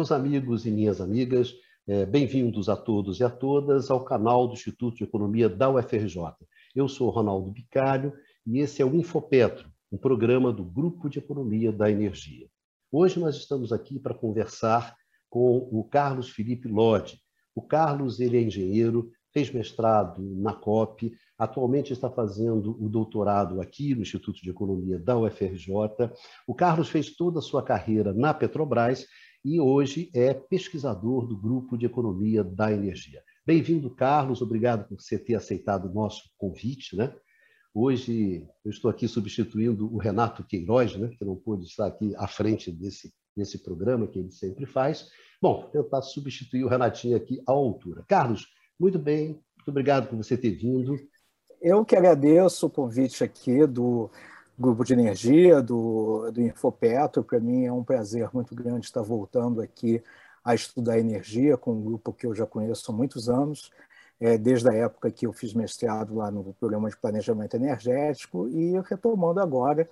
[0.00, 1.54] Meus amigos e minhas amigas,
[1.86, 6.16] é, bem-vindos a todos e a todas ao canal do Instituto de Economia da UFRJ.
[6.74, 8.14] Eu sou Ronaldo Bicalho
[8.46, 12.48] e esse é o Infopetro, um programa do Grupo de Economia da Energia.
[12.90, 14.96] Hoje nós estamos aqui para conversar
[15.28, 17.20] com o Carlos Felipe Lodi.
[17.54, 23.94] O Carlos ele é engenheiro, fez mestrado na COP, atualmente está fazendo o doutorado aqui
[23.94, 25.74] no Instituto de Economia da UFRJ.
[26.46, 29.06] O Carlos fez toda a sua carreira na Petrobras
[29.44, 33.22] e hoje é pesquisador do Grupo de Economia da Energia.
[33.46, 36.94] Bem-vindo, Carlos, obrigado por você ter aceitado o nosso convite.
[36.94, 37.14] Né?
[37.74, 42.28] Hoje eu estou aqui substituindo o Renato Queiroz, né, que não pôde estar aqui à
[42.28, 45.08] frente desse, desse programa que ele sempre faz.
[45.40, 48.04] Bom, tentar substituir o Renatinho aqui à altura.
[48.06, 48.46] Carlos,
[48.78, 50.96] muito bem, muito obrigado por você ter vindo.
[51.62, 54.10] Eu que agradeço o convite aqui do
[54.60, 57.24] grupo de energia do, do Infopetro.
[57.24, 60.02] Para mim é um prazer muito grande estar voltando aqui
[60.44, 63.70] a estudar energia com um grupo que eu já conheço há muitos anos,
[64.20, 68.78] é, desde a época que eu fiz mestrado lá no programa de planejamento energético e
[68.80, 69.88] retomando agora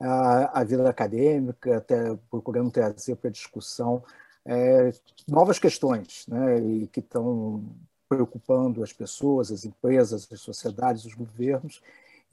[0.00, 4.02] a, a vida acadêmica, até procurando trazer para discussão
[4.44, 4.92] é,
[5.28, 7.64] novas questões né, e que estão
[8.08, 11.82] preocupando as pessoas, as empresas, as sociedades, os governos,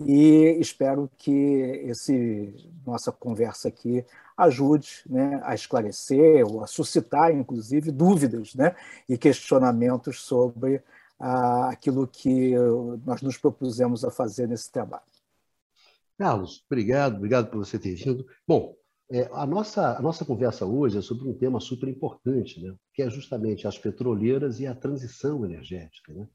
[0.05, 2.53] e espero que esse
[2.85, 4.05] nossa conversa aqui
[4.37, 8.75] ajude né, a esclarecer ou a suscitar, inclusive, dúvidas né,
[9.07, 10.81] e questionamentos sobre
[11.19, 12.53] ah, aquilo que
[13.05, 15.03] nós nos propusemos a fazer nesse trabalho.
[16.17, 18.25] Carlos, obrigado, obrigado por você ter vindo.
[18.47, 18.75] Bom,
[19.11, 23.01] é, a, nossa, a nossa conversa hoje é sobre um tema super importante, né, que
[23.01, 26.13] é justamente as petroleiras e a transição energética.
[26.13, 26.27] Né?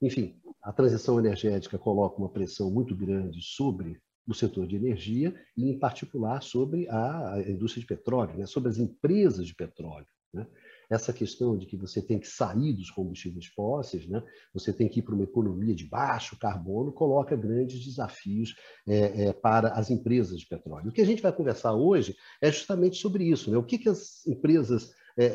[0.00, 5.68] Enfim, a transição energética coloca uma pressão muito grande sobre o setor de energia e,
[5.68, 8.46] em particular, sobre a indústria de petróleo, né?
[8.46, 10.06] sobre as empresas de petróleo.
[10.32, 10.46] Né?
[10.88, 14.22] Essa questão de que você tem que sair dos combustíveis fósseis, né?
[14.52, 18.54] você tem que ir para uma economia de baixo carbono, coloca grandes desafios
[18.86, 20.90] é, é, para as empresas de petróleo.
[20.90, 23.50] O que a gente vai conversar hoje é justamente sobre isso.
[23.50, 23.56] Né?
[23.56, 24.92] O que, que as empresas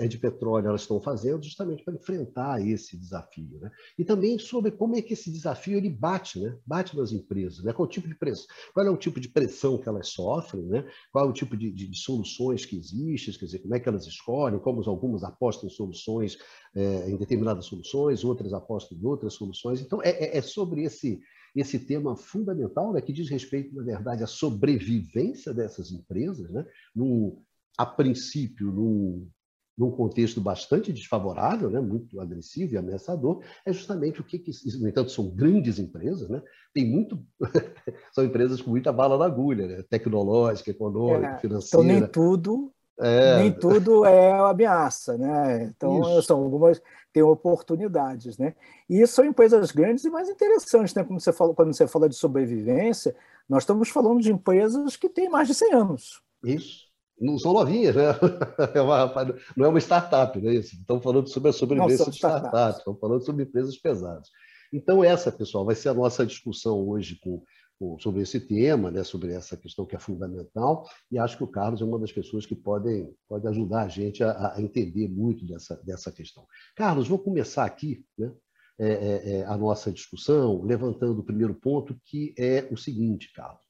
[0.07, 3.59] de petróleo elas estão fazendo justamente para enfrentar esse desafio.
[3.59, 3.71] Né?
[3.97, 6.57] E também sobre como é que esse desafio ele bate, né?
[6.65, 7.73] bate nas empresas, né?
[7.73, 10.87] qual, o tipo de pressão, qual é o tipo de pressão que elas sofrem, né?
[11.11, 13.87] qual é o tipo de, de, de soluções que existem, quer dizer, como é que
[13.89, 16.37] elas escolhem, como algumas apostam em soluções,
[16.75, 19.81] é, em determinadas soluções, outras apostam em outras soluções.
[19.81, 21.19] Então, é, é, é sobre esse,
[21.55, 27.41] esse tema fundamental, né, que diz respeito, na verdade, à sobrevivência dessas empresas, né, num,
[27.77, 29.29] a princípio, num,
[29.77, 34.87] num contexto bastante desfavorável, né, muito agressivo e ameaçador, é justamente o que, que no
[34.87, 36.41] entanto, são grandes empresas, né,
[36.73, 37.19] tem muito,
[38.13, 41.85] são empresas com muita bala na agulha, né, tecnológica, econômica, é, financeira.
[41.85, 43.39] Então, nem tudo, é...
[43.39, 45.63] nem tudo é ameaça, né?
[45.63, 46.23] Então, Isso.
[46.23, 46.81] são algumas,
[47.11, 48.55] tem oportunidades, né?
[48.89, 51.03] E são empresas grandes e mais interessantes, né?
[51.03, 53.13] Como você falou, quando você fala de sobrevivência,
[53.49, 56.21] nós estamos falando de empresas que têm mais de 100 anos.
[56.41, 56.84] Isso
[57.19, 58.03] não são novinhas, né?
[58.73, 59.13] É uma,
[59.55, 60.75] não é uma startup, não é isso?
[60.75, 64.29] Estamos falando sobre a sobrevivência de startups, estamos falando sobre empresas pesadas.
[64.71, 67.43] Então, essa, pessoal, vai ser a nossa discussão hoje com,
[67.79, 69.03] com, sobre esse tema, né?
[69.03, 72.45] sobre essa questão que é fundamental, e acho que o Carlos é uma das pessoas
[72.45, 76.45] que podem pode ajudar a gente a, a entender muito dessa, dessa questão.
[76.75, 78.31] Carlos, vou começar aqui né?
[78.77, 83.64] É, é, é, a nossa discussão, levantando o primeiro ponto, que é o seguinte, Carlos.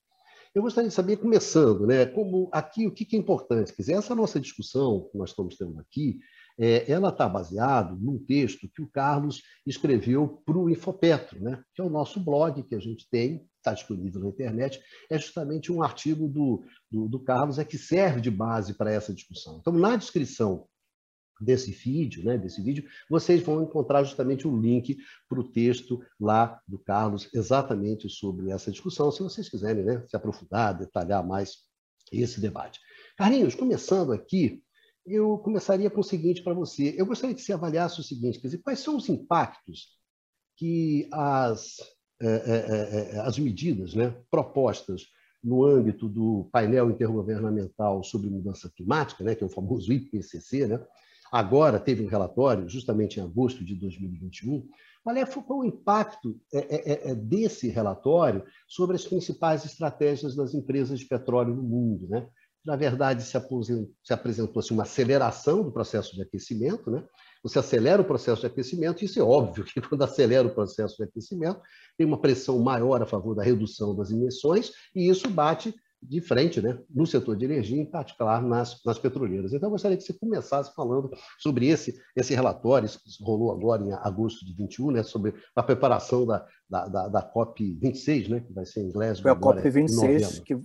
[0.55, 3.73] Eu gostaria de saber, começando, né, como aqui o que é importante.
[3.73, 6.17] Quer dizer, essa nossa discussão que nós estamos tendo aqui,
[6.57, 11.81] é, ela está baseada num texto que o Carlos escreveu para o Infopetro, né, que
[11.81, 15.83] é o nosso blog que a gente tem, está disponível na internet, é justamente um
[15.83, 19.57] artigo do, do, do Carlos é que serve de base para essa discussão.
[19.59, 20.66] Então, na descrição
[21.40, 24.97] desse vídeo, né, desse vídeo, vocês vão encontrar justamente o um link
[25.28, 30.16] para o texto lá do Carlos, exatamente sobre essa discussão, se vocês quiserem né, se
[30.16, 31.58] aprofundar, detalhar mais
[32.11, 32.79] esse debate.
[33.17, 34.64] Carlinhos, começando aqui,
[35.05, 36.96] eu começaria com o seguinte para você.
[36.97, 39.90] Eu gostaria que você avaliasse o seguinte, quer dizer, quais são os impactos
[40.58, 41.78] que as,
[42.22, 45.08] é, é, é, as medidas né, propostas
[45.43, 50.84] no âmbito do painel intergovernamental sobre mudança climática, né, que é o famoso IPCC, né,
[51.35, 54.66] agora teve um relatório, justamente em agosto de 2021,
[55.03, 60.34] qual é qual o impacto é, é, é, é, desse relatório sobre as principais estratégias
[60.34, 62.08] das empresas de petróleo no mundo.
[62.08, 62.26] Né?
[62.66, 63.37] Na verdade, se,
[64.02, 67.03] se apresentou-se uma aceleração do processo de aquecimento, né?
[67.43, 71.03] você acelera o processo de aquecimento, isso é óbvio que quando acelera o processo de
[71.03, 71.59] aquecimento,
[71.97, 75.76] tem uma pressão maior a favor da redução das emissões, e isso bate
[76.07, 79.53] de frente né, no setor de energia, em particular nas, nas petroleiras.
[79.53, 81.09] Então, eu gostaria que você começasse falando
[81.40, 85.63] sobre esse, esse relatório, isso que rolou agora em agosto de 21, né, sobre a
[85.63, 89.23] preparação da, da, da, da COP26, né, que vai ser em Glasgow.
[89.23, 90.59] Foi a COP26, que,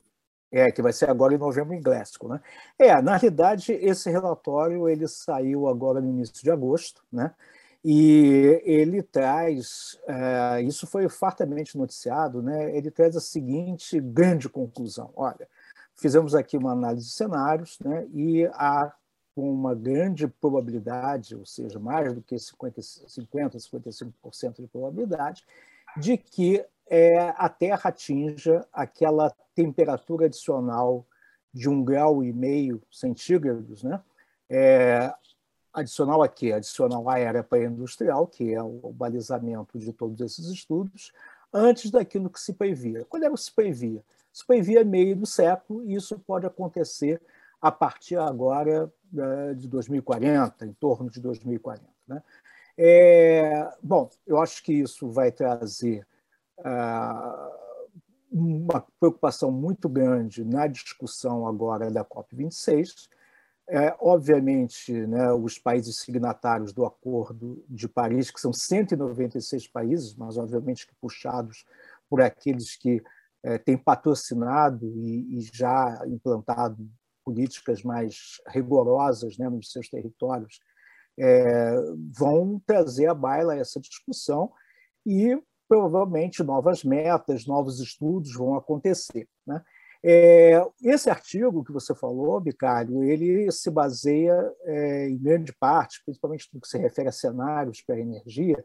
[0.53, 2.29] é, que vai ser agora em novembro em Glasgow.
[2.29, 2.41] Né?
[2.79, 7.35] É, na realidade, esse relatório ele saiu agora no início de agosto, né?
[7.83, 12.77] E ele traz, é, isso foi fartamente noticiado, né?
[12.77, 15.49] ele traz a seguinte grande conclusão: olha,
[15.95, 18.07] fizemos aqui uma análise de cenários né?
[18.13, 18.93] e há
[19.35, 25.45] uma grande probabilidade, ou seja, mais do que 50, 50 55% de probabilidade,
[25.97, 31.07] de que é, a Terra atinja aquela temperatura adicional
[31.53, 34.01] de um grau e meio centígrados, né?
[34.49, 35.13] É,
[35.73, 41.13] adicional aqui, adicional à era pré-industrial, que é o balizamento de todos esses estudos,
[41.53, 43.05] antes daquilo que se previa.
[43.09, 44.03] Quando era o se previa?
[44.33, 47.21] Se previa meio do século, e isso pode acontecer
[47.61, 51.83] a partir agora né, de 2040, em torno de 2040.
[52.07, 52.23] Né?
[52.79, 56.07] É, bom, eu acho que isso vai trazer
[56.65, 57.51] ah,
[58.31, 63.09] uma preocupação muito grande na discussão agora da COP26,
[63.71, 70.37] é, obviamente, né, os países signatários do Acordo de Paris, que são 196 países, mas
[70.37, 71.65] obviamente que puxados
[72.09, 73.01] por aqueles que
[73.45, 76.91] é, têm patrocinado e, e, já implantado
[77.25, 80.61] políticas mais rigorosas né, nos seus territórios,
[81.17, 81.77] é,
[82.13, 84.53] vão trazer à baila essa discussão
[85.07, 89.29] e provavelmente novas metas, novos estudos vão acontecer.
[89.47, 89.63] Né?
[90.03, 96.49] É, esse artigo que você falou, Bicário, ele se baseia, é, em grande parte, principalmente
[96.53, 98.65] no que se refere a cenários para a energia,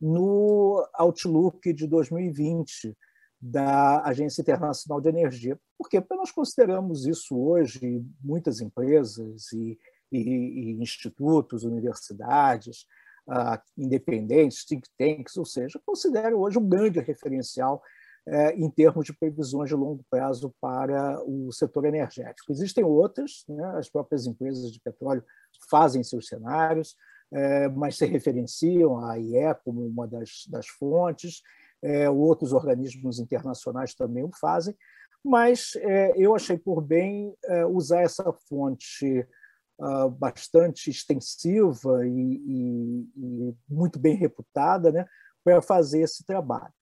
[0.00, 2.96] no Outlook de 2020
[3.40, 5.58] da Agência Internacional de Energia.
[5.76, 9.78] Porque nós consideramos isso hoje, muitas empresas e,
[10.12, 12.86] e, e institutos, universidades,
[13.28, 17.82] uh, independentes, think tanks, ou seja, consideram hoje um grande referencial
[18.56, 22.50] em termos de previsões de longo prazo para o setor energético.
[22.50, 23.64] Existem outras, né?
[23.76, 25.24] as próprias empresas de petróleo
[25.70, 26.96] fazem seus cenários,
[27.32, 31.40] é, mas se referenciam à IE como uma das, das fontes,
[31.82, 34.74] é, outros organismos internacionais também o fazem,
[35.24, 39.26] mas é, eu achei por bem é, usar essa fonte
[39.78, 45.04] uh, bastante extensiva e, e, e, muito bem reputada né,
[45.44, 46.72] para fazer esse trabalho.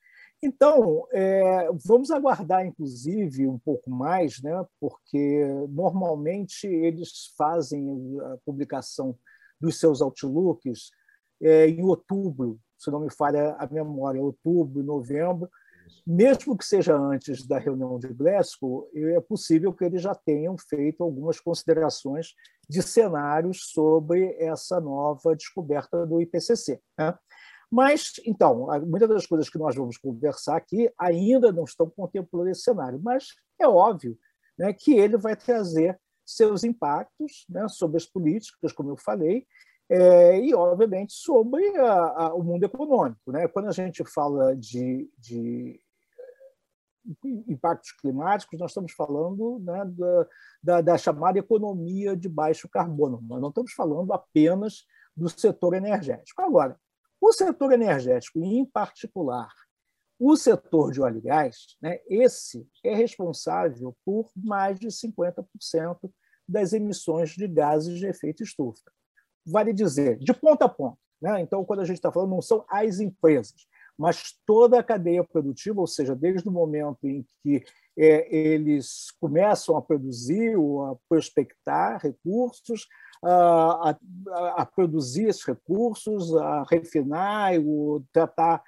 [0.44, 9.16] Então, é, vamos aguardar, inclusive, um pouco mais, né, porque normalmente eles fazem a publicação
[9.58, 10.90] dos seus outlooks
[11.40, 15.48] é, em outubro, se não me falha a memória, outubro, novembro,
[16.06, 21.02] mesmo que seja antes da reunião de Glasgow, é possível que eles já tenham feito
[21.02, 22.34] algumas considerações
[22.68, 26.78] de cenários sobre essa nova descoberta do IPCC.
[26.98, 27.14] Né?
[27.70, 32.62] Mas, então, muitas das coisas que nós vamos conversar aqui ainda não estão contemplando esse
[32.62, 33.28] cenário, mas
[33.60, 34.18] é óbvio
[34.58, 39.46] né, que ele vai trazer seus impactos né, sobre as políticas, como eu falei,
[39.88, 43.30] é, e, obviamente, sobre a, a, o mundo econômico.
[43.30, 43.46] Né?
[43.48, 45.78] Quando a gente fala de, de
[47.46, 50.26] impactos climáticos, nós estamos falando né, da,
[50.62, 56.40] da, da, chamada economia de baixo carbono, nós não estamos falando apenas do setor energético.
[56.40, 56.78] Agora,
[57.26, 59.50] o setor energético, e em particular
[60.18, 65.46] o setor de óleo e gás, né, esse é responsável por mais de 50%
[66.46, 68.92] das emissões de gases de efeito estufa.
[69.44, 70.98] Vale dizer, de ponta a ponta.
[71.20, 71.40] Né?
[71.40, 73.66] Então, quando a gente está falando, não são as empresas,
[73.96, 77.64] mas toda a cadeia produtiva, ou seja, desde o momento em que
[77.96, 82.86] é, eles começam a produzir ou a prospectar recursos,
[83.26, 83.96] a,
[84.56, 88.62] a, produzir esses recursos, a refinar, o, tratar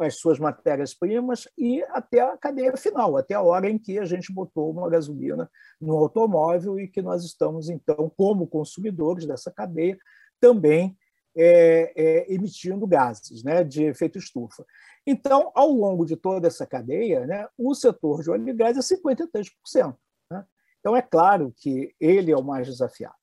[0.00, 4.32] as suas matérias-primas e até a cadeia final, até a hora em que a gente
[4.32, 9.98] botou uma gasolina no automóvel e que nós estamos, então, como consumidores dessa cadeia,
[10.40, 10.96] também
[11.36, 14.64] é, é, emitindo gases né, de efeito estufa.
[15.06, 18.80] Então, ao longo de toda essa cadeia, né, o setor de óleo e gás é
[18.80, 19.96] 53%.
[20.30, 20.44] Né?
[20.80, 23.19] Então, é claro que ele é o mais desafiado.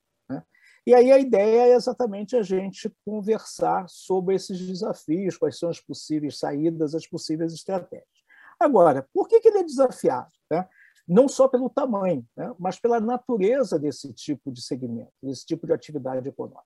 [0.87, 5.81] E aí a ideia é exatamente a gente conversar sobre esses desafios, quais são as
[5.81, 8.07] possíveis saídas, as possíveis estratégias.
[8.57, 10.31] Agora, por que, ele é desafiado?
[10.49, 10.65] Né?
[11.05, 12.55] Não só pelo tamanho, né?
[12.57, 16.63] mas pela natureza desse tipo de segmento, desse tipo de atividade econômica.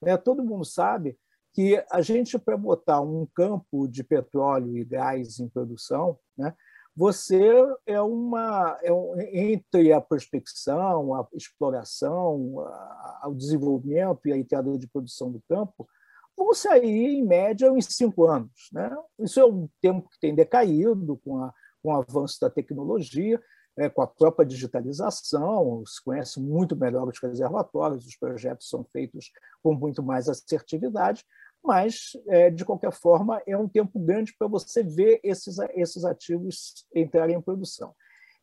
[0.00, 0.16] Né?
[0.16, 1.18] Todo mundo sabe
[1.52, 6.54] que a gente, para botar um campo de petróleo e gás em produção, né,
[6.98, 7.40] você
[7.86, 14.76] é uma é um, entre a prospecção, a exploração, a, o desenvolvimento e a entrada
[14.76, 15.88] de produção do campo,
[16.36, 18.68] vão sair em média em cinco anos.
[18.72, 18.90] Né?
[19.20, 23.40] Isso é um tempo que tem decaído com, a, com o avanço da tecnologia,
[23.76, 29.30] é, com a própria digitalização, se conhece muito melhor os reservatórios, os projetos são feitos
[29.62, 31.24] com muito mais assertividade,
[31.62, 36.86] mas, é, de qualquer forma, é um tempo grande para você ver esses, esses ativos
[36.94, 37.94] entrarem em produção.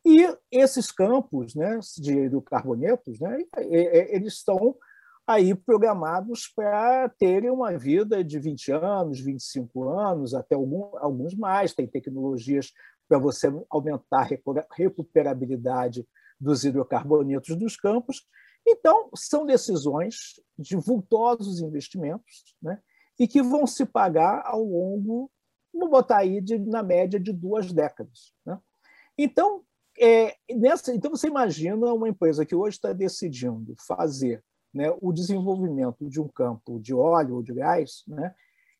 [0.04, 4.76] E esses campos né, de hidrocarbonetos, né, eles estão
[5.26, 11.74] aí programados para terem uma vida de 20 anos, 25 anos, até alguns mais.
[11.74, 12.72] Tem tecnologias
[13.08, 16.06] para você aumentar a recuperabilidade
[16.38, 18.24] dos hidrocarbonetos dos campos.
[18.64, 22.80] Então, são decisões de vultosos investimentos, né?
[23.18, 25.30] E que vão se pagar ao longo,
[25.72, 28.32] vou botar aí de, na média de duas décadas.
[28.44, 28.58] Né?
[29.18, 29.62] Então,
[29.98, 34.42] é, nessa, então, você imagina uma empresa que hoje está decidindo fazer
[34.72, 38.34] né, o desenvolvimento de um campo de óleo ou de gás, né,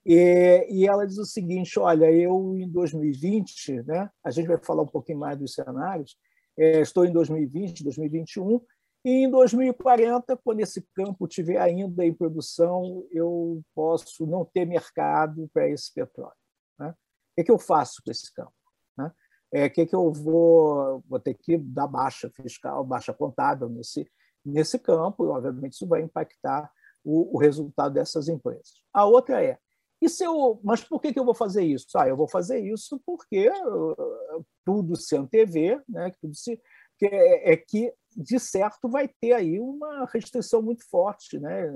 [0.05, 4.83] e, e, ela diz o seguinte: olha, eu em 2020, né, a gente vai falar
[4.83, 6.17] um pouquinho mais dos cenários,
[6.57, 8.61] é, estou em 2020, 2021,
[9.07, 15.49] e em 2040, quando esse campo estiver ainda em produção, eu posso não ter mercado
[15.55, 16.35] para esse petróleo.
[16.77, 16.89] Né?
[16.89, 16.95] O
[17.37, 18.53] que, é que eu faço com esse campo?
[18.99, 19.13] Né?
[19.53, 23.69] É, o que, é que eu vou, vou ter que dar baixa fiscal, baixa contábil
[23.69, 24.11] nesse,
[24.45, 26.69] nesse campo, e obviamente isso vai impactar
[27.05, 28.83] o, o resultado dessas empresas.
[28.93, 29.57] A outra é,
[30.03, 31.87] e se eu, mas por que, que eu vou fazer isso?
[31.97, 36.11] Ah, eu vou fazer isso porque uh, tudo se antevê, né?
[36.21, 36.61] tudo se,
[36.99, 41.71] que é, é que de certo vai ter aí uma restrição muito forte, né,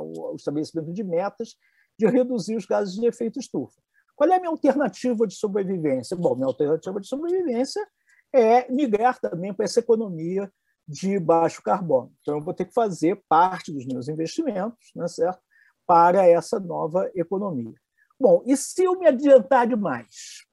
[0.00, 1.56] o estabelecimento de metas
[1.98, 3.80] de reduzir os gases de efeito estufa.
[4.16, 6.16] Qual é a minha alternativa de sobrevivência?
[6.16, 7.86] Bom, minha alternativa de sobrevivência
[8.32, 10.50] é migrar também para essa economia
[10.86, 12.12] de baixo carbono.
[12.20, 15.40] Então, eu vou ter que fazer parte dos meus investimentos, né, certo?
[15.86, 17.74] Para essa nova economia.
[18.18, 20.44] Bom, e se eu me adiantar demais,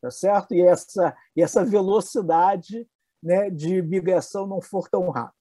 [0.00, 0.54] tá certo?
[0.54, 2.86] E essa, e essa velocidade
[3.26, 5.34] né, de migração não for tão rápido.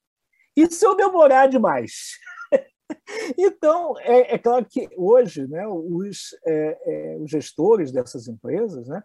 [0.58, 2.18] E se eu demorar demais?
[3.38, 9.04] então, é, é, claro que hoje né, os, é, é, os gestores dessas empresas, né,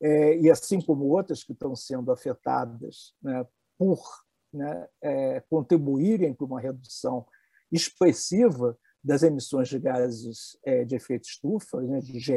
[0.00, 3.46] é, e assim como outras que estão sendo afetadas né,
[3.78, 4.02] por
[4.50, 7.26] né, é, contribuírem para uma redução
[7.70, 12.32] expressiva das emissões de gases de efeito estufa, né, de GE,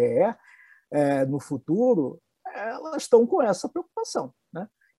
[1.27, 2.19] no futuro,
[2.55, 4.33] elas estão com essa preocupação.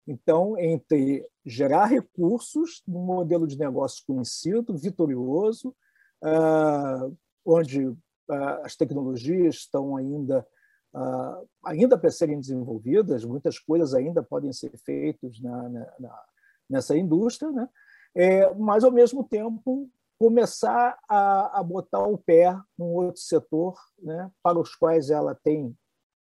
[0.07, 5.75] Então, entre gerar recursos num modelo de negócio conhecido, vitorioso,
[6.23, 7.09] ah,
[7.45, 7.93] onde
[8.31, 10.47] ah, as tecnologias estão ainda
[10.95, 16.25] ah, ainda para serem desenvolvidas, muitas coisas ainda podem ser feitas na, na,
[16.71, 17.69] nessa indústria, né?
[18.15, 24.31] É, mas, ao mesmo tempo, começar a, a botar o pé num outro setor né,
[24.43, 25.77] para os quais ela tem,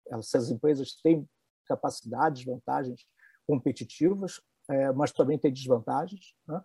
[0.09, 1.29] essas empresas têm
[1.67, 3.07] capacidades, vantagens
[3.47, 6.63] competitivas, é, mas também tem desvantagens, né?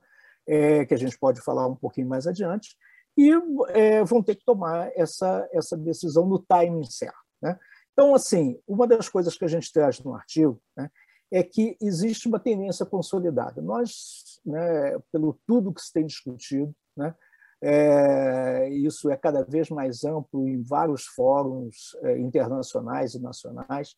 [0.48, 2.75] é, que a gente pode falar um pouquinho mais adiante,
[3.17, 3.31] e
[3.69, 7.17] é, vão ter que tomar essa, essa decisão no timing certo.
[7.41, 7.57] Né?
[7.91, 10.89] Então, assim, uma das coisas que a gente traz no artigo né,
[11.31, 13.62] é que existe uma tendência consolidada.
[13.62, 17.13] Nós, né, pelo tudo que se tem discutido, né,
[17.62, 23.95] é, isso é cada vez mais amplo em vários fóruns é, internacionais e nacionais,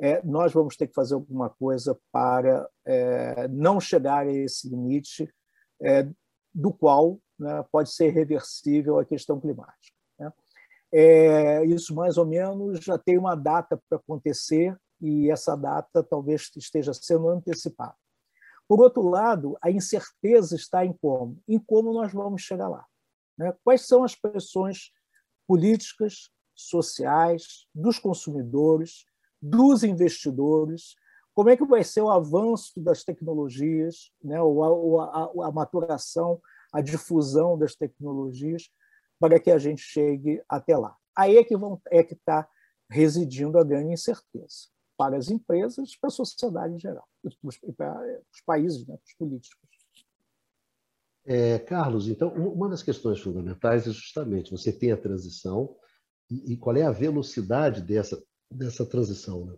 [0.00, 5.30] é, nós vamos ter que fazer alguma coisa para é, não chegar a esse limite
[5.82, 6.08] é,
[6.54, 9.96] do qual né, pode ser reversível a questão climática.
[10.18, 10.32] Né?
[10.90, 16.50] É, isso, mais ou menos, já tem uma data para acontecer e essa data talvez
[16.56, 17.94] esteja sendo antecipada.
[18.66, 21.42] Por outro lado, a incerteza está em como?
[21.46, 22.86] Em como nós vamos chegar lá.
[23.36, 23.54] Né?
[23.62, 24.92] Quais são as pressões
[25.46, 29.04] políticas, sociais, dos consumidores,
[29.40, 30.94] dos investidores,
[31.34, 36.40] como é que vai ser o avanço das tecnologias, né, a, a, a maturação,
[36.72, 38.70] a difusão das tecnologias,
[39.18, 40.96] para que a gente chegue até lá.
[41.16, 41.54] Aí é que
[41.90, 42.48] é que está
[42.90, 47.08] residindo a grande incerteza para as empresas, para a sociedade em geral,
[47.76, 49.70] para os países, né, os políticos.
[51.24, 55.76] É, Carlos, então, uma das questões fundamentais é justamente você tem a transição
[56.30, 59.46] e, e qual é a velocidade dessa dessa transição.
[59.46, 59.56] Né?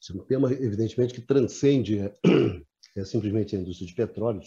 [0.00, 2.14] Isso é um tema, evidentemente, que transcende é,
[2.96, 4.40] é simplesmente a indústria de petróleo,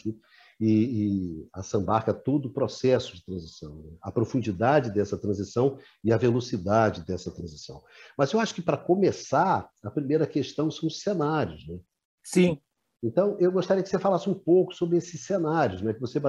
[0.59, 3.91] e, e assambarca todo o processo de transição, né?
[4.01, 7.83] a profundidade dessa transição e a velocidade dessa transição.
[8.17, 11.67] Mas eu acho que, para começar, a primeira questão são os cenários.
[11.67, 11.79] Né?
[12.23, 12.61] Sim.
[13.03, 15.93] Então, eu gostaria que você falasse um pouco sobre esses cenários, né?
[15.93, 16.19] que você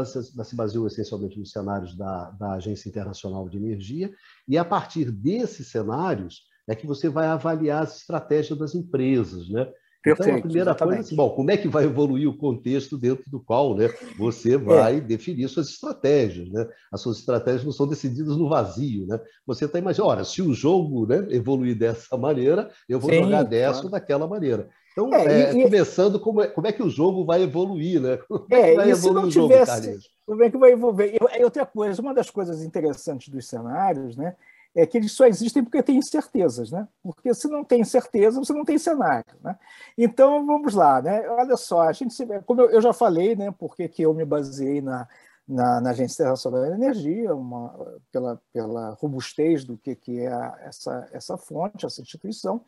[0.45, 4.13] se baseou essencialmente nos cenários da, da Agência Internacional de Energia,
[4.49, 9.69] e a partir desses cenários é que você vai avaliar as estratégias das empresas, né?
[10.07, 10.95] Perfeito, então, a primeira exatamente.
[10.95, 13.89] coisa é assim, bom, como é que vai evoluir o contexto dentro do qual né,
[14.17, 14.59] você é.
[14.59, 15.01] vai é.
[15.01, 16.49] definir suas estratégias.
[16.49, 16.65] Né?
[16.93, 19.05] As suas estratégias não são decididas no vazio.
[19.05, 19.19] Né?
[19.45, 23.43] Você está imaginando, ora, se o jogo né, evoluir dessa maneira, eu vou Sim, jogar
[23.43, 23.87] dessa claro.
[23.87, 24.69] ou daquela maneira.
[24.93, 28.17] Então, é, é, e, começando, como é, como é que o jogo vai evoluir, né?
[28.27, 31.19] Como é, é vai e se não tivesse, jogo, como é que vai evolver?
[31.39, 34.35] E outra coisa, uma das coisas interessantes dos cenários, né,
[34.77, 36.87] é que eles só existem porque tem certezas, né?
[37.03, 39.59] Porque se não tem certeza, você não tem cenário, né?
[39.97, 41.27] Então vamos lá, né?
[41.31, 42.15] Olha só, a gente,
[42.45, 43.51] como eu, já falei, né?
[43.59, 45.09] Porque que eu me baseei na,
[45.49, 47.75] na, na Agência Internacional da Energia, uma,
[48.13, 52.61] pela, pela robustez do que, que é essa, essa fonte, essa instituição,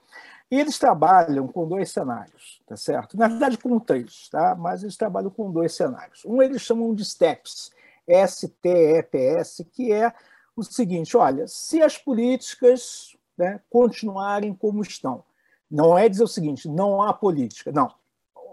[0.50, 3.18] e eles trabalham com dois cenários, tá certo?
[3.18, 4.54] Na verdade, com três, tá?
[4.54, 6.24] Mas eles trabalham com dois cenários.
[6.24, 7.70] Um eles chamam de STEPS,
[8.06, 10.10] S-T-E-P-S, que é
[10.60, 15.24] o seguinte: olha, se as políticas né, continuarem como estão,
[15.70, 17.92] não é dizer o seguinte, não há política, não.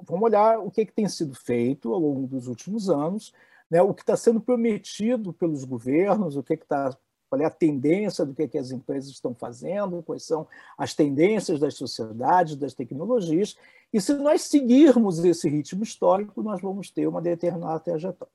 [0.03, 3.33] Vamos olhar o que, que tem sido feito ao longo dos últimos anos,
[3.69, 6.95] né, o que está sendo prometido pelos governos, o que está
[7.27, 10.47] qual é a tendência do que, que as empresas estão fazendo, quais são
[10.77, 13.57] as tendências das sociedades, das tecnologias,
[13.91, 18.33] e se nós seguirmos esse ritmo histórico, nós vamos ter uma determinada trajetória.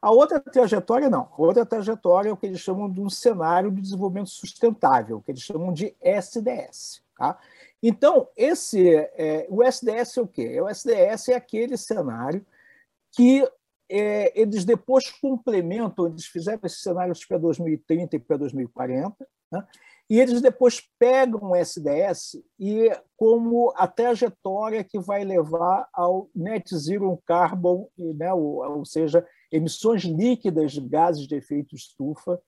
[0.00, 1.28] A outra trajetória, não.
[1.32, 5.30] A outra trajetória é o que eles chamam de um cenário de desenvolvimento sustentável, que
[5.30, 7.02] eles chamam de SDS.
[7.16, 7.38] Tá?
[7.82, 10.60] Então, esse, é, o SDS é o quê?
[10.60, 12.44] O SDS é aquele cenário
[13.12, 13.46] que
[13.88, 19.66] é, eles depois complementam, eles fizeram esses cenários para 2030 e para 2040, né?
[20.08, 26.76] e eles depois pegam o SDS e como a trajetória que vai levar ao net
[26.76, 28.32] zero carbon, né?
[28.32, 32.40] ou, ou seja, emissões líquidas de gases de efeito estufa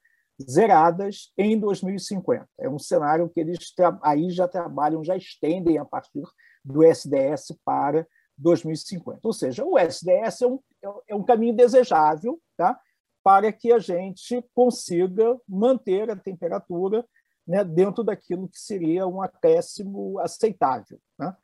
[0.42, 2.48] zeradas em 2050.
[2.58, 3.58] É um cenário que eles
[4.02, 6.22] aí já trabalham, já estendem a partir
[6.64, 8.06] do SDS para
[8.36, 9.20] 2050.
[9.22, 10.60] Ou seja, o SDS é um,
[11.08, 12.78] é um caminho desejável tá?
[13.22, 17.04] para que a gente consiga manter a temperatura
[17.46, 21.00] né, dentro daquilo que seria um acréscimo aceitável.
[21.18, 21.34] Né?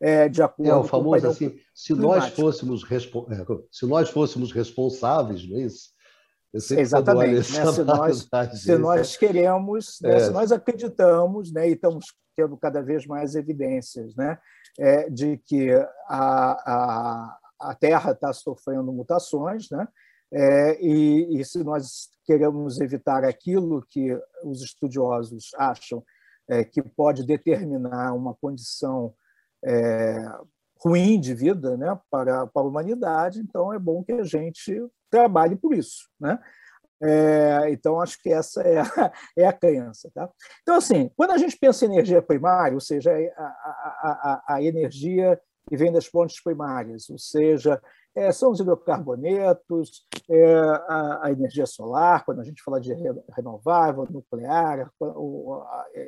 [0.00, 2.98] É, de acordo é, o famoso com assim, se nós fôssemos é,
[3.70, 5.94] se nós fôssemos responsáveis, não é isso?
[6.54, 7.52] Exatamente.
[7.52, 7.72] Né?
[7.72, 10.14] Se, nós, se nós queremos, né?
[10.14, 10.20] é.
[10.20, 11.68] se nós acreditamos, né?
[11.68, 14.38] e estamos tendo cada vez mais evidências né?
[14.78, 15.70] É, de que
[16.08, 19.86] a, a, a Terra está sofrendo mutações, né?
[20.32, 26.02] É, e, e, se nós queremos evitar aquilo que os estudiosos acham
[26.48, 29.14] é, que pode determinar uma condição
[29.64, 30.16] é,
[30.84, 35.56] ruim de vida né, para, para a humanidade, então é bom que a gente trabalhe
[35.56, 36.08] por isso.
[36.20, 36.38] Né?
[37.02, 38.84] É, então, acho que essa é a,
[39.36, 40.10] é a crença.
[40.14, 40.28] Tá?
[40.62, 44.62] Então, assim, quando a gente pensa em energia primária, ou seja, a, a, a, a
[44.62, 47.80] energia que vem das fontes primárias, ou seja,
[48.14, 52.94] é, são os hidrocarbonetos, é, a, a, energia solar, quando a gente fala de
[53.34, 54.90] renovável, nuclear,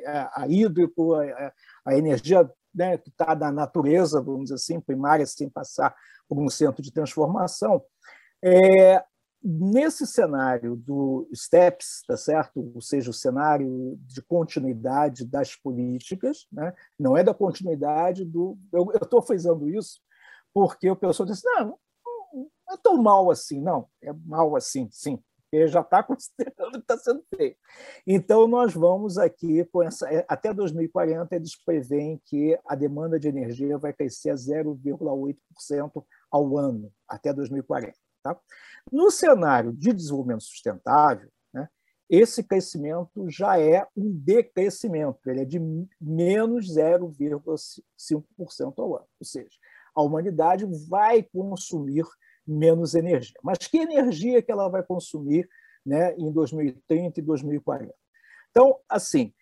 [0.05, 1.53] a, a, hídrico, a,
[1.85, 5.95] a energia né, que está na natureza, vamos dizer assim, primária, sem passar
[6.29, 7.83] por um centro de transformação.
[8.43, 9.03] É,
[9.43, 12.71] nesse cenário do STEPS, tá certo?
[12.75, 16.73] ou seja, o cenário de continuidade das políticas, né?
[16.99, 18.57] não é da continuidade do.
[18.71, 19.99] Eu estou fazendo isso
[20.53, 21.79] porque o pessoal diz: não,
[22.33, 26.77] não é tão mal assim, não, é mal assim, sim porque já está considerando que
[26.77, 27.57] está sendo feito.
[28.05, 33.27] Então, nós vamos aqui, com essa, é, até 2040, eles preveem que a demanda de
[33.27, 37.93] energia vai crescer a 0,8% ao ano, até 2040.
[38.21, 38.37] Tá?
[38.91, 41.69] No cenário de desenvolvimento sustentável, né,
[42.09, 45.59] esse crescimento já é um decrescimento, ele é de
[45.99, 49.07] menos 0,5% ao ano.
[49.19, 49.55] Ou seja,
[49.95, 52.05] a humanidade vai consumir
[52.47, 53.37] menos energia.
[53.43, 55.47] Mas que energia que ela vai consumir
[55.85, 57.93] né, em 2030 e 2040?
[58.49, 59.33] Então, assim,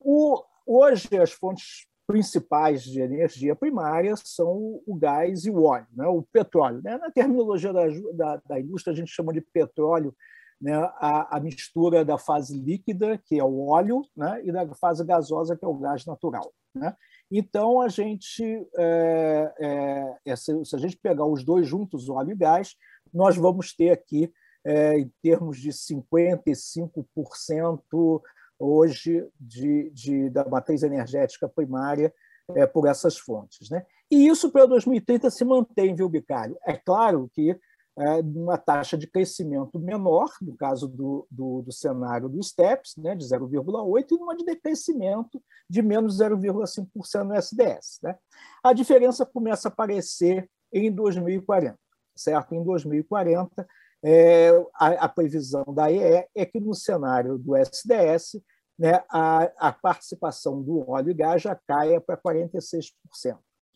[0.00, 6.06] o, hoje as fontes principais de energia primária são o gás e o óleo, né,
[6.06, 6.80] o petróleo.
[6.82, 6.98] Né?
[6.98, 10.14] Na terminologia da, da, da, indústria, a gente chama de petróleo
[10.60, 15.04] né, a, a, mistura da fase líquida, que é o óleo, né, e da fase
[15.04, 16.52] gasosa, que é o gás natural.
[16.74, 16.94] Né?
[17.34, 18.44] Então, a gente,
[18.76, 22.76] é, é, se a gente pegar os dois juntos, óleo e gás,
[23.12, 24.30] nós vamos ter aqui,
[24.62, 28.20] é, em termos de 55%
[28.58, 32.12] hoje de, de, da matriz energética primária
[32.54, 33.70] é, por essas fontes.
[33.70, 33.82] Né?
[34.10, 36.58] E isso para 2030 se mantém, viu, Bicário?
[36.66, 37.58] É claro que é,
[37.96, 43.24] uma taxa de crescimento menor, no caso do, do, do cenário do STEPS, né, de
[43.24, 47.98] 0,8%, e uma de decrescimento de menos 0,5% no SDS.
[48.02, 48.16] Né?
[48.62, 51.78] A diferença começa a aparecer em 2040.
[52.14, 52.54] Certo?
[52.54, 53.66] Em 2040,
[54.04, 58.42] é, a, a, previsão da EE é que no cenário do SDS
[58.78, 62.92] né, a, a participação do óleo e gás já caia para 46%.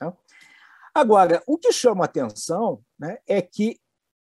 [0.00, 0.12] Né?
[0.94, 3.78] Agora, o que chama atenção né, é que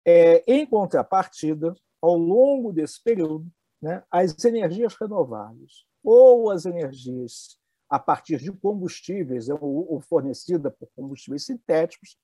[0.08, 3.46] é, em contrapartida, ao longo desse período,
[3.82, 7.58] né, as energias renováveis ou as energias
[7.90, 12.16] a partir de combustíveis ou, ou fornecida por combustíveis sintéticos,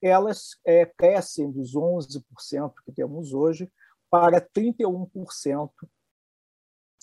[0.00, 3.68] elas é, crescem dos 11% que temos hoje
[4.08, 5.70] para 31%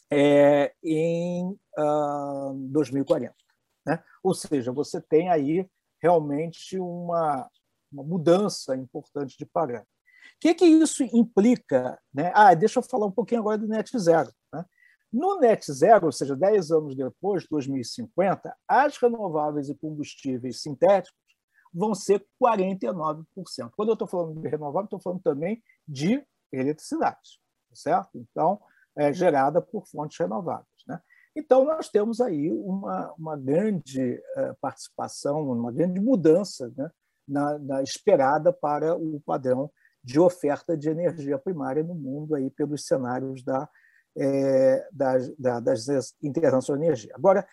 [0.10, 3.36] é, em uh, 2040.
[3.86, 4.02] Né?
[4.24, 5.70] Ou seja, você tem aí
[6.02, 7.50] realmente uma,
[7.92, 9.92] uma mudança importante de parâmetro
[10.42, 12.02] que, que isso implica?
[12.12, 12.32] Né?
[12.34, 14.34] Ah, deixa eu falar um pouquinho agora do net zero.
[14.52, 14.66] Né?
[15.14, 21.16] No net zero, ou seja, 10 anos depois, 2050, as renováveis e combustíveis sintéticos
[21.72, 23.24] vão ser 49%.
[23.76, 27.40] Quando eu estou falando de renovável, estou falando também de eletricidade,
[27.72, 28.10] certo?
[28.16, 28.60] Então,
[28.98, 30.68] é gerada por fontes renováveis.
[30.88, 31.00] Né?
[31.36, 36.90] Então, nós temos aí uma, uma grande uh, participação, uma grande mudança né?
[37.28, 39.72] na, na, esperada para o padrão
[40.04, 43.70] de oferta de energia primária no mundo aí pelos cenários da,
[44.18, 45.88] é, das, da, das
[46.22, 47.12] internações de energia.
[47.16, 47.48] Agora,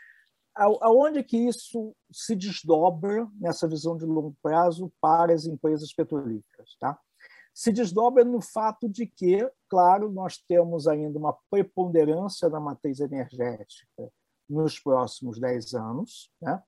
[0.55, 6.77] aonde que isso se desdobra nessa visão de longo prazo para as empresas petrolíferas?
[6.81, 6.99] Tá?
[7.55, 14.11] Se desdobra no fato de que, claro, nós temos ainda uma preponderância da matriz energética
[14.49, 16.63] nos próximos 10 anos, né?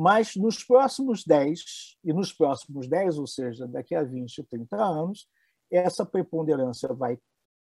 [0.00, 5.28] Mas nos próximos 10, e nos próximos 10, ou seja, daqui a 20, 30 anos,
[5.70, 7.18] essa preponderância vai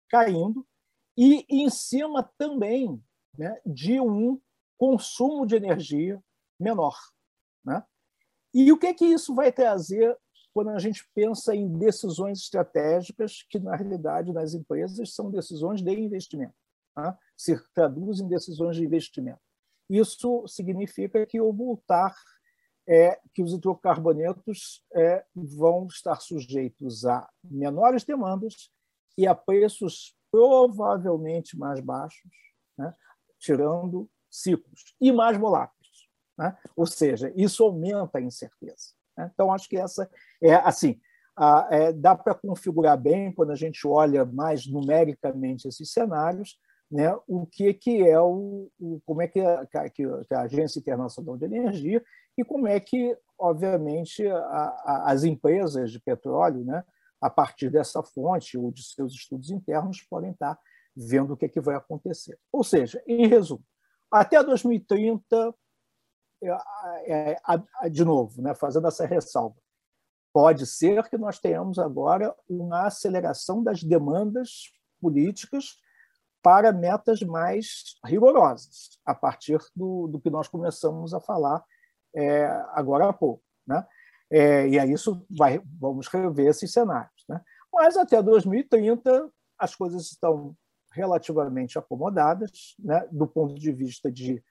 [0.09, 0.67] caindo
[1.15, 2.99] e em cima também
[3.37, 4.41] né, de um
[4.79, 6.25] consumo de energia
[6.59, 6.97] menor.
[7.63, 7.85] Né?
[8.55, 10.17] E o que, é que isso vai trazer
[10.55, 15.93] quando a gente pensa em decisões estratégicas que, na realidade, nas empresas são decisões de
[15.93, 16.55] investimento,
[16.97, 17.15] né?
[17.37, 19.52] se traduzem em decisões de investimento.
[19.89, 22.15] Isso significa que o multar
[22.89, 28.71] é que os hidrocarbonetos é, vão estar sujeitos a menores demandas
[29.17, 32.31] e a preços provavelmente mais baixos,
[32.77, 32.95] né,
[33.39, 36.09] tirando ciclos, e mais voláteis.
[36.39, 36.57] Né?
[36.75, 38.95] Ou seja, isso aumenta a incerteza.
[39.17, 39.31] Né?
[39.33, 40.11] Então, acho que essa
[40.43, 41.01] é assim.
[41.71, 46.59] É, dá para configurar bem quando a gente olha mais numericamente esses cenários,
[46.93, 51.39] né, o que, que é o, o como é que a, que a, Agência Internacional
[51.39, 52.05] de Energia
[52.37, 56.85] e como é que, obviamente, a, a, as empresas de petróleo, né,
[57.19, 60.59] a partir dessa fonte ou de seus estudos internos, podem estar
[60.95, 62.39] vendo o que, é que vai acontecer.
[62.53, 63.65] Ou seja, em resumo,
[64.11, 65.55] até 2030,
[67.07, 67.39] é,
[67.83, 69.57] é, de novo, né, fazendo essa ressalva,
[70.31, 75.81] pode ser que nós tenhamos agora uma aceleração das demandas políticas
[76.43, 81.65] para metas mais rigorosas, a partir do, do que nós começamos a falar
[82.15, 83.43] é, agora há pouco.
[83.67, 83.87] Né?
[84.31, 87.25] É, e aí isso vai, vamos rever esses cenários.
[87.29, 87.41] Né?
[87.73, 90.57] Mas até 2030 as coisas estão
[90.91, 93.07] relativamente acomodadas, né?
[93.11, 94.43] do ponto de vista de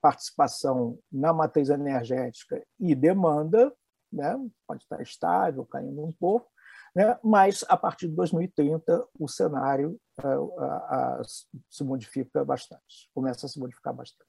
[0.00, 3.72] participação na matriz energética e demanda,
[4.12, 4.36] né?
[4.66, 6.50] pode estar estável, caindo um pouco,
[6.94, 7.18] né?
[7.22, 11.22] mas a partir de 2030 o cenário uh,
[11.68, 14.28] se modifica bastante, começa a se modificar bastante.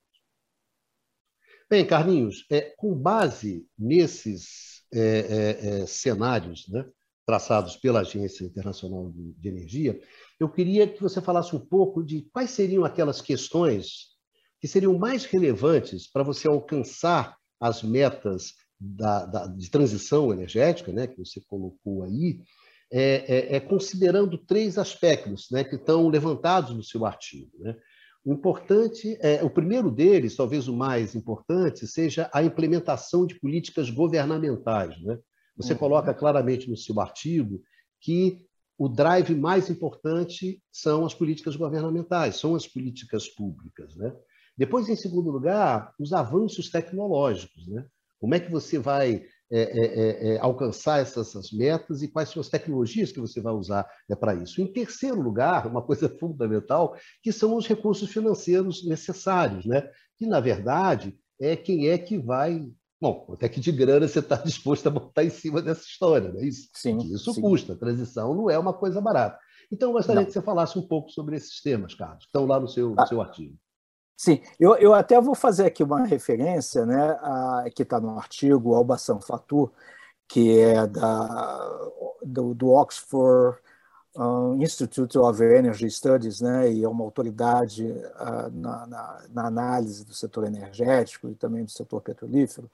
[1.70, 6.86] Bem, Carlinhos, é, com base nesses é, é, é, cenários né,
[7.26, 10.02] traçados pela Agência Internacional de, de Energia,
[10.38, 14.12] eu queria que você falasse um pouco de quais seriam aquelas questões
[14.60, 21.06] que seriam mais relevantes para você alcançar as metas da, da, de transição energética, né,
[21.06, 22.42] que você colocou aí,
[22.92, 27.52] é, é, é, considerando três aspectos né, que estão levantados no seu artigo.
[27.60, 27.78] Né?
[28.26, 33.90] O importante, é, o primeiro deles, talvez o mais importante, seja a implementação de políticas
[33.90, 35.00] governamentais.
[35.04, 35.20] Né?
[35.56, 35.80] Você uhum.
[35.80, 37.62] coloca claramente no seu artigo
[38.02, 38.46] que
[38.78, 43.96] o drive mais importante são as políticas governamentais, são as políticas públicas.
[43.96, 44.12] Né?
[44.58, 47.68] Depois, em segundo lugar, os avanços tecnológicos.
[47.68, 47.86] Né?
[48.22, 52.40] Como é que você vai é, é, é, alcançar essas, essas, metas e quais são
[52.40, 54.62] as tecnologias que você vai usar é, para isso.
[54.62, 59.90] Em terceiro lugar, uma coisa fundamental, que são os recursos financeiros necessários, né?
[60.18, 62.66] que, na verdade, é quem é que vai.
[63.02, 66.40] Bom, até que de grana você está disposto a botar em cima dessa história, não
[66.40, 66.70] é isso?
[66.74, 67.00] Sim.
[67.00, 67.42] Isso sim.
[67.42, 67.74] custa.
[67.74, 69.38] A transição não é uma coisa barata.
[69.70, 70.28] Então, eu gostaria não.
[70.28, 73.06] que você falasse um pouco sobre esses temas, Carlos, que estão lá no seu, ah.
[73.06, 73.58] seu artigo.
[74.24, 78.76] Sim, eu, eu até vou fazer aqui uma referência, né, a, que está no artigo
[78.76, 79.72] Albação Fatur,
[80.28, 81.90] que é da,
[82.22, 83.58] do, do Oxford
[84.16, 90.06] uh, Institute of Energy Studies, né, e é uma autoridade uh, na, na, na, análise
[90.06, 92.70] do setor energético e também do setor petrolífero.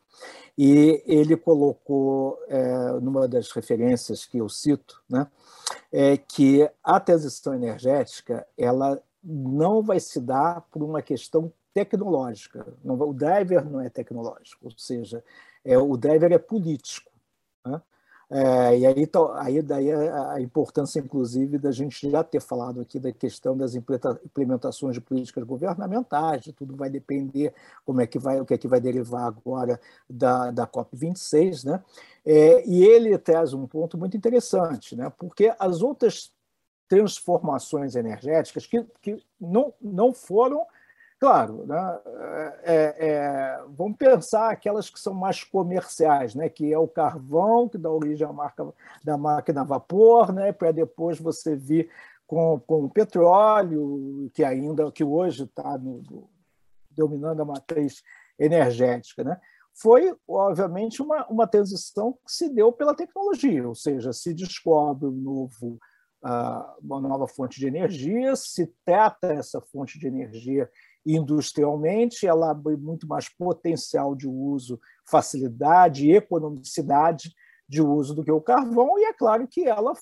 [0.57, 5.25] E ele colocou, é, numa das referências que eu cito, né,
[5.93, 12.65] é que a transição energética ela não vai se dar por uma questão tecnológica.
[12.83, 15.21] o driver não é tecnológico, ou seja,
[15.65, 17.11] é, o driver é político.
[17.65, 17.81] Né?
[18.29, 23.11] É, e aí, aí daí a importância, inclusive, da gente já ter falado aqui da
[23.11, 27.53] questão das implementações de políticas governamentais, de tudo vai depender
[27.85, 31.83] como é que vai, o que é que vai derivar agora da, da COP26, né?
[32.25, 35.11] É, e ele traz um ponto muito interessante, né?
[35.17, 36.31] Porque as outras
[36.87, 40.65] transformações energéticas que, que não, não foram,
[41.19, 41.99] claro, né,
[42.63, 47.77] é, é, vamos pensar aquelas que são mais comerciais, né, que é o carvão, que
[47.77, 48.67] dá origem à marca
[49.03, 51.89] da máquina a vapor, né, para depois você vir
[52.25, 55.79] com, com o petróleo, que ainda que hoje está
[56.91, 58.03] dominando a matriz
[58.37, 59.23] energética.
[59.23, 59.39] Né?
[59.73, 65.11] Foi, obviamente, uma, uma transição que se deu pela tecnologia, ou seja, se descobre um
[65.11, 65.79] novo
[66.81, 70.69] uma nova fonte de energia, se trata essa fonte de energia
[71.05, 77.33] industrialmente, ela abre muito mais potencial de uso, facilidade e economicidade
[77.67, 79.93] de uso do que o carvão, e é claro que ela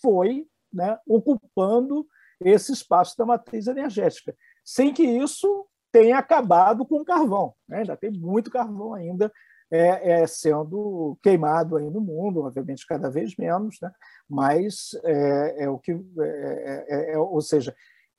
[0.00, 2.06] foi né, ocupando
[2.40, 7.54] esse espaço da matriz energética, sem que isso tenha acabado com o carvão.
[7.68, 7.78] Né?
[7.78, 9.32] Ainda tem muito carvão ainda
[9.72, 13.90] é, é, sendo queimado aí no mundo, obviamente cada vez menos, né?
[14.28, 17.74] mas é, é o que, é, é, é, ou seja,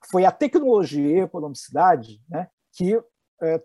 [0.09, 2.99] foi a tecnologia e a economicidade né, que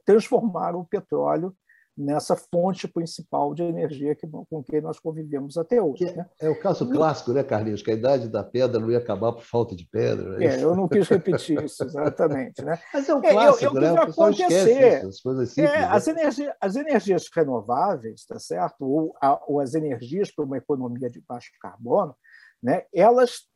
[0.05, 1.57] transformaram o petróleo
[1.99, 6.05] nessa fonte principal de energia que, com que nós convivemos até hoje.
[6.05, 6.25] Né?
[6.41, 7.83] É o caso clássico, né, Carlinhos?
[7.83, 10.43] Que a idade da pedra não ia acabar por falta de pedra.
[10.43, 12.65] É, é eu não quis repetir isso, exatamente.
[12.65, 12.79] Né?
[12.95, 14.01] Mas é um clássico, eu, eu, né?
[14.01, 14.99] Acontecer.
[14.99, 15.89] Isso, as coisas simples, é, né?
[15.91, 18.83] as, energia, as energias renováveis, tá certo?
[18.83, 22.15] Ou, a, ou as energias para uma economia de baixo carbono,
[22.63, 22.85] né?
[22.95, 23.49] elas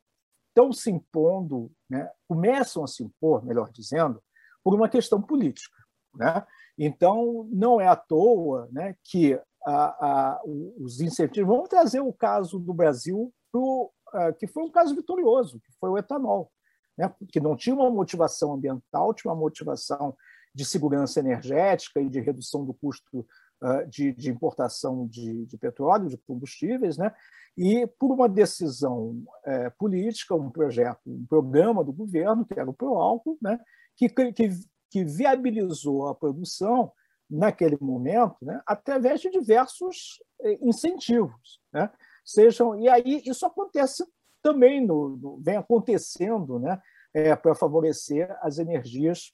[0.49, 2.09] estão se impondo, né?
[2.27, 4.21] começam a se impor, melhor dizendo,
[4.61, 5.77] por uma questão política.
[6.13, 6.45] Né?
[6.77, 11.55] Então, não é à toa né, que a, a, os incentivos.
[11.55, 15.89] Vamos trazer o caso do Brasil, pro, uh, que foi um caso vitorioso, que foi
[15.89, 16.51] o etanol,
[16.97, 20.15] né, que não tinha uma motivação ambiental, tinha uma motivação
[20.53, 26.09] de segurança energética e de redução do custo uh, de, de, importação de, de, petróleo,
[26.09, 27.11] de combustíveis, né?
[27.57, 32.73] e por uma decisão uh, política, um projeto, um programa do governo, que era o
[32.73, 33.59] ProAlco, né?
[33.95, 34.49] que, que
[34.93, 36.91] que viabilizou a produção
[37.27, 41.91] naquele momento, né, através de diversos eh, incentivos, né?
[42.23, 44.05] Sejam e aí isso acontece
[44.39, 46.79] também no, no vem acontecendo, né,
[47.11, 49.33] é, para favorecer as energias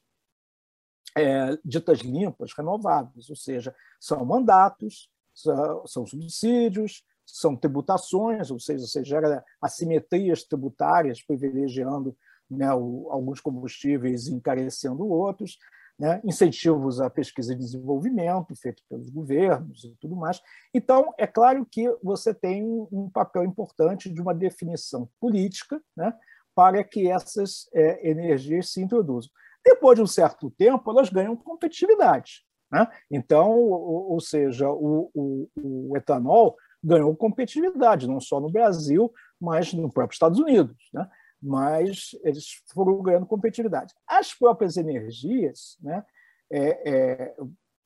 [1.18, 8.88] é, ditas limpas, renováveis, ou seja, são mandatos, são, são subsídios, são tributações, ou seja,
[8.88, 12.16] você gera assimetrias tributárias privilegiando
[12.50, 15.58] né, o, alguns combustíveis encarecendo outros,
[16.00, 20.42] né, incentivos à pesquisa e desenvolvimento feito pelos governos e tudo mais.
[20.74, 26.14] Então, é claro que você tem um papel importante de uma definição política né,
[26.56, 29.30] para que essas é, energias se introduzam.
[29.64, 32.46] Depois de um certo tempo, elas ganham competitividade.
[32.72, 32.88] Né?
[33.12, 39.74] Então, ou, ou seja, o, o, o, etanol ganhou competitividade, não só no Brasil, mas
[39.74, 40.78] no próprio Estados Unidos.
[40.94, 41.08] Né?
[41.42, 43.94] Mas eles foram ganhando competitividade.
[44.08, 46.06] As próprias energias, né,
[46.52, 47.36] é, é,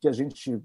[0.02, 0.64] que a gente uh,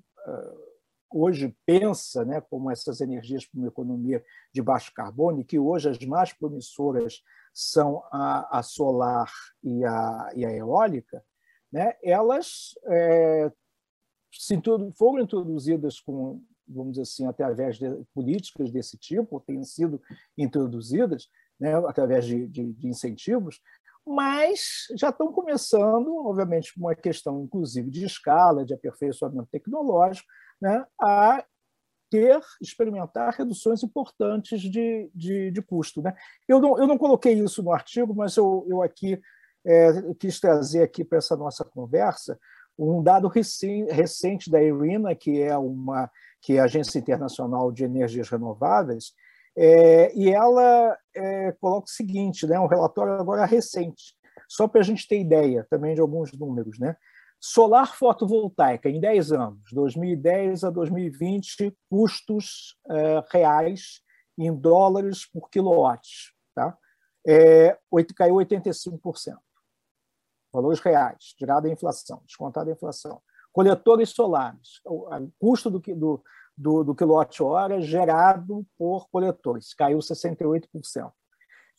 [1.10, 5.88] hoje pensa né, como essas energias para uma economia de baixo carbono, e que hoje
[5.88, 7.22] as mais promissoras
[7.52, 9.30] são a, a solar
[9.62, 11.24] e a, e a, eólica,
[11.72, 13.52] né, elas é,
[14.96, 20.00] foram introduzidas com vamos dizer assim, através de políticas desse tipo, têm sido
[20.36, 23.60] introduzidas, né, através de, de, de incentivos,
[24.06, 30.26] mas já estão começando, obviamente, uma questão, inclusive, de escala, de aperfeiçoamento tecnológico,
[30.60, 31.44] né, a
[32.10, 36.00] ter, experimentar reduções importantes de, de, de custo.
[36.00, 36.14] Né?
[36.48, 39.20] Eu, não, eu não coloquei isso no artigo, mas eu, eu aqui
[39.66, 42.38] é, quis trazer aqui para essa nossa conversa
[42.78, 46.08] um dado recente da IRENA, que é uma
[46.40, 49.12] que é a Agência Internacional de Energias Renováveis,
[49.60, 54.14] é, e ela é, coloca o seguinte, né, um relatório agora recente,
[54.48, 56.78] só para a gente ter ideia também de alguns números.
[56.78, 56.96] Né?
[57.40, 64.00] Solar fotovoltaica, em 10 anos, 2010 a 2020, custos é, reais
[64.38, 66.32] em dólares por quilowatt.
[66.54, 66.78] Tá?
[67.26, 67.76] É,
[68.14, 69.36] caiu 85%.
[70.52, 73.20] Valores reais, tirada a inflação, descontada a inflação
[73.58, 76.22] coletores solares, o custo do, do,
[76.58, 81.12] do, do quilowatt-hora gerado por coletores, caiu 68%.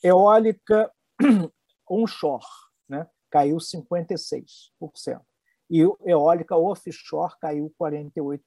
[0.02, 0.90] Eólica
[1.90, 2.46] onshore,
[2.88, 5.22] né, caiu 56%.
[5.70, 8.40] E eólica offshore caiu 48%.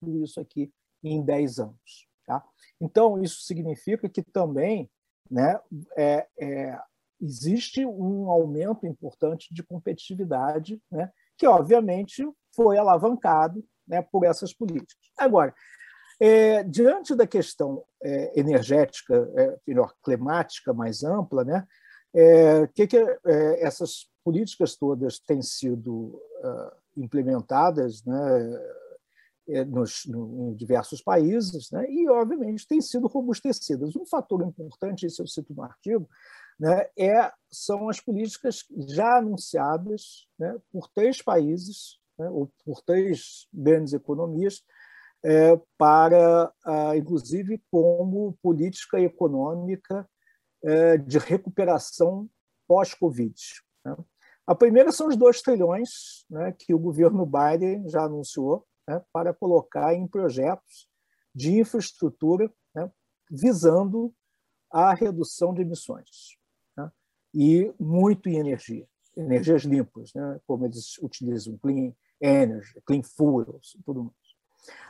[0.00, 0.70] Tudo isso aqui
[1.02, 2.08] em 10 anos.
[2.26, 2.44] Tá?
[2.80, 4.88] Então, isso significa que também
[5.28, 5.58] né,
[5.96, 6.78] é, é,
[7.20, 15.10] existe um aumento importante de competitividade, né, que, obviamente, foi alavancado né, por essas políticas.
[15.18, 15.54] Agora,
[16.20, 21.66] é, diante da questão é, energética, é, melhor, climática mais ampla, né,
[22.14, 28.60] é, que, que é, essas políticas todas têm sido uh, implementadas né,
[29.48, 33.96] é, nos, no, em diversos países né, e, obviamente, têm sido robustecidas.
[33.96, 36.08] Um fator importante, isso eu cito no artigo,
[36.58, 43.46] né, é, são as políticas já anunciadas né, por três países né, ou por três
[43.52, 44.62] grandes economias,
[45.24, 50.08] é, para, ah, inclusive, como política econômica
[50.64, 52.28] é, de recuperação
[52.66, 53.34] pós-Covid.
[53.84, 53.96] Né.
[54.46, 59.32] A primeira são os 2 trilhões né, que o governo Biden já anunciou né, para
[59.32, 60.88] colocar em projetos
[61.34, 62.90] de infraestrutura né,
[63.30, 64.12] visando
[64.70, 66.36] a redução de emissões
[66.76, 66.90] né,
[67.32, 71.92] e muito em energia, energias limpas, né, como eles utilizam clean
[72.22, 74.22] energy, clean fuels, tudo mais.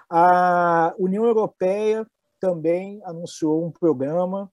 [0.09, 2.07] A União Europeia
[2.39, 4.53] também anunciou um programa,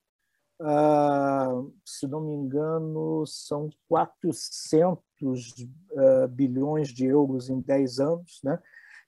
[0.62, 8.58] uh, se não me engano, são 400 uh, bilhões de euros em 10 anos, né?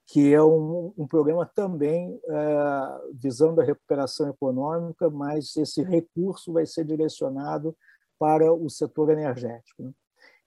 [0.07, 6.65] que é um, um programa também uh, visando a recuperação econômica, mas esse recurso vai
[6.65, 7.73] ser direcionado
[8.19, 9.83] para o setor energético.
[9.83, 9.91] Né?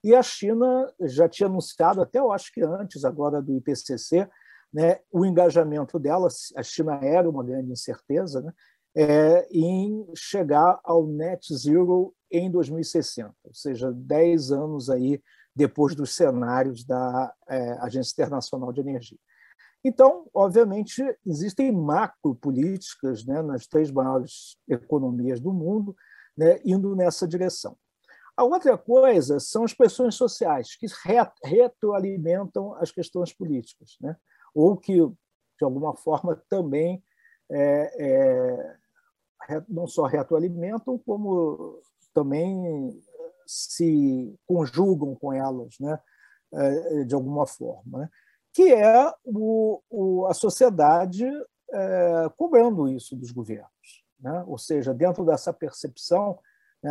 [0.05, 4.29] E a China já tinha anunciado, até eu acho que antes agora do IPCC,
[4.71, 8.53] né, o engajamento dela, a China era uma grande incerteza, né,
[8.95, 15.19] é, em chegar ao net zero em 2060, ou seja, 10 anos aí
[15.55, 19.17] depois dos cenários da é, Agência Internacional de Energia.
[19.83, 25.95] Então, obviamente, existem macro políticas né, nas três maiores economias do mundo
[26.37, 27.75] né, indo nessa direção.
[28.37, 30.87] A outra coisa são as pressões sociais, que
[31.43, 34.15] retroalimentam as questões políticas, né?
[34.53, 37.03] ou que, de alguma forma, também
[37.49, 38.75] é,
[39.49, 41.81] é, não só retroalimentam, como
[42.13, 43.01] também
[43.45, 45.99] se conjugam com elas, né?
[46.53, 48.09] É, de alguma forma, né?
[48.53, 51.25] que é o, o, a sociedade
[51.69, 54.05] é, cobrando isso dos governos.
[54.17, 54.43] Né?
[54.47, 56.39] Ou seja, dentro dessa percepção?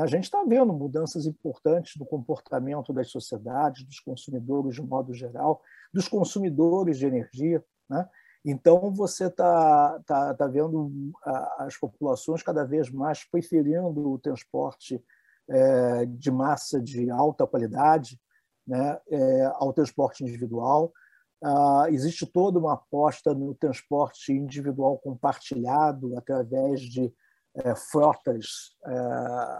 [0.02, 5.60] A gente está vendo mudanças importantes no comportamento das sociedades, dos consumidores de modo geral,
[5.92, 7.64] dos consumidores de energia.
[7.88, 8.08] Né?
[8.44, 11.12] Então, você está tá, tá vendo
[11.58, 15.02] as populações cada vez mais preferindo o transporte
[15.48, 18.18] é, de massa de alta qualidade
[18.66, 20.92] né, é, ao transporte individual.
[21.42, 27.12] Ah, existe toda uma aposta no transporte individual compartilhado através de
[27.56, 28.92] é, frotas é,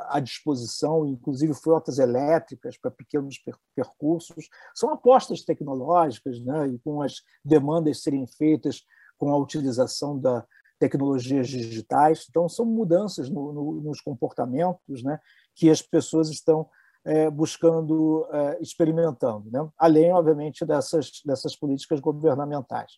[0.08, 3.40] à disposição, inclusive frotas elétricas para pequenos
[3.74, 4.48] percursos.
[4.74, 6.68] São apostas tecnológicas, né?
[6.68, 8.82] e com as demandas serem feitas
[9.16, 10.44] com a utilização da
[10.78, 12.26] tecnologias digitais.
[12.28, 15.18] Então, são mudanças no, no, nos comportamentos né?
[15.54, 16.68] que as pessoas estão
[17.04, 19.68] é, buscando, é, experimentando, né?
[19.78, 22.92] além, obviamente, dessas, dessas políticas governamentais.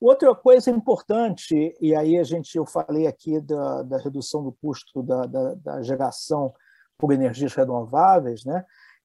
[0.00, 5.02] Outra coisa importante, e aí a gente, eu falei aqui da, da redução do custo
[5.02, 6.52] da, da, da geração
[6.96, 8.64] por energias renováveis, né?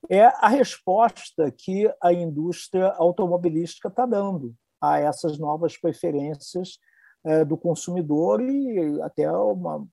[0.09, 6.77] é a resposta que a indústria automobilística está dando a essas novas preferências
[7.23, 9.85] é, do consumidor e até uma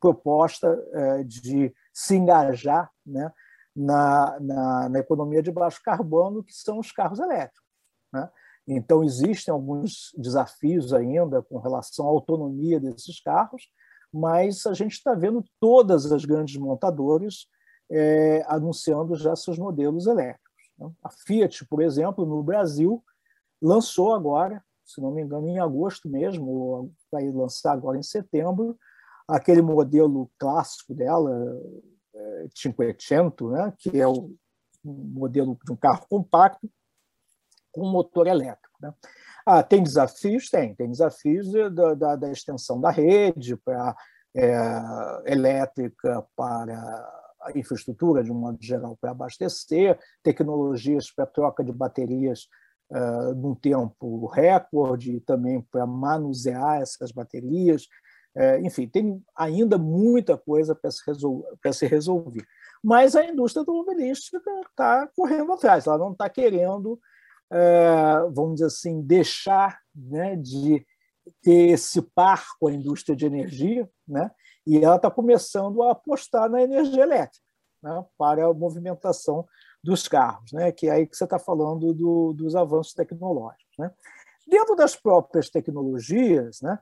[0.00, 3.32] proposta é, de se engajar né,
[3.74, 7.68] na, na, na, economia de baixo carbono, que são os carros elétricos.
[8.12, 8.30] Né?
[8.66, 13.62] Então, existem alguns desafios ainda com relação à autonomia desses carros,
[14.12, 17.46] mas a gente está vendo todas as grandes montadoras
[17.90, 20.42] é, anunciando já seus modelos elétricos.
[20.78, 20.90] Né?
[21.02, 23.02] A Fiat, por exemplo, no Brasil,
[23.60, 28.78] lançou agora, se não me engano, em agosto mesmo, vai lançar agora em setembro,
[29.26, 31.30] aquele modelo clássico dela,
[32.14, 33.72] é, Cinquecento, né?
[33.78, 34.34] que é o
[34.84, 36.68] modelo de um carro compacto
[37.70, 38.76] com motor elétrico.
[38.80, 38.92] Né?
[39.46, 40.50] Ah, tem desafios?
[40.50, 40.74] Tem.
[40.74, 43.96] Tem desafios da, da, da extensão da rede para
[44.34, 44.52] é,
[45.26, 46.74] elétrica para
[47.42, 52.46] a infraestrutura, de um modo geral, para abastecer, tecnologias para troca de baterias
[52.90, 57.88] uh, num tempo recorde, também para manusear essas baterias.
[58.34, 61.02] Uh, enfim, tem ainda muita coisa para se,
[61.72, 62.46] se resolver.
[62.82, 66.98] Mas a indústria automobilística está correndo atrás, ela não está querendo
[67.52, 70.84] é, vamos dizer assim, deixar né, de
[71.42, 74.30] ter esse par com a indústria de energia, né?
[74.66, 77.44] e ela está começando a apostar na energia elétrica
[77.82, 79.46] né, para a movimentação
[79.84, 80.72] dos carros, né?
[80.72, 83.74] que é aí que você está falando do, dos avanços tecnológicos.
[83.78, 83.90] Né?
[84.48, 86.78] Dentro das próprias tecnologias, né,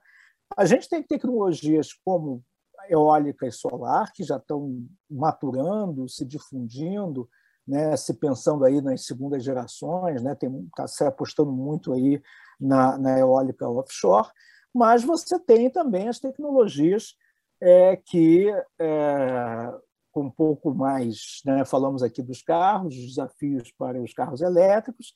[0.57, 2.43] a gente tem tecnologias como
[2.89, 7.29] eólica e solar, que já estão maturando, se difundindo,
[7.67, 10.37] né, se pensando aí nas segundas gerações, né,
[10.67, 12.21] está se apostando muito aí
[12.61, 14.29] na, na, eólica offshore,
[14.75, 17.15] mas você tem também as tecnologias
[17.61, 18.49] é, que,
[18.81, 19.73] é,
[20.11, 25.13] com um pouco mais, né, falamos aqui dos carros, os desafios para os carros elétricos,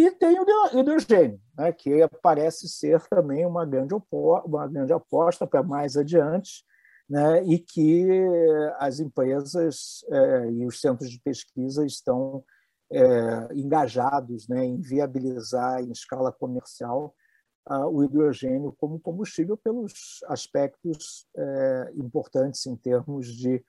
[0.00, 5.62] e tem o hidrogênio, né, que parece ser também uma grande, uma grande aposta para
[5.62, 6.64] mais adiante,
[7.08, 8.06] né, e que
[8.78, 12.44] as empresas é, e os centros de pesquisa estão
[12.92, 17.14] é, engajados né, em viabilizar em escala comercial
[17.90, 23.62] o hidrogênio como combustível pelos aspectos é, importantes em termos de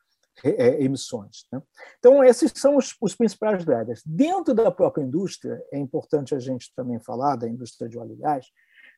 [0.43, 1.45] é, emissões.
[1.51, 1.61] Né?
[1.97, 4.01] Então, esses são os, os, principais drivers.
[4.05, 8.17] Dentro da própria indústria, é importante a gente também falar da indústria de óleo e
[8.17, 8.45] gás,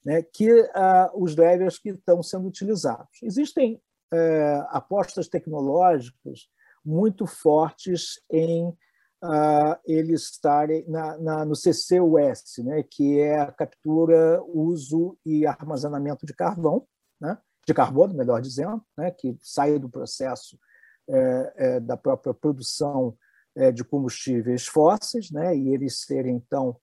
[0.03, 3.21] né, que ah, os drivers que estão sendo utilizados.
[3.21, 3.79] Existem
[4.11, 6.49] é, apostas tecnológicas
[6.83, 8.67] muito fortes em
[9.23, 16.25] uh, eles estarem na, na, no CCUS, né, que é a captura, uso e armazenamento
[16.25, 16.85] de carvão,
[17.19, 20.70] né, de carbono, melhor dizendo, né, que sai do processo é, é,
[21.81, 23.17] da própria produção
[23.55, 26.77] é, de combustíveis fósseis, né, e eles serem, então,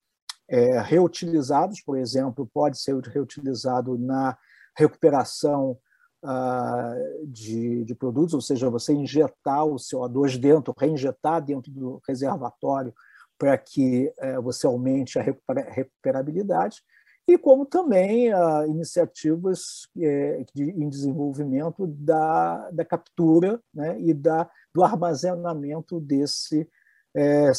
[0.49, 4.37] é, reutilizados, por exemplo, pode ser reutilizado na
[4.77, 5.79] recuperação
[6.23, 12.93] uh, de, de, produtos, ou seja, você injetar o CO2 dentro, reinjetar dentro do reservatório
[13.39, 14.13] para que
[14.43, 16.83] você aumente a recuperabilidade,
[17.29, 24.51] e como também uh, iniciativas eh, de, em desenvolvimento da, da captura né, e da,
[24.75, 26.67] do armazenamento desse,
[27.15, 27.53] eh,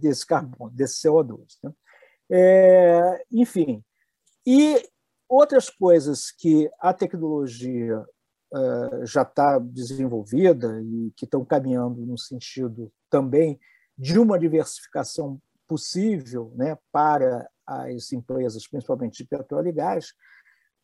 [0.00, 1.38] desse carbono, desse CO2.
[1.62, 1.72] Né?
[2.30, 3.84] É, enfim,
[4.44, 4.82] e
[5.32, 8.04] Outras coisas que a tecnologia
[8.52, 13.58] uh, já está desenvolvida e que estão caminhando no sentido também
[13.96, 20.12] de uma diversificação possível né, para as empresas, principalmente de petróleo e gás,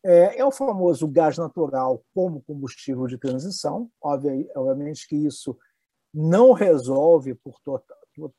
[0.03, 3.89] é, é o famoso gás natural como combustível de transição.
[4.01, 5.57] Obviamente que isso
[6.13, 7.81] não resolve por to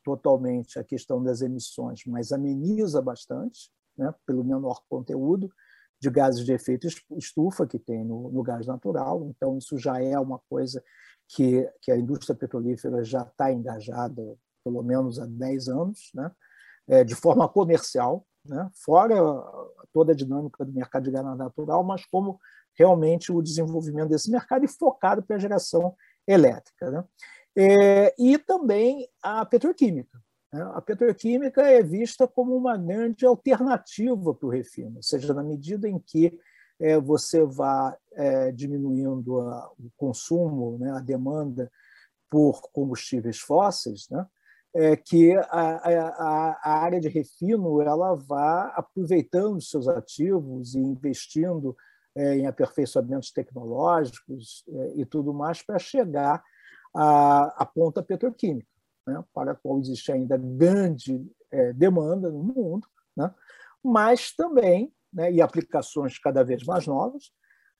[0.03, 5.51] totalmente a questão das emissões, mas ameniza bastante, né, pelo menor conteúdo
[5.99, 9.23] de gases de efeito estufa que tem no, no gás natural.
[9.29, 10.83] Então, isso já é uma coisa
[11.27, 14.21] que, que a indústria petrolífera já está engajada,
[14.63, 16.31] pelo menos há 10 anos, né?
[16.87, 18.69] É, de forma comercial, né?
[18.73, 19.15] fora
[19.93, 22.39] toda a dinâmica do mercado de gás natural, mas como
[22.73, 25.95] realmente o desenvolvimento desse mercado e focado para a geração
[26.27, 26.89] elétrica.
[26.89, 27.03] Né?
[27.55, 30.21] É, e também a petroquímica.
[30.53, 30.61] Né?
[30.73, 35.87] A petroquímica é vista como uma grande alternativa para o refino, ou seja, na medida
[35.87, 36.39] em que
[36.79, 41.71] é, você vá é, diminuindo a, o consumo, né, a demanda
[42.29, 44.25] por combustíveis fósseis, né,
[44.73, 51.75] é que a, a, a, área de refino ela vá aproveitando seus ativos e investindo
[52.15, 56.41] é, em aperfeiçoamentos tecnológicos é, e tudo mais para chegar
[56.95, 58.71] à, à ponta petroquímica
[59.05, 63.33] né, para a qual existe ainda grande é, demanda no mundo, né,
[63.83, 67.31] mas também, né, e aplicações cada vez mais novas,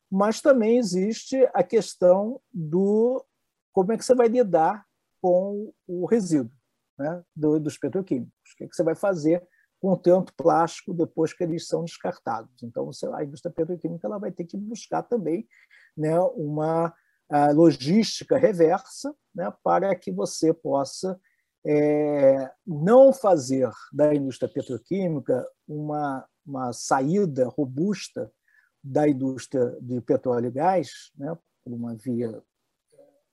[0.09, 3.25] mas também existe a questão do
[3.71, 4.85] como é que você vai lidar
[5.21, 6.51] com o resíduo
[7.01, 9.45] né, do, dos petroquímicos, o que, é que você vai fazer
[9.81, 12.61] com tanto plástico depois que eles são descartados.
[12.61, 15.47] Então, a indústria petroquímica ela vai ter que buscar também
[15.97, 16.93] né, uma
[17.55, 21.19] logística reversa né, para que você possa
[21.65, 28.31] é, não fazer da indústria petroquímica uma, uma saída robusta
[28.83, 32.41] da indústria de petróleo e gás, né, por uma via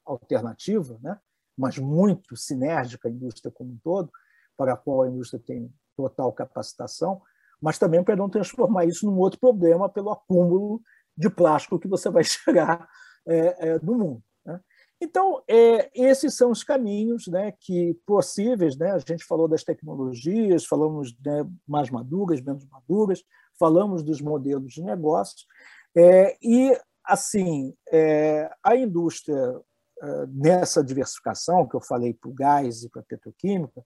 [0.04, 1.18] alternativa, né,
[1.58, 4.10] mas muito sinérgica à indústria como um todo,
[4.56, 7.20] para a qual a indústria tem total capacitação,
[7.60, 10.80] mas também para não transformar isso num outro problema pelo acúmulo
[11.16, 12.88] de plástico que você vai chegar
[13.26, 14.22] é, é, no mundo.
[15.00, 18.76] Então, é, esses são os caminhos né, que possíveis.
[18.76, 18.90] Né?
[18.90, 23.22] A gente falou das tecnologias, falamos né, mais maduras, menos maduras,
[23.58, 25.46] falamos dos modelos de negócios.
[25.96, 29.60] É, e, assim, é, a indústria,
[30.28, 33.84] nessa diversificação que eu falei para o gás e para a petroquímica,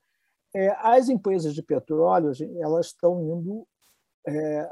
[0.54, 3.66] é, as empresas de petróleo elas estão indo
[4.26, 4.70] é,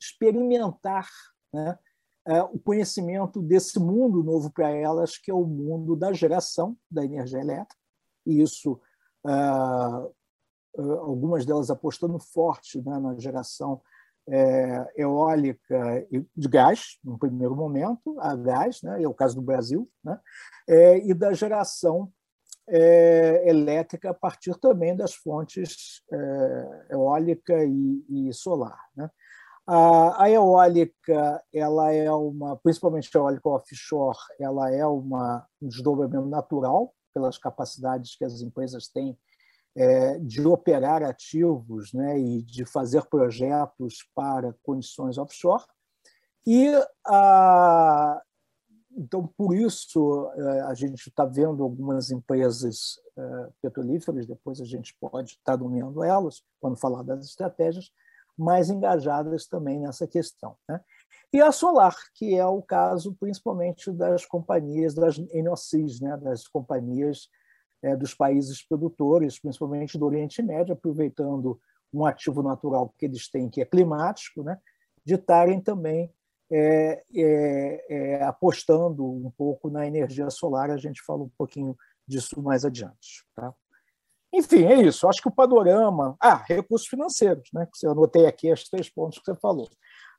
[0.00, 1.08] experimentar
[1.52, 1.78] né,
[2.26, 7.04] é, o conhecimento desse mundo novo para elas, que é o mundo da geração da
[7.04, 7.76] energia elétrica.
[8.24, 8.80] E isso,
[10.74, 13.82] algumas delas apostando forte né, na geração
[14.96, 16.06] eólica
[16.36, 20.18] de gás, no primeiro momento, a gás, né, é o caso do Brasil, né,
[21.04, 22.10] e da geração
[23.44, 26.02] elétrica a partir também das fontes
[26.90, 28.78] eólica e, solar.
[28.96, 29.10] Né?
[29.66, 36.94] A, eólica, ela é uma, principalmente a eólica offshore, ela é uma, um desdobramento natural
[37.14, 39.18] pelas capacidades que as empresas têm
[39.76, 45.64] é, de operar ativos né, e de fazer projetos para condições offshore.
[46.46, 46.70] E,
[47.06, 48.22] a,
[48.96, 54.94] então, por isso, é, a gente está vendo algumas empresas é, petrolíferas, depois a gente
[55.00, 57.90] pode estar nomeando elas, quando falar das estratégias,
[58.36, 60.56] mais engajadas também nessa questão.
[60.68, 60.80] Né?
[61.32, 66.16] E a Solar, que é o caso principalmente das companhias, das NOCs, né?
[66.16, 67.28] das companhias
[67.84, 71.60] é, dos países produtores, principalmente do Oriente Médio, aproveitando
[71.92, 74.58] um ativo natural que eles têm, que é climático, né?
[75.04, 76.10] de estarem também
[76.50, 80.70] é, é, é, apostando um pouco na energia solar.
[80.70, 81.76] A gente fala um pouquinho
[82.08, 83.26] disso mais adiante.
[83.36, 83.52] Tá?
[84.32, 85.06] Enfim, é isso.
[85.06, 86.16] Acho que o panorama.
[86.18, 87.68] Ah, recursos financeiros, né?
[87.82, 89.68] Eu anotei aqui os três pontos que você falou.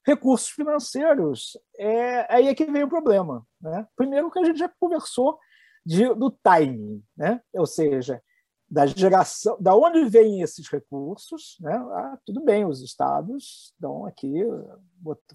[0.06, 3.46] Recursos financeiros, é aí é que vem o problema.
[3.60, 3.88] Né?
[3.96, 5.40] Primeiro, que a gente já conversou
[5.86, 7.42] de, do timing, né?
[7.54, 8.22] ou seja,
[8.70, 11.76] da geração, da onde vêm esses recursos, né?
[11.76, 14.44] Ah, tudo bem, os estados estão aqui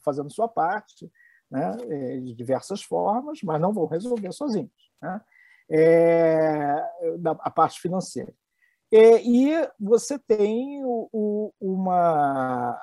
[0.03, 1.11] fazendo sua parte,
[1.51, 1.77] né?
[1.89, 5.21] É, de diversas formas, mas não vão resolver sozinhos, né?
[5.71, 6.75] É,
[7.39, 8.35] a parte financeira.
[8.93, 12.77] É, e você tem o, o, uma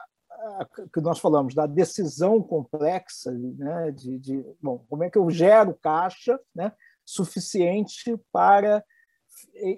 [0.93, 5.73] que nós falamos da decisão complexa né, de, de, bom, como é que eu gero
[5.73, 6.71] caixa né,
[7.07, 8.83] suficiente para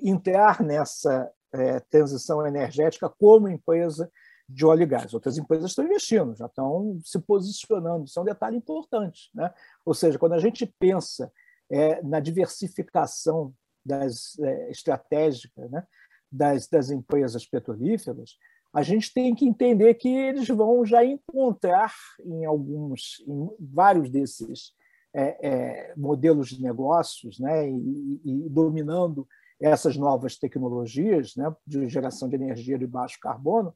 [0.04, 4.12] entrar nessa é, transição energética como empresa
[4.48, 5.14] de óleo e gás.
[5.14, 8.06] Outras empresas estão investindo, já estão se posicionando.
[8.06, 9.30] Isso é um detalhe importante.
[9.34, 9.54] Né?
[9.86, 11.32] Ou seja, quando a gente pensa
[11.70, 13.54] é, na diversificação
[13.86, 15.86] das é, estratégicas, né?
[16.32, 18.38] das, das empresas petrolíferas,
[18.74, 24.74] a gente tem que entender que eles vão já encontrar em alguns, em vários desses
[25.14, 29.28] é, é, modelos de negócios, né, e, e, dominando
[29.60, 33.76] essas novas tecnologias, né, de geração de energia de baixo carbono,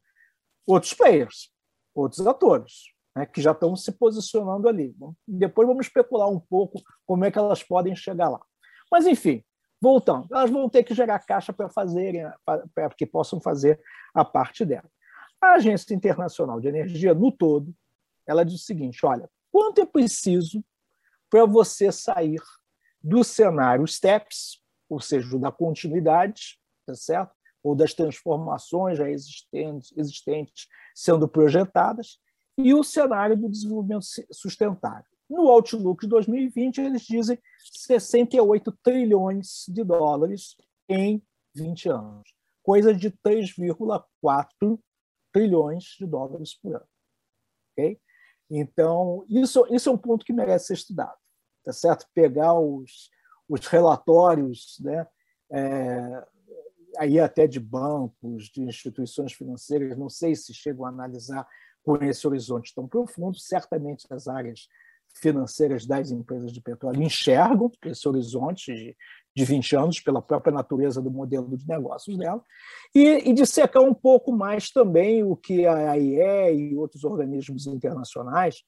[0.65, 1.51] outros players,
[1.93, 4.95] outros atores, né, que já estão se posicionando ali.
[5.27, 8.41] Depois vamos especular um pouco como é que elas podem chegar lá.
[8.91, 9.43] Mas enfim,
[9.83, 13.77] Voltando, elas vão ter que gerar caixa para fazerem, para que possam fazer
[14.13, 14.89] a parte dela.
[15.41, 17.75] A Agência Internacional de Energia, no todo,
[18.25, 20.63] ela diz o seguinte: olha, quanto é preciso
[21.33, 22.39] para você sair
[23.01, 27.33] do cenário STEPS, ou seja, da continuidade, tá certo?
[27.63, 32.19] ou das transformações já existentes, existentes sendo projetadas,
[32.55, 35.09] e o cenário do desenvolvimento sustentável.
[35.27, 40.55] No Outlook de 2020, eles dizem 68 trilhões de dólares
[40.87, 41.19] em
[41.55, 42.29] 20 anos,
[42.61, 44.79] coisa de 3,4
[45.31, 46.87] trilhões de dólares por ano.
[47.71, 47.99] Okay?
[48.51, 51.22] Então, isso, isso é um ponto que merece ser estudado.
[51.63, 52.05] Tá certo?
[52.13, 53.09] Pegar os,
[53.47, 55.07] os relatórios, né?
[55.51, 56.27] É,
[56.97, 61.47] aí até de bancos, de instituições financeiras, não sei se chegam a analisar
[61.83, 64.67] com esse horizonte tão profundo, certamente as áreas
[65.15, 68.95] financeiras das empresas de petróleo enxergam esse horizonte de
[69.35, 72.41] de 20 anos, pela própria natureza do modelo de negócios dela,
[72.93, 78.63] e, e dissecar um pouco mais também o que a AIE e outros organismos internacionais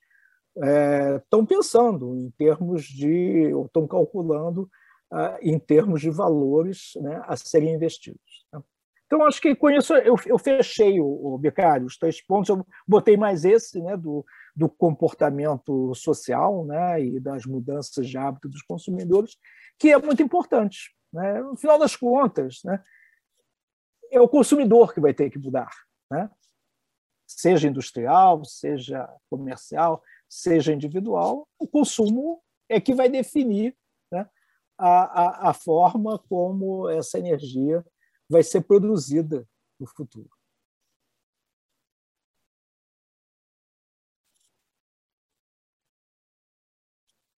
[0.55, 4.69] estão é, pensando em termos de, ou estão calculando
[5.11, 8.45] ah, em termos de valores né, a serem investidos.
[8.51, 8.61] Né?
[9.05, 12.65] Então, acho que com isso eu, eu fechei o, o Bicário, os três pontos, eu
[12.87, 14.25] botei mais esse né, do,
[14.55, 19.37] do comportamento social né, e das mudanças de hábito dos consumidores,
[19.77, 20.95] que é muito importante.
[21.13, 21.41] Né?
[21.41, 22.81] No final das contas, né,
[24.11, 25.69] é o consumidor que vai ter que mudar,
[26.09, 26.29] né?
[27.27, 30.01] seja industrial, seja comercial,
[30.35, 33.75] seja individual, o consumo é que vai definir
[34.11, 34.29] né,
[34.77, 37.85] a, a, a forma como essa energia
[38.29, 39.47] vai ser produzida
[39.79, 40.29] no futuro.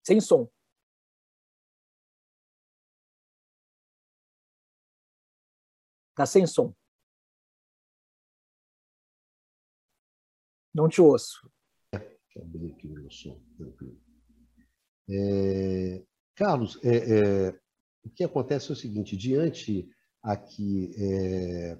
[0.03, 0.49] Sem som.
[6.11, 6.75] Está sem som.
[10.73, 11.51] Não te ouço.
[12.37, 13.99] Deixa eu abrir aqui o meu som, tranquilo.
[15.09, 17.61] É, Carlos, é, é,
[18.05, 19.89] o que acontece é o seguinte: diante
[20.23, 21.79] aqui é,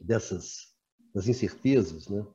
[0.00, 0.74] dessas
[1.14, 2.26] das incertezas, né,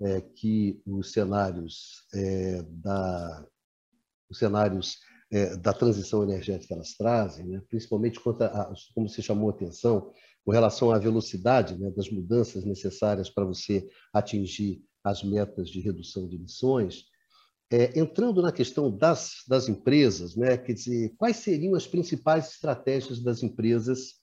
[0.00, 3.46] é, que os cenários é, da
[4.28, 4.98] os cenários
[5.60, 10.12] da transição energética elas trazem, né, principalmente quanto a, como você chamou a atenção,
[10.44, 16.28] com relação à velocidade né, das mudanças necessárias para você atingir as metas de redução
[16.28, 17.04] de emissões,
[17.72, 23.20] é, entrando na questão das, das empresas, né, quer dizer, quais seriam as principais estratégias
[23.20, 24.14] das empresas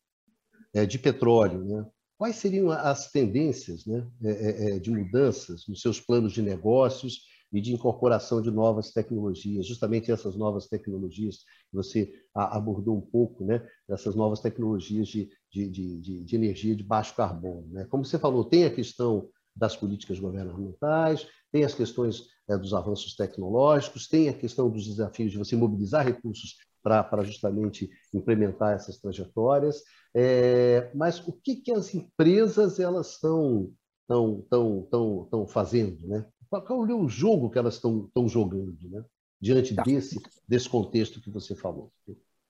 [0.73, 1.63] é, de petróleo?
[1.63, 1.85] Né?
[2.17, 7.21] Quais seriam as tendências né, é, é, é, de mudanças nos seus planos de negócios
[7.53, 13.45] e de incorporação de novas tecnologias, justamente essas novas tecnologias que você abordou um pouco,
[13.45, 17.65] né, essas novas tecnologias de, de, de, de energia de baixo carbono.
[17.69, 17.85] Né?
[17.85, 23.15] Como você falou, tem a questão das políticas governamentais, tem as questões é, dos avanços
[23.15, 29.83] tecnológicos, tem a questão dos desafios de você mobilizar recursos para justamente implementar essas trajetórias.
[30.15, 33.71] É, mas o que, que as empresas elas estão
[34.07, 36.07] tão, tão, tão, tão fazendo?
[36.07, 36.25] Né?
[36.49, 39.03] Qual, é o jogo que elas estão jogando né?
[39.41, 39.83] diante tá.
[39.83, 41.91] desse, desse contexto que você falou?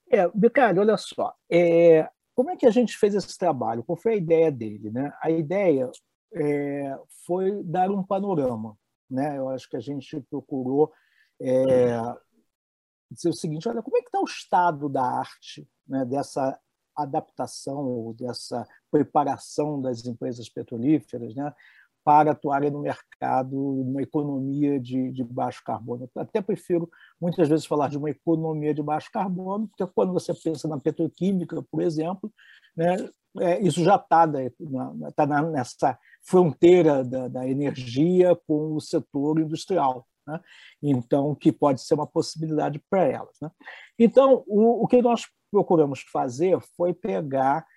[0.10, 1.34] É, Bicalho, olha só.
[1.50, 3.84] É, como é que a gente fez esse trabalho?
[3.84, 4.92] Qual foi a ideia dele?
[4.92, 5.12] Né?
[5.22, 5.90] A ideia
[6.34, 8.78] é, foi dar um panorama.
[9.10, 9.38] Né?
[9.38, 10.92] Eu acho que a gente procurou
[11.40, 12.00] é,
[13.12, 16.60] dizer o seguinte: olha, como é que está o estado da arte, né, dessa
[16.98, 21.54] adaptação dessa preparação das empresas petrolíferas né,
[22.08, 26.10] para atuarem no mercado, numa economia de, de, baixo carbono.
[26.16, 26.90] Eu até prefiro
[27.20, 31.62] muitas vezes falar de uma economia de baixo carbono, porque quando você pensa na petroquímica,
[31.70, 32.32] por exemplo,
[32.78, 32.96] né,
[33.42, 34.26] é, isso já está
[35.18, 40.08] tá nessa fronteira da, da, energia com o setor industrial.
[40.26, 40.40] Né?
[40.82, 43.36] Então, que pode ser uma possibilidade para elas.
[43.42, 43.52] Né?
[44.00, 47.68] Então, o, o, que nós procuramos fazer foi pegar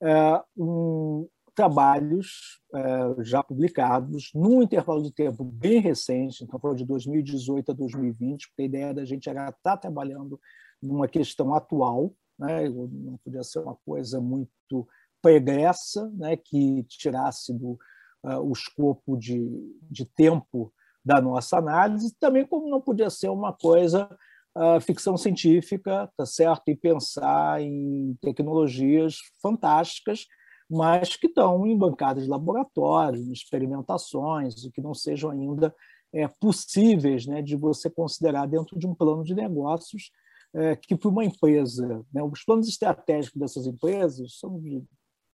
[0.00, 1.28] é, um,
[1.60, 7.74] trabalhos é, já publicados num intervalo de tempo bem recente, então foi de 2018 a
[7.74, 10.40] 2020, porque a ideia da gente era estar trabalhando
[10.80, 12.66] numa questão atual, né?
[12.70, 14.88] não podia ser uma coisa muito
[15.20, 16.34] pregressa, né?
[16.34, 17.78] que tirasse do,
[18.24, 19.46] uh, o escopo de,
[19.82, 20.72] de tempo
[21.04, 24.08] da nossa análise, também como não podia ser uma coisa
[24.56, 26.70] uh, ficção científica, tá certo?
[26.70, 30.24] E pensar em tecnologias fantásticas,
[30.70, 35.74] mas que estão em bancadas de laboratório, em experimentações, e que não sejam ainda
[36.12, 40.12] é, possíveis né, de você considerar dentro de um plano de negócios
[40.54, 44.82] é, que para uma empresa, né, os planos estratégicos dessas empresas são de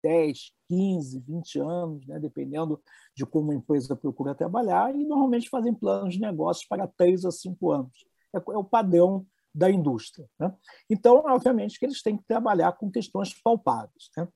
[0.02, 2.80] 10, 15, 20 anos, né, dependendo
[3.14, 7.30] de como a empresa procura trabalhar, e normalmente fazem planos de negócios para 3 a
[7.30, 8.06] 5 anos.
[8.34, 9.26] É, é o padrão
[9.56, 10.28] da indústria.
[10.38, 10.54] Né?
[10.90, 14.10] Então, obviamente, que eles têm que trabalhar com questões palpáveis.
[14.16, 14.28] Né?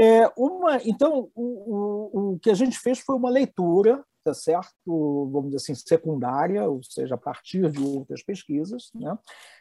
[0.00, 5.28] É, uma, então, o, o, o que a gente fez foi uma leitura tá certo,
[5.32, 9.18] vamos dizer assim, secundária, ou seja, a partir de outras pesquisas, né?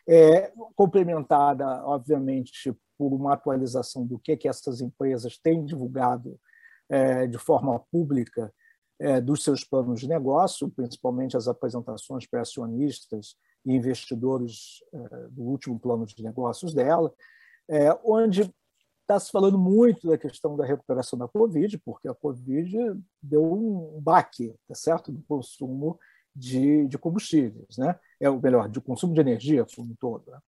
[0.07, 6.39] é, complementada, obviamente, por uma atualização do que, que essas empresas têm divulgado
[6.87, 8.53] é, de forma pública
[8.99, 13.35] é, dos seus planos de negócio, principalmente as apresentações para acionistas
[13.65, 17.13] e investidores é, do último plano de negócios dela,
[17.69, 18.51] é, onde
[19.01, 22.77] está se falando muito da questão da recuperação da Covid, porque a Covid
[23.21, 25.99] deu um baque, tá certo, do consumo
[26.35, 27.99] de, de combustíveis, né?
[28.19, 30.31] É o melhor, de consumo de energia como um todo.
[30.31, 30.39] Né?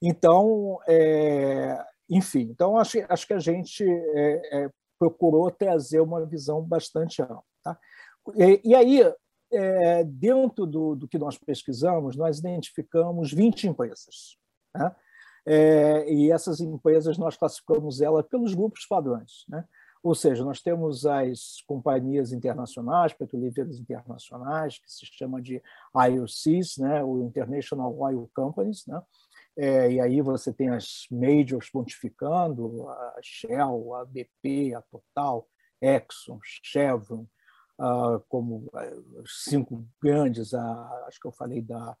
[0.00, 6.62] Então, é, enfim, então acho, acho que a gente é, é, procurou trazer uma visão
[6.62, 7.42] bastante ampla.
[7.62, 7.78] Tá?
[8.36, 9.02] E, e aí,
[9.52, 14.36] é, dentro do, do, que nós pesquisamos, nós identificamos 20 empresas.
[14.74, 14.94] Né?
[15.44, 19.44] É, e essas empresas nós classificamos elas pelos grupos padrões.
[19.48, 19.64] Né?
[20.02, 25.62] Ou seja, nós temos as companhias internacionais, petrolíferas internacionais, que se chama de
[25.94, 27.04] IOCs, né?
[27.04, 29.00] o International Oil Companies, né?
[29.54, 35.46] É, e aí você tem as majors pontificando, a Shell, a BP, a Total,
[35.78, 37.26] Exxon, Chevron,
[38.28, 38.70] como
[39.26, 41.96] cinco grandes, acho que eu falei da.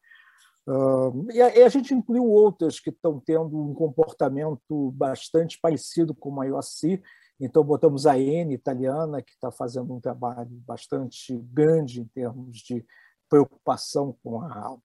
[1.32, 6.40] e, a, e, a, gente incluiu outras que estão tendo um comportamento bastante parecido com
[6.40, 7.02] a IOC,
[7.40, 12.84] então botamos a Eni italiana, que está fazendo um trabalho bastante grande em termos de
[13.28, 14.76] preocupação com a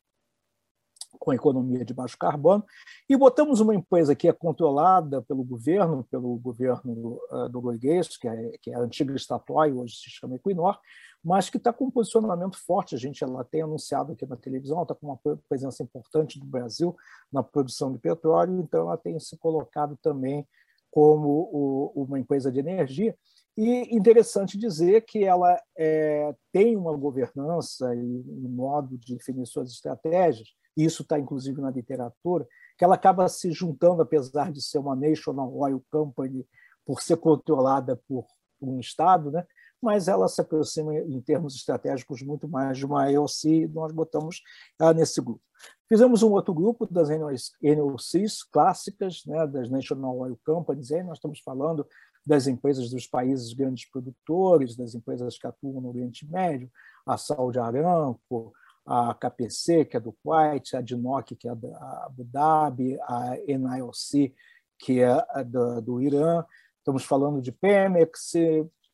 [1.19, 2.63] com economia de baixo carbono,
[3.09, 8.27] e botamos uma empresa que é controlada pelo governo, pelo governo uh, do norueguês, que
[8.27, 10.79] é, que é a antiga Statoil, hoje se chama Equinor,
[11.23, 12.95] mas que está com um posicionamento forte.
[12.95, 16.95] A gente ela tem anunciado aqui na televisão, está com uma presença importante do Brasil
[17.31, 20.47] na produção de petróleo, então ela tem se colocado também
[20.89, 23.15] como o, uma empresa de energia.
[23.57, 29.71] E interessante dizer que ela é, tem uma governança e um modo de definir suas
[29.71, 30.47] estratégias
[30.77, 32.47] isso está inclusive na literatura,
[32.77, 36.47] que ela acaba se juntando, apesar de ser uma National Oil Company,
[36.85, 38.25] por ser controlada por
[38.61, 39.45] um Estado, né?
[39.81, 44.41] mas ela se aproxima em termos estratégicos muito mais de uma EOC, e nós botamos
[44.79, 45.41] ela nesse grupo.
[45.87, 51.39] Fizemos um outro grupo das NOCs clássicas, né, das National Oil Companies, aí nós estamos
[51.39, 51.87] falando
[52.25, 56.69] das empresas dos países grandes produtores, das empresas que atuam no Oriente Médio,
[57.05, 58.51] a Saudi Aramco,
[58.87, 64.33] a KPC, que é do Kuwait, a DNOC, que é da Abu Dhabi, a NIOC,
[64.79, 66.45] que é do, do Irã.
[66.77, 68.31] Estamos falando de Pemex,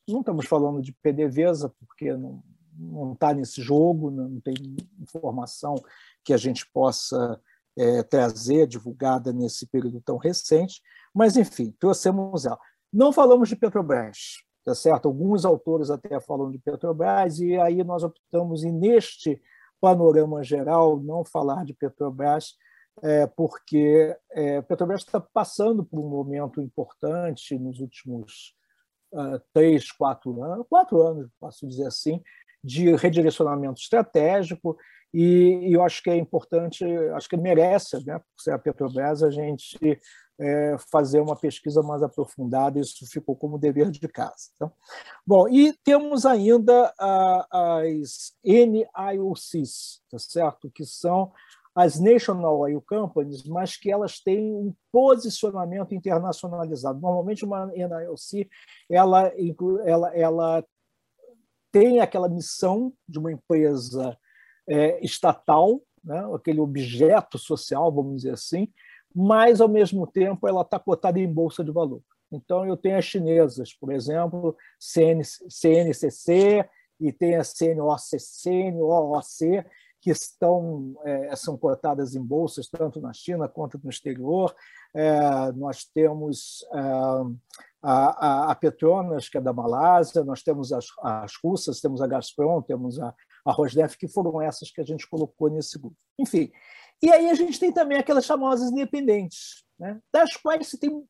[0.08, 2.12] não estamos falando de PDVSA, porque
[2.76, 4.56] não está nesse jogo, não tem
[5.00, 5.76] informação
[6.24, 7.39] que a gente possa
[7.78, 10.82] é, trazer divulgada nesse período tão recente,
[11.14, 12.60] mas enfim, trouxemos ela.
[12.91, 15.08] Não falamos de Petrobras, tá certo?
[15.08, 19.39] Alguns autores até falam de Petrobras e aí nós optamos em neste
[19.84, 22.54] panorama geral, não falar de Petrobras,
[23.02, 28.56] é, porque é, Petrobras está passando por um momento importante nos últimos
[29.12, 32.22] uh, três, quatro anos, quatro anos, posso dizer assim,
[32.64, 34.78] de redirecionamento estratégico.
[35.14, 39.22] E, e eu acho que é importante, acho que merece, né, por ser a Petrobras,
[39.22, 40.00] a gente
[40.40, 44.50] é, fazer uma pesquisa mais aprofundada, isso ficou como dever de casa.
[44.56, 44.72] Então,
[45.26, 50.72] bom, e temos ainda a, as NIOCs, tá certo?
[50.72, 51.32] que são
[51.76, 57.00] as National Oil Companies, mas que elas têm um posicionamento internacionalizado.
[57.00, 58.48] Normalmente, uma NIOC
[58.90, 59.32] ela,
[59.84, 60.66] ela, ela
[61.72, 64.16] tem aquela missão de uma empresa
[64.68, 66.24] é, estatal, né?
[66.36, 68.72] aquele objeto social, vamos dizer assim,
[69.16, 72.01] mas, ao mesmo tempo, ela está cotada em bolsa de valor.
[72.32, 76.68] Então, eu tenho as chinesas, por exemplo, CN, CNCC
[76.99, 79.66] e tem a CNOC, CNOOC,
[80.01, 84.53] que estão, é, são cotadas em bolsas tanto na China quanto no exterior.
[84.93, 86.80] É, nós temos é,
[87.82, 92.07] a, a, a, Petronas, que é da Malásia, nós temos as, as russas, temos a
[92.07, 93.14] Gazprom, temos a,
[93.45, 95.95] a Rosneft, que foram essas que a gente colocou nesse grupo.
[96.20, 96.51] Enfim,
[97.04, 99.99] e aí a gente tem também aquelas famosas independentes, né?
[100.10, 101.04] das quais você tem,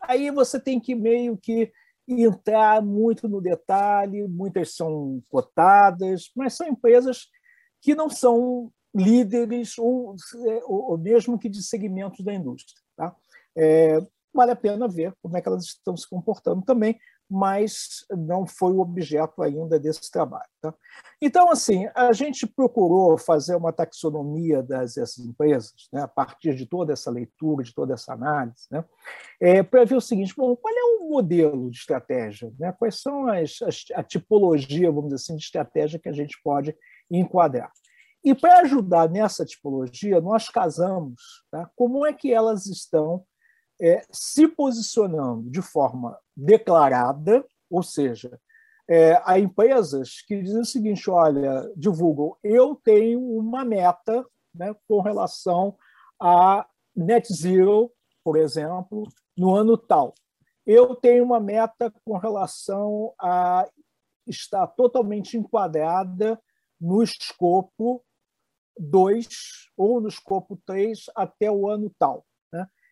[0.00, 1.70] aí você tem que meio que
[2.08, 7.26] entrar muito no detalhe, muitas são cotadas, mas são empresas
[7.82, 10.16] que não são líderes ou,
[10.64, 12.80] ou mesmo que de segmentos da indústria.
[12.96, 13.14] Tá?
[13.54, 13.98] É,
[14.32, 16.98] vale a pena ver como é que elas estão se comportando também,
[17.30, 20.48] mas não foi o objeto ainda desse trabalho.
[20.60, 20.74] Tá?
[21.20, 26.92] Então, assim, a gente procurou fazer uma taxonomia dessas empresas, né, a partir de toda
[26.92, 28.84] essa leitura, de toda essa análise, né,
[29.40, 32.52] é, para ver o seguinte: bom, qual é o modelo de estratégia?
[32.58, 32.72] Né?
[32.78, 36.76] Quais são as, as, a tipologia, vamos dizer assim, de estratégia que a gente pode
[37.10, 37.72] enquadrar?
[38.24, 41.70] E para ajudar nessa tipologia, nós casamos tá?
[41.76, 43.22] como é que elas estão
[43.80, 48.40] é, se posicionando de forma declarada, ou seja,
[48.88, 55.00] é, há empresas que dizem o seguinte: olha, divulgam, eu tenho uma meta né, com
[55.00, 55.76] relação
[56.20, 57.90] a net zero,
[58.22, 60.14] por exemplo, no ano tal.
[60.66, 63.68] Eu tenho uma meta com relação a
[64.26, 66.40] estar totalmente enquadrada
[66.80, 68.02] no escopo
[68.78, 69.26] 2
[69.76, 72.24] ou no escopo 3 até o ano tal.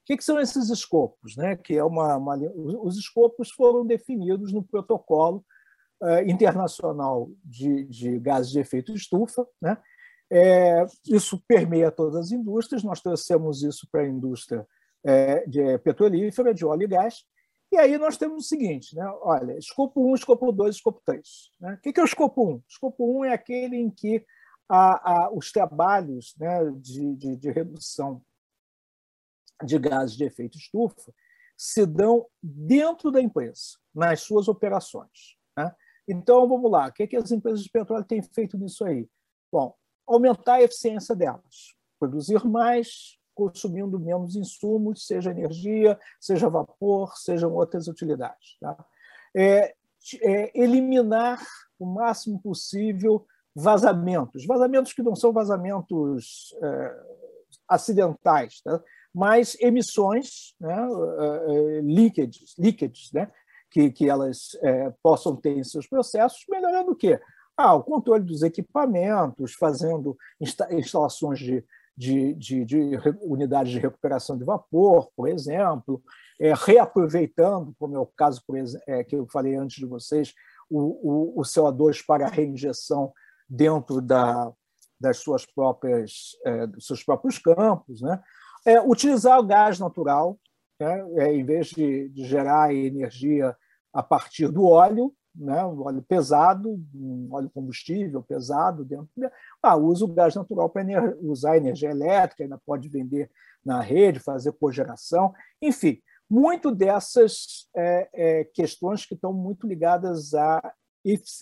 [0.03, 0.07] Né?
[0.07, 1.36] que, que são esses escopos?
[1.36, 1.57] Né?
[1.57, 2.36] Que é uma, uma,
[2.82, 5.44] os escopos foram definidos no protocolo
[6.03, 9.46] uh, internacional de, de, gases de efeito estufa.
[9.61, 9.76] Né?
[10.30, 14.66] É, isso permeia todas as indústrias, nós trouxemos isso para a indústria
[15.05, 17.24] é, de petrolífera, de óleo e gás,
[17.70, 19.05] e aí nós temos o seguinte, né?
[19.22, 21.26] olha, escopo 1, escopo 2, escopo 3.
[21.61, 21.74] Né?
[21.74, 22.62] O que é o escopo 1?
[22.68, 24.24] Escopo 1 é aquele em que
[24.68, 28.22] a, a, os trabalhos né, de, de, de redução
[29.64, 31.12] de gases de efeito estufa
[31.56, 35.36] se dão dentro da empresa, nas suas operações.
[35.56, 35.72] Né?
[36.08, 39.08] Então, vamos lá, o que, é que as empresas de petróleo têm feito nisso aí?
[39.50, 39.74] Bom,
[40.06, 47.86] aumentar a eficiência delas, produzir mais, consumindo menos insumos, seja energia, seja vapor, sejam outras
[47.86, 48.56] utilidades.
[48.60, 48.84] Tá?
[49.34, 49.74] É,
[50.20, 51.40] é, eliminar
[51.78, 57.02] o máximo possível vazamentos, vazamentos que não são vazamentos é,
[57.68, 58.82] acidentais, tá?
[59.14, 63.30] Mas emissões né, uh, leakages, leakages né,
[63.70, 67.20] que, que elas é, possam ter em seus processos, melhorando o quê?
[67.56, 71.64] Ah, o controle dos equipamentos, fazendo insta instalações de,
[71.96, 76.02] de, de, de, unidades de recuperação de vapor, por exemplo,
[76.40, 78.56] é, reaproveitando, como é o caso por
[78.86, 80.34] é, que eu falei antes de vocês,
[80.70, 83.12] o, o, o CO2 para reinjeção
[83.48, 84.50] dentro da,
[84.98, 88.20] das suas próprias, é, dos seus próprios campos, né?
[88.64, 90.38] É, utilizar o gás natural,
[90.80, 91.04] né?
[91.16, 93.56] é, em vez de, de, gerar energia
[93.92, 95.64] a partir do óleo, né?
[95.64, 99.28] um óleo pesado, um óleo combustível pesado dentro, de,
[99.62, 103.30] ah, usa o gás natural para ener usar energia elétrica, ainda pode vender
[103.64, 110.72] na rede, fazer cogeração, enfim, muito dessas é, é, questões que estão muito ligadas a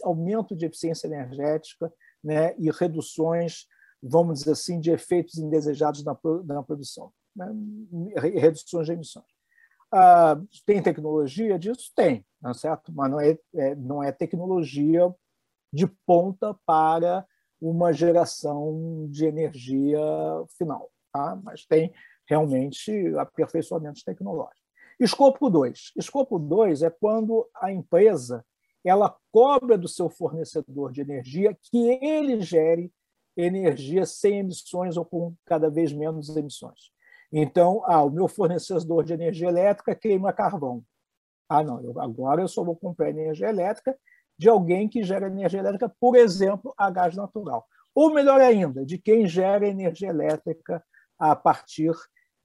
[0.03, 1.93] aumento de eficiência energética
[2.25, 3.67] né, e reduções
[4.03, 7.47] vamos dizer assim, de efeitos indesejados na, na produção, né?
[8.17, 9.27] reduções de emissões.
[9.93, 11.91] Ah, tem tecnologia disso?
[11.95, 12.93] Tem, não é certo?
[12.93, 15.13] mas não é, é, não é tecnologia
[15.73, 17.27] de ponta para
[17.61, 20.01] uma geração de energia
[20.57, 21.39] final, tá?
[21.43, 21.93] mas tem
[22.27, 24.61] realmente aperfeiçoamentos tecnológicos.
[24.99, 25.93] Escopo 2.
[25.97, 28.45] Escopo 2 é quando a empresa
[28.85, 32.93] ela cobra do seu fornecedor de energia que ele gere
[33.37, 36.91] energia sem emissões ou com cada vez menos emissões.
[37.33, 40.83] Então, ah, o meu fornecedor de energia elétrica queima carvão.
[41.49, 43.97] Ah, não, eu, agora eu só vou comprar energia elétrica
[44.39, 47.67] de alguém que gera energia elétrica, por exemplo, a gás natural.
[47.95, 50.83] Ou melhor ainda, de quem gera energia elétrica
[51.19, 51.93] a partir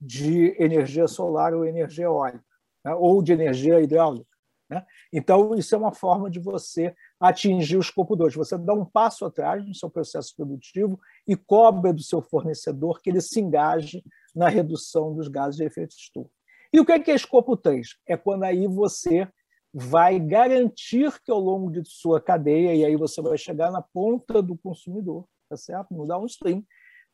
[0.00, 2.44] de energia solar ou energia eólica,
[2.84, 2.94] né?
[2.94, 4.35] ou de energia hidráulica.
[4.68, 4.84] Né?
[5.12, 8.34] Então, isso é uma forma de você atingir o escopo 2.
[8.34, 13.10] Você dá um passo atrás no seu processo produtivo e cobra do seu fornecedor que
[13.10, 14.02] ele se engaje
[14.34, 16.30] na redução dos gases de efeito estufa.
[16.72, 17.96] E o que é, que é escopo 3?
[18.06, 19.28] É quando aí você
[19.72, 24.42] vai garantir que ao longo de sua cadeia, e aí você vai chegar na ponta
[24.42, 25.94] do consumidor, tá certo?
[25.94, 26.64] no downstream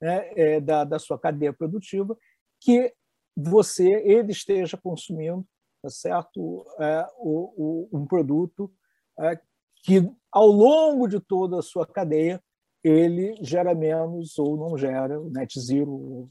[0.00, 2.16] né, é, da, da sua cadeia produtiva,
[2.60, 2.92] que
[3.36, 5.46] você ele esteja consumindo
[5.90, 6.64] certo?
[6.80, 8.72] É, o, o, um produto
[9.18, 9.38] é,
[9.82, 12.42] que, ao longo de toda a sua cadeia,
[12.82, 16.28] ele gera menos ou não gera, net zero,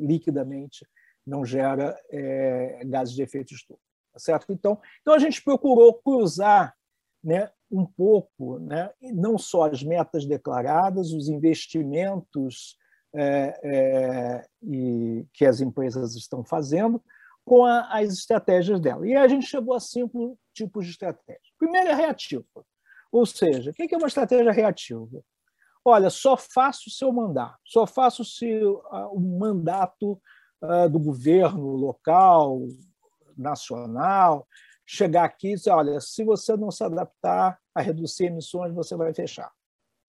[0.00, 0.86] liquidamente,
[1.26, 3.80] não gera é, gases de efeito estufa.
[4.12, 4.52] Tá certo?
[4.52, 6.74] Então, então, a gente procurou cruzar
[7.22, 12.78] né, um pouco, né, não só as metas declaradas, os investimentos
[13.14, 17.02] é, é, e, que as empresas estão fazendo,
[17.46, 19.06] com a, as estratégias dela.
[19.06, 21.40] E a gente chegou a cinco tipos de estratégia.
[21.56, 22.44] Primeiro é reativa,
[23.10, 25.22] ou seja, o que é uma estratégia reativa?
[25.84, 30.20] Olha, só faço o seu mandato, só faço se o mandato
[30.60, 32.60] uh, do governo local,
[33.38, 34.46] nacional,
[34.84, 39.14] chegar aqui e dizer, olha, se você não se adaptar a reduzir emissões, você vai
[39.14, 39.52] fechar,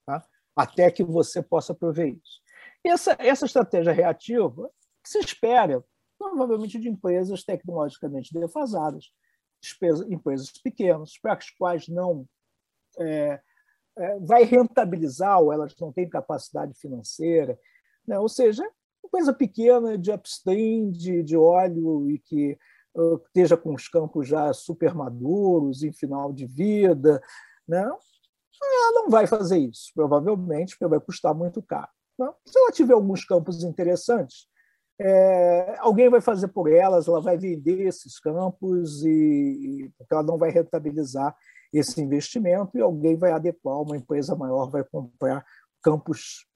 [0.08, 0.26] tá?
[0.56, 2.42] até que você possa prover isso.
[2.84, 4.72] Essa, essa estratégia reativa
[5.06, 5.84] se espera
[6.18, 9.12] provavelmente de empresas tecnologicamente defasadas,
[10.10, 12.28] empresas pequenas, para as quais não
[13.00, 13.42] é,
[13.98, 17.60] é, vai rentabilizar ou elas não têm capacidade financeira.
[18.08, 18.18] Né?
[18.20, 18.64] Ou seja,
[19.04, 22.58] empresa pequena de upstream, de, de óleo e que
[22.96, 27.22] uh, esteja com os campos já super maduros, em final de vida,
[27.68, 27.84] né?
[28.62, 31.90] ela não vai fazer isso, provavelmente, porque vai custar muito caro.
[32.18, 32.32] Né?
[32.46, 34.48] Se ela tiver alguns campos interessantes,
[35.00, 40.38] é, alguém vai fazer por elas, ela vai vender esses campos e porque ela não
[40.38, 41.36] vai rentabilizar
[41.72, 45.46] esse investimento e alguém vai adequar, uma empresa maior vai comprar
[45.84, 46.48] campos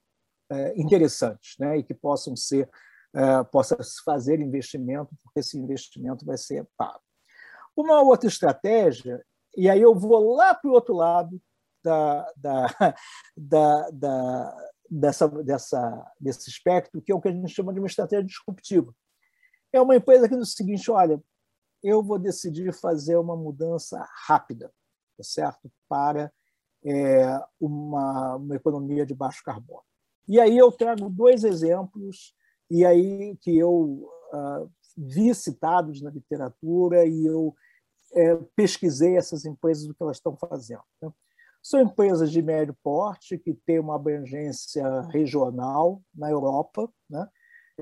[0.51, 2.69] é, interessantes, né, e que possam ser
[3.13, 7.01] é, possa se fazer investimento, porque esse investimento vai ser pago.
[7.75, 9.21] Uma outra estratégia,
[9.55, 11.41] e aí eu vou lá para o outro lado
[11.83, 12.67] da, da,
[13.35, 17.87] da, da, dessa, dessa, desse espectro, que é o que a gente chama de uma
[17.87, 18.93] estratégia disruptiva.
[19.71, 21.23] É uma empresa que diz o seguinte: olha,
[21.81, 24.71] eu vou decidir fazer uma mudança rápida,
[25.17, 25.71] tá certo?
[25.87, 26.31] Para
[26.83, 29.83] é, uma, uma economia de baixo carbono.
[30.27, 32.35] E aí eu trago dois exemplos
[32.69, 37.55] e aí que eu uh, vi citados na literatura e eu
[38.13, 40.83] é, pesquisei essas empresas o que elas estão fazendo.
[41.01, 41.11] Né?
[41.61, 47.27] São empresas de médio porte que têm uma abrangência regional na Europa, né?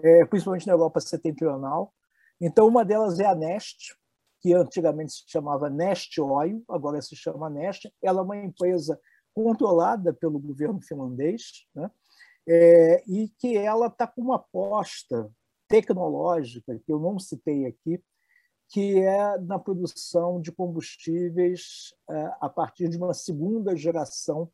[0.03, 1.93] é, principalmente na Europa setentrional.
[2.41, 3.95] Então, uma delas é a Nest,
[4.41, 7.91] que antigamente se chamava Nest Oil, agora se chama Nest.
[8.01, 8.99] Ela é uma empresa
[9.33, 11.89] controlada pelo governo finlandês, né?
[12.47, 15.29] é, e que ela está com uma aposta
[15.67, 18.01] tecnológica, que eu não citei aqui,
[18.69, 24.51] que é na produção de combustíveis é, a partir de uma segunda geração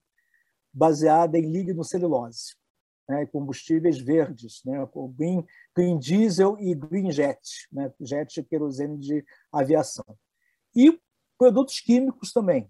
[0.74, 2.56] baseada em lignocelulose,
[3.08, 4.78] né, combustíveis verdes, né,
[5.16, 5.46] green,
[5.76, 7.40] green diesel e green jet,
[7.72, 10.06] né, jet querosene de aviação.
[10.74, 11.00] E
[11.38, 12.64] produtos químicos também,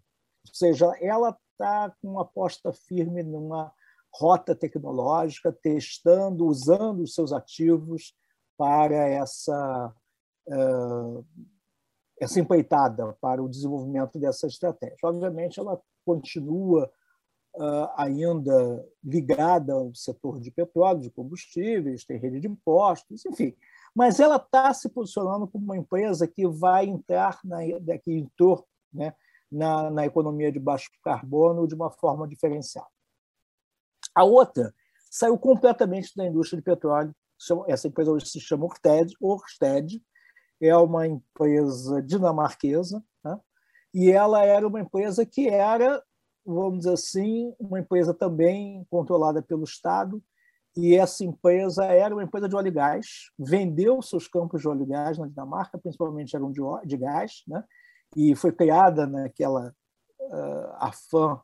[0.47, 3.71] ou seja, ela está com uma aposta firme numa
[4.13, 8.15] rota tecnológica, testando, usando os seus ativos
[8.57, 9.93] para essa,
[12.19, 14.97] essa empreitada, para o desenvolvimento dessa estratégia.
[15.03, 16.89] Obviamente, ela continua
[17.55, 23.55] uh, ainda ligada ao setor de petróleo, de combustíveis, tem rede de impostos, enfim.
[23.93, 28.65] Mas ela está se posicionando como uma empresa que vai entrar na, daqui em torno,
[28.93, 29.13] né,
[29.51, 32.87] na, na economia de baixo carbono de uma forma diferenciada.
[34.13, 34.73] A outra
[35.09, 37.15] saiu completamente da indústria de petróleo.
[37.67, 39.13] Essa empresa hoje se chama Orsted.
[39.19, 40.01] Orsted
[40.61, 43.39] é uma empresa dinamarquesa, né?
[43.93, 46.01] e ela era uma empresa que era,
[46.45, 50.21] vamos dizer assim, uma empresa também controlada pelo Estado,
[50.77, 54.83] e essa empresa era uma empresa de óleo e gás, vendeu seus campos de óleo
[54.83, 57.63] e gás na Dinamarca, principalmente eram de, de gás, né?
[58.15, 59.73] e foi criada naquela
[60.19, 61.39] uh, afã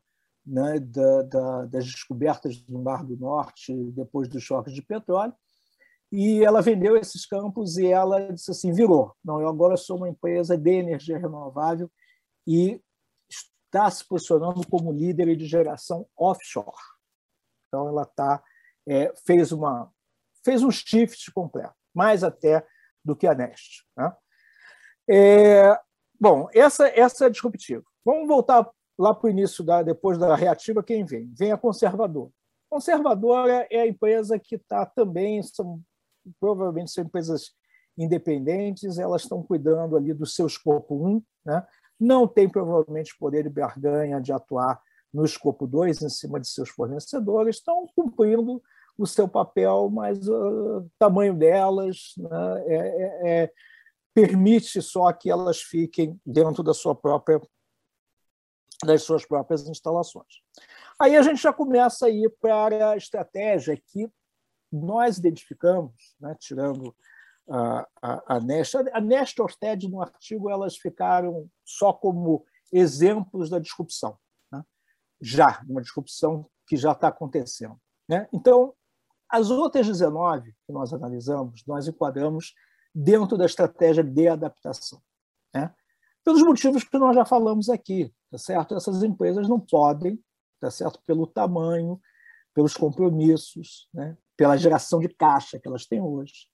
[0.46, 5.34] né, da, da, das descobertas do Mar do Norte depois dos choques de petróleo.
[6.12, 9.16] E ela vendeu esses campos e ela disse assim: virou.
[9.24, 11.90] Não, eu agora sou uma empresa de energia renovável
[12.46, 12.82] e
[13.30, 16.76] está se posicionando como líder de geração offshore.
[17.68, 18.44] Então, ela tá,
[18.86, 19.90] é, fez, uma,
[20.44, 22.68] fez um shift completo, mais até
[23.04, 23.86] do que a Nest.
[23.96, 24.14] Né?
[25.10, 25.80] É,
[26.20, 27.84] bom, essa, essa é disruptiva.
[28.04, 31.34] Vamos voltar lá para o início, da, depois da reativa, quem vem?
[31.38, 32.32] Vem a conservadora.
[32.70, 35.82] Conservadora é a empresa que está também, são,
[36.40, 37.52] provavelmente são empresas
[37.98, 41.66] independentes, elas estão cuidando ali do seu escopo 1, né?
[42.00, 44.82] não tem provavelmente poder de barganha de atuar
[45.14, 48.62] no escopo 2 em cima de seus fornecedores, estão cumprindo
[48.98, 53.52] o seu papel, mas o uh, tamanho delas né, é, é, é,
[54.14, 57.42] permite só que elas fiquem dentro da sua própria
[58.84, 60.42] das suas próprias instalações.
[61.00, 64.10] Aí a gente já começa a ir para a estratégia que
[64.72, 66.96] nós identificamos, né, tirando
[67.50, 68.76] a, a, a Nest.
[68.76, 74.18] A Nest e a Orsted, no artigo, elas ficaram só como exemplos da disrupção,
[74.52, 74.64] né?
[75.22, 77.80] já, uma disrupção que já está acontecendo.
[78.08, 78.28] Né?
[78.32, 78.74] Então,
[79.30, 82.54] as outras 19 que nós analisamos, nós enquadramos
[82.96, 85.02] dentro da estratégia de adaptação.
[85.54, 85.74] Né?
[86.24, 88.76] pelos motivos que nós já falamos aqui, tá certo?
[88.76, 90.20] Essas empresas não podem,
[90.60, 91.00] tá certo?
[91.06, 92.00] Pelo tamanho,
[92.54, 94.18] pelos compromissos, né?
[94.36, 96.48] pela geração de caixa que elas têm hoje,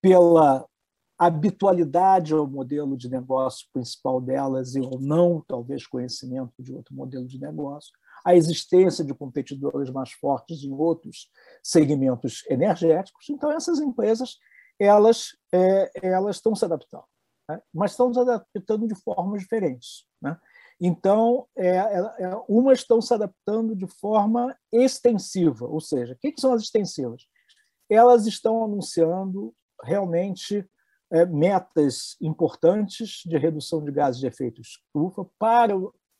[0.00, 0.66] pela
[1.18, 7.26] habitualidade ao modelo de negócio principal delas e ou não, talvez, conhecimento de outro modelo
[7.26, 7.92] de negócio,
[8.24, 11.30] a existência de competidores mais fortes em outros
[11.62, 13.28] segmentos energéticos.
[13.30, 14.36] Então, essas empresas
[14.78, 17.04] elas, é, elas estão se adaptando
[17.48, 17.62] né?
[17.72, 20.06] mas estão se adaptando de formas diferentes.
[20.20, 20.38] Né?
[20.84, 26.32] Então, é, é, é, umas estão se adaptando de forma extensiva, ou seja, o que,
[26.32, 27.22] que são as extensivas?
[27.88, 30.68] Elas estão anunciando realmente
[31.12, 35.72] é, metas importantes de redução de gases de efeito estufa para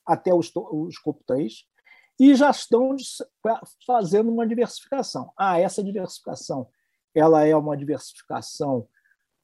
[0.06, 0.40] até o,
[0.70, 1.52] o escopo 3
[2.20, 2.94] e já estão
[3.84, 5.32] fazendo uma diversificação.
[5.36, 6.68] Ah, essa diversificação
[7.12, 8.86] ela é uma diversificação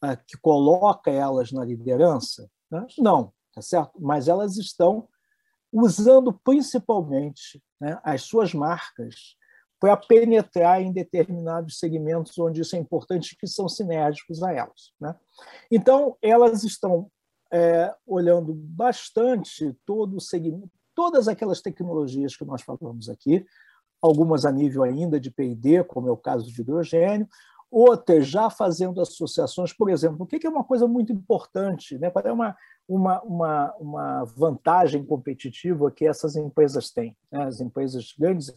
[0.00, 2.48] ah, que coloca elas na liderança?
[2.70, 2.86] Né?
[2.98, 4.00] Não, tá certo?
[4.00, 5.08] Mas elas estão
[5.72, 9.36] usando principalmente né, as suas marcas
[9.80, 14.92] para penetrar em determinados segmentos onde isso é importante, que são sinérgicos a elas.
[15.00, 15.14] Né?
[15.70, 17.10] Então, elas estão
[17.52, 23.46] é, olhando bastante todo o segmento, todas aquelas tecnologias que nós falamos aqui,
[24.02, 27.28] algumas a nível ainda de P&D, como é o caso de hidrogênio,
[27.70, 32.10] outras já fazendo associações, por exemplo, o que é uma coisa muito importante, né?
[32.24, 32.56] é uma,
[32.88, 37.44] uma, uma, uma vantagem competitiva que essas empresas têm, né?
[37.44, 38.50] as empresas grandes,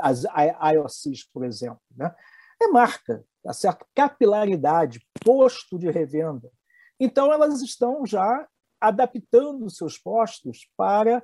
[0.00, 2.14] as IOCs, por exemplo, né?
[2.60, 3.86] é marca, tá certo?
[3.94, 6.50] capilaridade, posto de revenda.
[6.98, 8.48] Então, elas estão já
[8.80, 11.22] adaptando seus postos para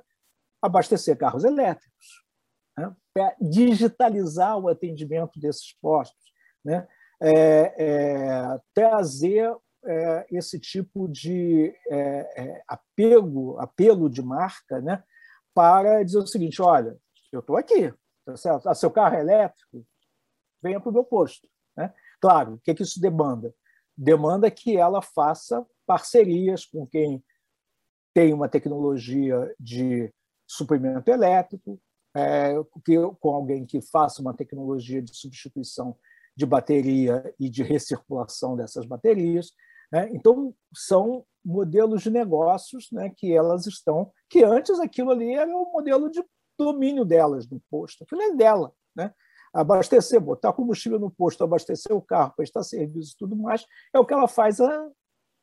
[0.61, 2.23] abastecer carros elétricos,
[2.77, 2.95] né?
[3.11, 6.31] para digitalizar o atendimento desses postos,
[6.63, 6.87] né?
[7.21, 9.53] É, é, trazer
[9.85, 15.03] é, esse tipo de é, é, apelo, apelo de marca né?
[15.53, 16.97] para dizer o seguinte: olha,
[17.31, 17.93] eu estou aqui,
[18.25, 18.67] tá certo?
[18.67, 19.85] Ah, seu carro é elétrico,
[20.61, 21.47] venha para o meu posto.
[21.75, 21.93] Né?
[22.21, 23.53] Claro, o que, é que isso demanda?
[23.97, 27.23] Demanda que ela faça parcerias com quem
[28.13, 30.13] tem uma tecnologia de
[30.47, 31.79] suprimento elétrico,
[32.15, 32.53] é,
[32.83, 35.95] que, com alguém que faça uma tecnologia de substituição
[36.35, 39.51] de bateria e de recirculação dessas baterias.
[39.91, 40.09] Né?
[40.13, 45.63] Então, são modelos de negócios né, que elas estão, que antes aquilo ali era o
[45.63, 46.23] um modelo de
[46.57, 48.71] domínio delas no posto, aquilo é dela.
[48.95, 49.13] Né?
[49.53, 54.05] Abastecer, botar combustível no posto, abastecer o carro, prestar serviço e tudo mais, é o
[54.05, 54.89] que ela faz há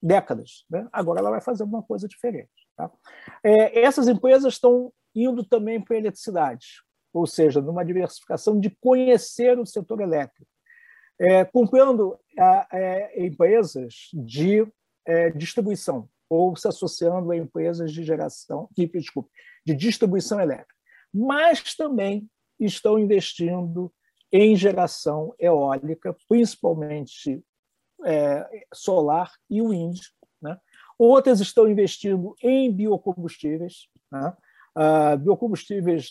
[0.01, 0.65] décadas.
[0.71, 0.87] Né?
[0.93, 2.51] Agora ela vai fazer uma coisa diferente.
[2.77, 2.91] Tá?
[3.43, 6.67] É, essas empresas estão indo também para a eletricidade,
[7.13, 10.51] ou seja, numa diversificação de conhecer o setor elétrico,
[11.19, 14.67] é, comprando é, empresas de
[15.07, 19.31] é, distribuição ou se associando a empresas de geração, desculpe,
[19.65, 20.75] de distribuição elétrica,
[21.15, 22.29] mas também
[22.59, 23.93] estão investindo
[24.33, 27.43] em geração eólica, principalmente
[28.05, 30.01] é, solar e wind.
[30.43, 30.59] Né?
[30.99, 34.35] Outras estão investindo em biocombustíveis, né?
[34.77, 36.11] uh, biocombustíveis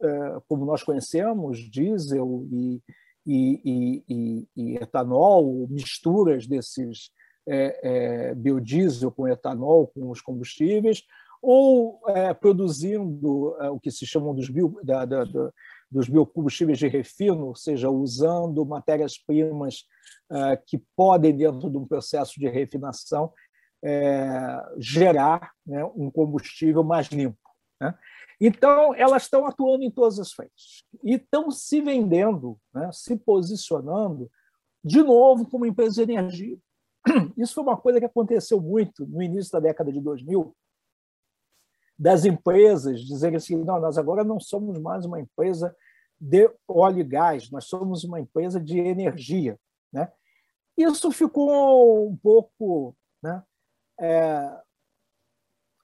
[0.00, 2.82] uh, como nós conhecemos, diesel e,
[3.26, 7.10] e, e, e etanol, misturas desses
[7.46, 11.02] é, é, biodiesel com etanol, com os combustíveis,
[11.40, 15.50] ou é, produzindo é, o que se chamam dos, bio, da, da, da,
[15.90, 19.84] dos biocombustíveis de refino, ou seja, usando matérias-primas
[20.30, 23.32] é, que podem, dentro de um processo de refinação,
[23.84, 27.38] é, gerar né, um combustível mais limpo.
[27.80, 27.92] Né?
[28.44, 34.28] Então, elas estão atuando em todas as frentes e estão se vendendo, né, se posicionando,
[34.84, 36.58] de novo, como empresa de energia.
[37.38, 40.56] Isso foi uma coisa que aconteceu muito no início da década de 2000,
[41.96, 45.72] das empresas dizerem assim: não, nós agora não somos mais uma empresa
[46.20, 49.56] de óleo e gás, nós somos uma empresa de energia.
[49.92, 50.10] Né?
[50.76, 53.40] Isso ficou um pouco né,
[54.00, 54.60] é,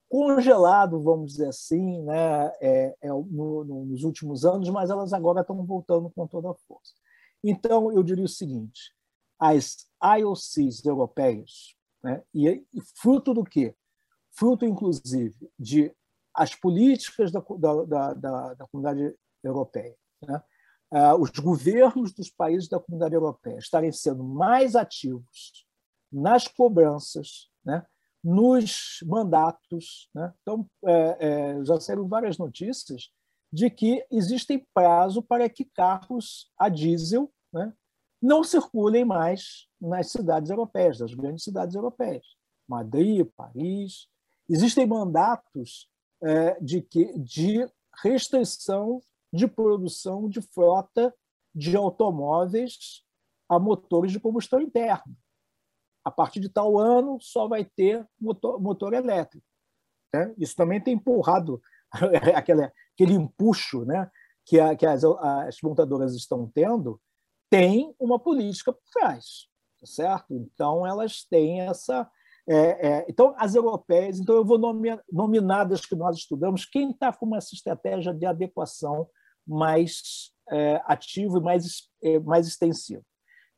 [0.09, 5.42] congelado, vamos dizer assim, né, é, é, no, no, nos últimos anos, mas elas agora
[5.42, 6.94] estão voltando com toda a força.
[7.44, 8.94] Então, eu diria o seguinte:
[9.38, 13.74] as IOCs europeias, né, e, e fruto do quê?
[14.30, 15.94] Fruto, inclusive, de
[16.34, 20.42] as políticas da, da, da, da comunidade europeia, né?
[20.90, 25.66] Uh, os governos dos países da comunidade europeia estarem sendo mais ativos
[26.11, 27.84] nas cobranças, né?
[28.22, 30.08] Nos mandatos.
[30.14, 30.32] Né?
[30.42, 33.10] Então, é, é, já saíram várias notícias
[33.52, 37.72] de que existem prazo para que carros a diesel né,
[38.20, 42.26] não circulem mais nas cidades europeias, nas grandes cidades europeias,
[42.68, 44.09] Madrid, Paris.
[44.48, 45.88] Existem mandatos
[46.22, 47.66] é, de, que, de
[48.02, 49.01] restrição
[49.32, 51.14] de produção de frota
[51.55, 53.02] de automóveis
[53.48, 55.16] a motores de combustão interna
[56.04, 59.44] a partir de tal ano só vai ter motor, motor elétrico.
[60.14, 60.34] Né?
[60.38, 61.60] Isso também tem empurrado
[62.34, 64.10] aquele, aquele empuxo né?
[64.44, 67.00] que, a, que as, as montadoras estão tendo,
[67.50, 69.48] tem uma política por trás,
[69.80, 70.34] tá certo?
[70.34, 72.08] Então elas têm essa
[72.50, 76.90] é, é, então, as europeias, então eu vou nomear, nominar das que nós estudamos, quem
[76.90, 79.06] está com essa estratégia de adequação
[79.46, 83.02] mais é, ativa e mais, é, mais extensiva.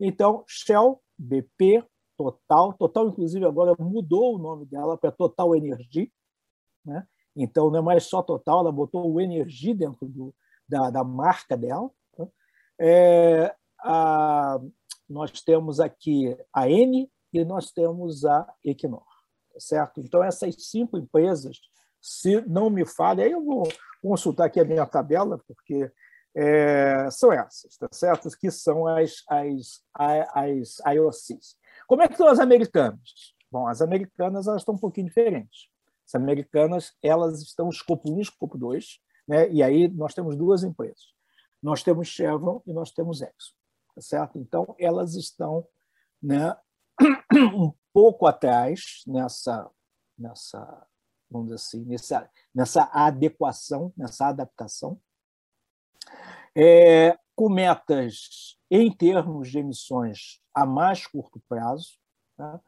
[0.01, 1.85] Então, Shell, BP,
[2.21, 2.75] Total.
[2.75, 6.13] Total, inclusive, agora mudou o nome dela para Total Energy.
[6.85, 7.07] Né?
[7.35, 10.35] Então, não é mais só Total, ela botou o Energy dentro do,
[10.69, 11.91] da, da marca dela.
[12.19, 12.29] Né?
[12.79, 14.61] É, a,
[15.09, 19.07] nós temos aqui a N e nós temos a Equinor.
[19.55, 20.01] Tá certo?
[20.01, 21.59] Então, essas cinco empresas,
[22.03, 23.67] se não me falha, aí eu vou
[24.03, 25.91] consultar aqui a minha tabela, porque
[26.37, 28.29] é, são essas, tá certo?
[28.39, 31.57] Que são as, as, as, as IOCs.
[31.91, 33.35] Como é que estão as americanas?
[33.51, 35.69] Bom, as americanas elas estão um pouquinho diferentes.
[36.07, 39.51] As americanas elas estão escopo 1 e escopo 2, né?
[39.51, 41.13] e aí nós temos duas empresas.
[41.61, 43.57] Nós temos Chevron e nós temos Exxon,
[43.93, 44.39] tá certo?
[44.39, 45.67] Então, elas estão
[46.23, 46.57] né,
[47.57, 49.69] um pouco atrás nessa,
[50.17, 50.87] nessa
[51.29, 54.97] vamos dizer assim, nessa, nessa adequação, nessa adaptação,
[56.55, 61.99] é, com metas em termos de emissões a mais curto prazo,
[62.37, 62.61] tá?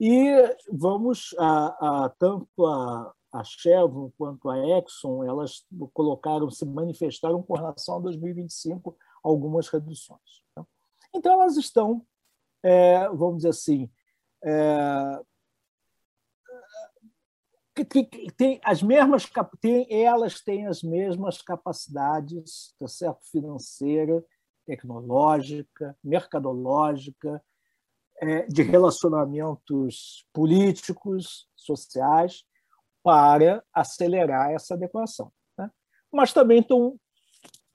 [0.00, 7.42] e vamos a, a, tanto a, a Chevron quanto a Exxon elas colocaram se manifestaram
[7.42, 10.42] com relação a 2025 algumas reduções.
[10.54, 10.64] Tá?
[11.14, 12.04] Então elas estão,
[12.62, 13.90] é, vamos dizer assim,
[14.44, 15.20] é,
[18.36, 24.24] tem as mesmas tem, elas têm as mesmas capacidades tá certo financeira
[24.68, 27.42] tecnológica mercadológica
[28.20, 32.44] é, de relacionamentos políticos sociais
[33.02, 35.70] para acelerar essa adequação né?
[36.12, 37.00] mas também estão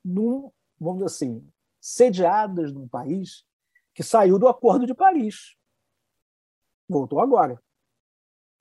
[0.06, 1.52] num, vamos dizer assim
[1.82, 3.44] sediadas num país
[3.96, 5.56] que saiu do Acordo de Paris
[6.88, 7.60] voltou agora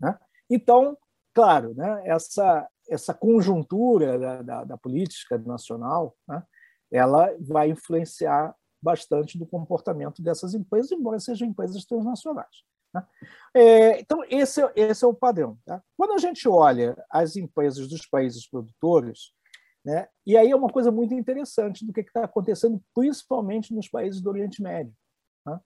[0.01, 0.19] né?
[0.49, 0.97] então
[1.35, 6.43] Claro, né, essa, essa conjuntura da, da, da política nacional né,
[6.93, 12.65] ela vai influenciar bastante do comportamento dessas empresas, embora sejam empresas transnacionais.
[12.93, 13.07] Né?
[13.55, 15.57] É, então, esse, é, esse é o padrão.
[15.65, 15.83] Tá?
[15.97, 19.33] Quando a gente olha as empresas dos países produtores,
[19.85, 24.21] né, e aí é uma coisa muito interessante do que está acontecendo, principalmente nos países
[24.21, 24.95] do Oriente Médio.
[25.47, 25.59] Né?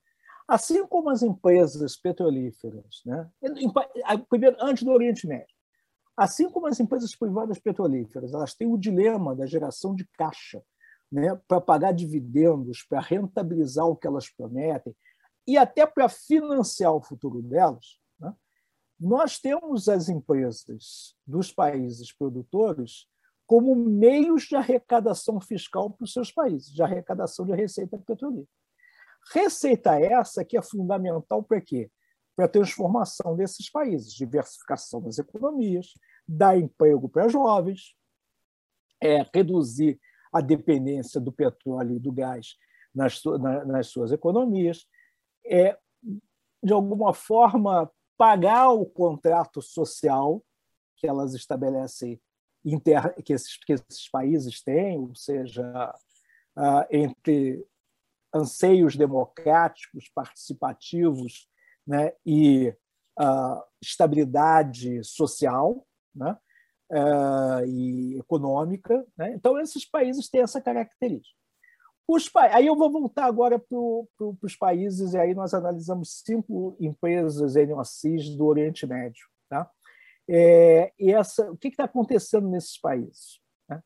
[0.46, 3.28] Assim como as empresas petrolíferas, né,
[4.28, 5.56] primeiro, antes do Oriente Médio,
[6.16, 10.62] Assim como as empresas privadas petrolíferas, elas têm o dilema da geração de caixa
[11.10, 14.94] né, para pagar dividendos, para rentabilizar o que elas prometem
[15.46, 18.00] e até para financiar o futuro delas.
[18.18, 18.34] Né?
[18.98, 23.06] Nós temos as empresas dos países produtores
[23.46, 28.48] como meios de arrecadação fiscal para os seus países, de arrecadação de receita petrolífera.
[29.32, 31.90] Receita essa que é fundamental para quê?
[32.36, 35.94] para a transformação desses países, diversificação das economias,
[36.28, 37.96] dar emprego para jovens,
[39.02, 39.98] é, reduzir
[40.36, 42.56] a dependência do petróleo e do gás
[42.94, 43.22] nas,
[43.66, 44.86] nas suas economias,
[45.46, 45.78] é,
[46.62, 50.42] de alguma forma pagar o contrato social
[50.96, 52.20] que elas estabelecem
[53.24, 55.94] que esses, que esses países têm, ou seja,
[56.90, 57.64] entre
[58.34, 61.48] anseios democráticos, participativos
[61.86, 62.74] né, e
[63.20, 66.36] uh, estabilidade social né,
[66.90, 69.04] uh, e econômica.
[69.16, 69.32] Né?
[69.34, 71.36] Então, esses países têm essa característica.
[72.08, 72.54] Os pa...
[72.54, 77.54] Aí eu vou voltar agora para pro, os países, e aí nós analisamos cinco empresas
[77.54, 79.26] NOCs do Oriente Médio.
[79.48, 79.68] Tá?
[80.28, 83.40] É, e essa, o que está acontecendo nesses países?
[83.68, 83.80] Né?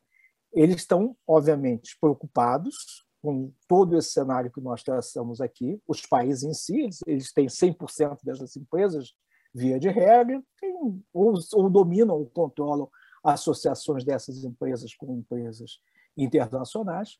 [0.53, 6.53] Eles estão, obviamente, preocupados com todo esse cenário que nós traçamos aqui, os países em
[6.53, 9.13] si, eles têm 100% dessas empresas,
[9.53, 10.73] via de regra, tem,
[11.13, 12.89] ou, ou dominam ou controlam
[13.23, 15.79] associações dessas empresas com empresas
[16.17, 17.19] internacionais.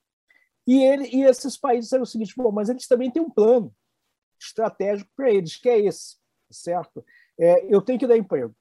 [0.68, 3.74] E, ele, e esses países eram o seguinte: bom, mas eles também têm um plano
[4.40, 6.18] estratégico para eles, que é esse,
[6.49, 7.06] certo?
[7.40, 8.56] É, eu tenho que dar emprego,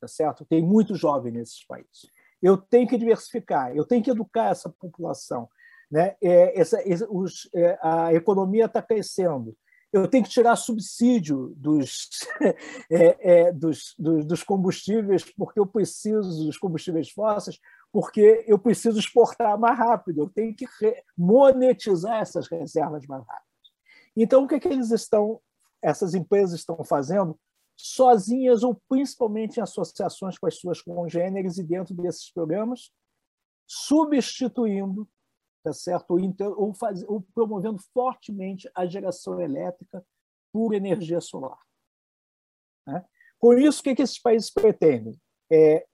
[0.00, 0.44] tá certo?
[0.44, 2.10] Tem muito jovem nesses países.
[2.42, 5.48] Eu tenho que diversificar, eu tenho que educar essa população,
[5.90, 6.16] né?
[6.22, 9.56] É, essa, os, é, a economia está crescendo.
[9.92, 12.08] Eu tenho que tirar subsídio dos,
[12.90, 17.58] é, é, dos, dos, combustíveis, porque eu preciso dos combustíveis fósseis,
[17.92, 20.20] porque eu preciso exportar mais rápido.
[20.20, 20.66] Eu tenho que
[21.16, 23.50] monetizar essas reservas mais rápido.
[24.16, 25.40] Então, o que, é que eles estão,
[25.82, 27.38] essas empresas estão fazendo?
[27.82, 32.90] sozinhas ou principalmente em associações com as suas congêneres e dentro desses programas,
[33.66, 35.08] substituindo
[35.62, 36.12] tá certo?
[36.12, 40.04] Ou, inter, ou, faz, ou promovendo fortemente a geração elétrica
[40.52, 41.58] por energia solar.
[42.86, 43.04] Né?
[43.38, 45.20] Com isso, o que, que esses países pretendem?
[45.50, 45.86] É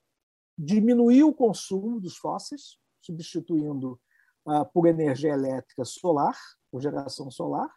[0.58, 4.00] diminuir o consumo dos fósseis, substituindo
[4.46, 6.36] ah, por energia elétrica solar,
[6.70, 7.72] por geração solar,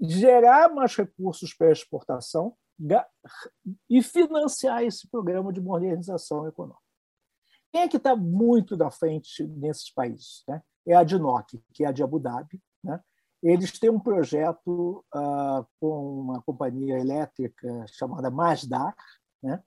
[0.00, 2.56] gerar mais recursos para exportação
[3.88, 6.89] e financiar esse programa de modernização econômica.
[7.72, 10.42] Quem é que está muito na frente nesses países?
[10.48, 10.62] Né?
[10.86, 12.60] É a DINOC, que é a de Abu Dhabi.
[12.82, 13.00] Né?
[13.42, 18.94] Eles têm um projeto uh, com uma companhia elétrica chamada Masdar,
[19.42, 19.62] né?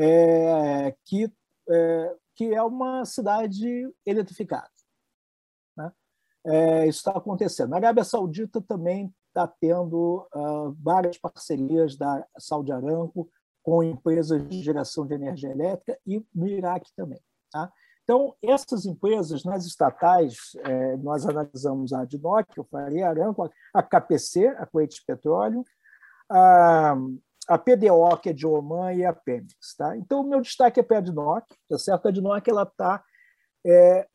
[0.00, 1.32] É, que,
[1.68, 4.70] é, que é uma cidade eletrificada.
[6.46, 7.74] é, isso está acontecendo.
[7.74, 13.28] A Arábia Saudita também está tendo uh, várias parcerias da Saudi Aramco
[13.60, 17.20] com empresas de geração de energia elétrica e no Iraque também.
[17.50, 17.72] Tá?
[18.02, 23.82] Então, essas empresas, nas estatais, é, nós analisamos a ADNOC, eu falei, a Aramco, a
[23.82, 25.62] KPC, a Kuwait Petróleo,
[26.30, 26.96] a,
[27.48, 29.76] a PDO, que é de Oman, e a Pemex.
[29.76, 29.94] Tá?
[29.96, 32.06] Então, o meu destaque é para a ADNOC, tá certo?
[32.06, 33.04] A ADNOC está
[33.66, 34.06] é,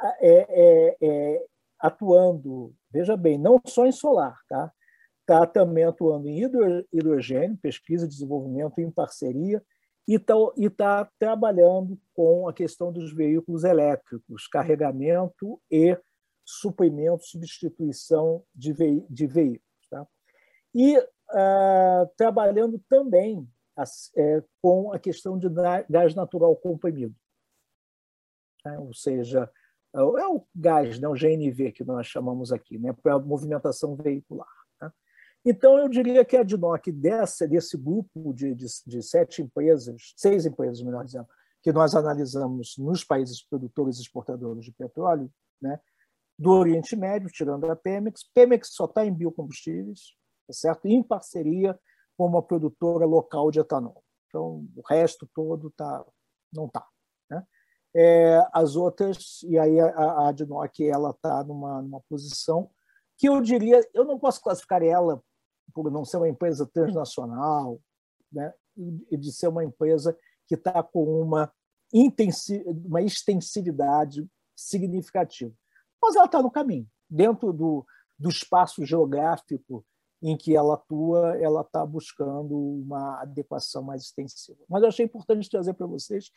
[0.00, 1.46] é, é, é,
[1.78, 4.72] atuando, veja bem, não só em solar, tá?
[5.20, 6.42] Está também atuando em
[6.92, 9.62] hidrogênio, pesquisa e desenvolvimento em parceria,
[10.06, 15.96] e está tá trabalhando com a questão dos veículos elétricos, carregamento e
[16.44, 19.88] suprimento, substituição de, ve de veículos.
[19.88, 20.06] Tá?
[20.74, 20.96] E
[21.30, 23.48] ah, trabalhando também
[24.16, 25.48] é, com a questão de
[25.88, 27.14] gás natural comprimido.
[28.62, 28.78] Tá?
[28.78, 29.50] Ou seja,
[29.94, 34.61] é o gás, né, o GNV que nós chamamos aqui, né, para movimentação veicular.
[35.44, 40.46] Então, eu diria que a DINOC, dessa, desse grupo de, de, de, sete empresas, seis
[40.46, 41.26] empresas, melhor dizendo,
[41.60, 45.80] que nós analisamos nos países produtores e exportadores de petróleo, né,
[46.38, 50.14] do Oriente Médio, tirando a Pemex, Pemex só está em biocombustíveis,
[50.46, 50.86] tá certo?
[50.86, 51.78] em parceria
[52.16, 54.02] com uma produtora local de etanol.
[54.28, 56.04] Então, o resto todo tá,
[56.52, 56.86] não está.
[57.30, 57.44] Né?
[57.94, 62.70] É, as outras, e aí a, a ADNOC está numa, numa posição
[63.18, 65.22] que eu diria, eu não posso classificar ela
[65.74, 67.80] por não ser uma empresa transnacional,
[68.30, 70.16] né, e de ser uma empresa
[70.46, 71.52] que está com uma,
[72.84, 74.26] uma extensividade
[74.56, 75.52] significativa.
[76.00, 76.88] Mas ela está no caminho.
[77.08, 77.86] Dentro do,
[78.18, 79.84] do espaço geográfico
[80.22, 84.58] em que ela atua, ela está buscando uma adequação mais extensiva.
[84.68, 86.30] Mas eu achei importante trazer para vocês,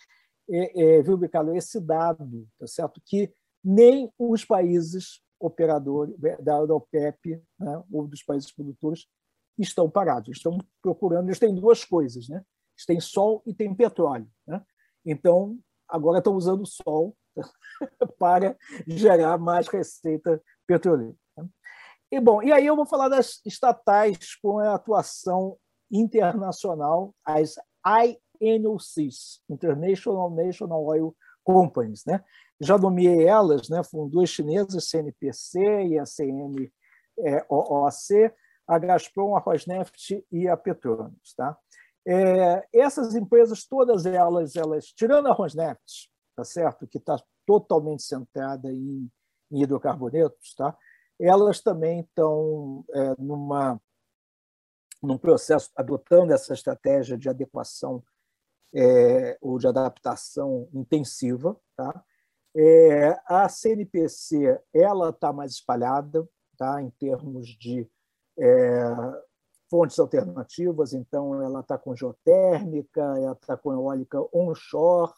[0.50, 3.02] é, é, viu, Ricardo, esse dado, tá certo?
[3.06, 3.32] que
[3.64, 9.08] nem os países operadores da, da OPEP, né, ou dos países produtores,
[9.58, 12.44] estão parados, estão procurando, eles têm duas coisas, né?
[12.76, 14.62] Eles têm sol e têm petróleo, né?
[15.06, 15.58] Então,
[15.88, 17.16] agora estão usando o sol
[18.20, 18.58] para
[18.88, 21.16] gerar mais receita petroleira.
[21.38, 21.48] Né?
[22.12, 25.58] E bom, e aí eu vou falar das estatais com a atuação
[25.92, 27.56] internacional, as
[28.42, 32.24] INOCs, International National Oil Companies, né?
[32.62, 33.84] Já nomeei elas, né?
[33.84, 36.72] Foram duas chinesas, CNPC e a CNOOC,
[38.68, 41.34] a Gazprom, a Rosneft e a Petronas.
[41.36, 41.58] Tá?
[42.08, 46.88] É, essas empresas, todas elas, elas, tirando a Rosneft, tá certo?
[46.88, 49.10] que está totalmente centrada em,
[49.52, 50.76] em, hidrocarbonetos, tá?
[51.20, 53.80] elas também estão é, numa,
[55.02, 58.04] num processo, adotando essa estratégia de adequação
[58.74, 61.60] é, ou de adaptação intensiva.
[61.76, 62.04] Tá?
[62.56, 66.28] É, a CNPC ela está mais espalhada
[66.58, 66.82] tá?
[66.82, 67.86] em termos de
[68.40, 68.84] é,
[69.70, 75.12] fontes alternativas, então ela está com geotérmica, ela está com eólica onshore,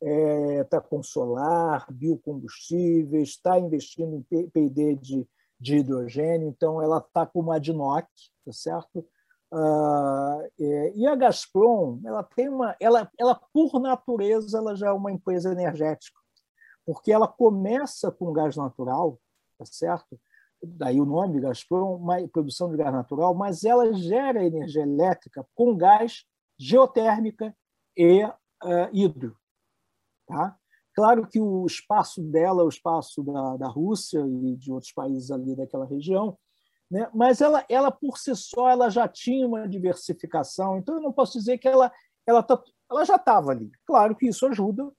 [0.00, 5.26] está é, tá com solar, biocombustíveis, está investindo em P&D de,
[5.58, 8.06] de hidrogênio, então ela está com uma DINOC,
[8.44, 9.06] tá certo?
[9.50, 14.92] Ah, é, e a Gazprom, ela tem uma, ela, ela por natureza, ela já é
[14.92, 16.18] uma empresa energética,
[16.86, 19.20] porque ela começa com gás natural,
[19.58, 20.18] tá certo?
[20.62, 22.00] daí o nome Gazprom,
[22.32, 26.24] produção de gás natural, mas ela gera energia elétrica com gás,
[26.58, 27.54] geotérmica
[27.96, 28.34] e uh,
[28.92, 29.36] hidro.
[30.26, 30.56] Tá?
[30.94, 35.54] Claro que o espaço dela, o espaço da, da Rússia e de outros países ali
[35.54, 36.38] daquela região,
[36.90, 37.08] né?
[37.14, 41.38] mas ela, ela por si só ela já tinha uma diversificação, então eu não posso
[41.38, 41.92] dizer que ela,
[42.26, 42.60] ela, tá,
[42.90, 43.70] ela já estava ali.
[43.84, 44.90] Claro que isso ajuda?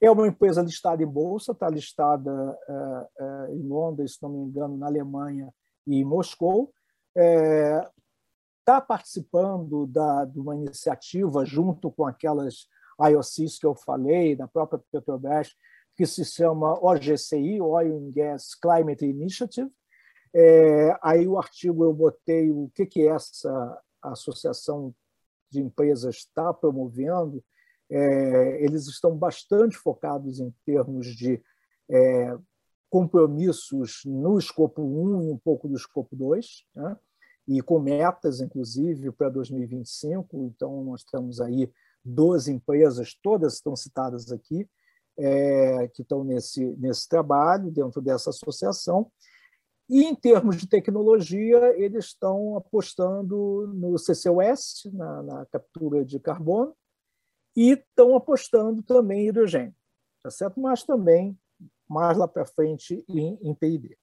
[0.00, 4.38] É uma empresa listada em bolsa, está listada é, é, em Londres, se não me
[4.38, 5.52] engano, na Alemanha
[5.86, 6.72] e em Moscou.
[7.14, 12.68] Está é, participando da, de uma iniciativa junto com aquelas
[13.00, 15.54] IOCs que eu falei, da própria Petrobras,
[15.96, 19.70] que se chama OGCI, Oil and Gas Climate Initiative.
[20.32, 24.94] É, aí o artigo eu botei o que, que essa associação
[25.50, 27.42] de empresas está promovendo,
[27.90, 31.42] é, eles estão bastante focados em termos de
[31.90, 32.36] é,
[32.90, 36.96] compromissos no escopo 1 e um pouco do escopo 2, né?
[37.46, 40.44] e com metas, inclusive, para 2025.
[40.44, 41.70] Então, nós temos aí
[42.04, 44.68] 12 empresas, todas estão citadas aqui,
[45.16, 49.10] é, que estão nesse, nesse trabalho, dentro dessa associação.
[49.88, 56.74] E, em termos de tecnologia, eles estão apostando no CCUS, na, na captura de carbono,
[57.58, 59.74] e estão apostando também em hidrogênio,
[60.22, 60.60] tá certo?
[60.60, 61.36] mas também
[61.88, 63.98] mais lá para frente em, em P&D.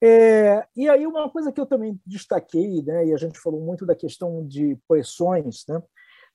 [0.00, 3.84] É, e aí uma coisa que eu também destaquei, né, e a gente falou muito
[3.84, 5.82] da questão de pressões, né,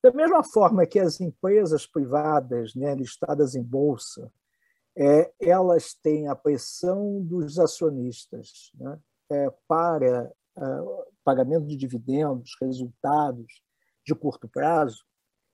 [0.03, 4.29] da mesma forma que as empresas privadas né, listadas em bolsa,
[4.97, 10.61] é, elas têm a pressão dos acionistas né, é, para é,
[11.23, 13.61] pagamento de dividendos, resultados
[14.05, 15.05] de curto prazo,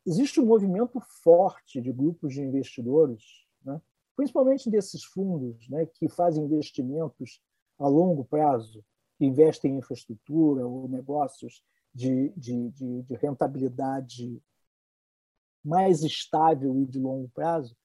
[0.06, 3.24] existe um movimento forte de grupos de investidores,
[3.64, 3.82] né,
[4.16, 7.42] principalmente desses fundos né, que fazem investimentos
[7.78, 8.84] a longo prazo,
[9.18, 11.64] que investem em infraestrutura ou negócios
[11.94, 14.42] de, de, de, de rentabilidade
[15.64, 17.76] mais estável e de longo prazo,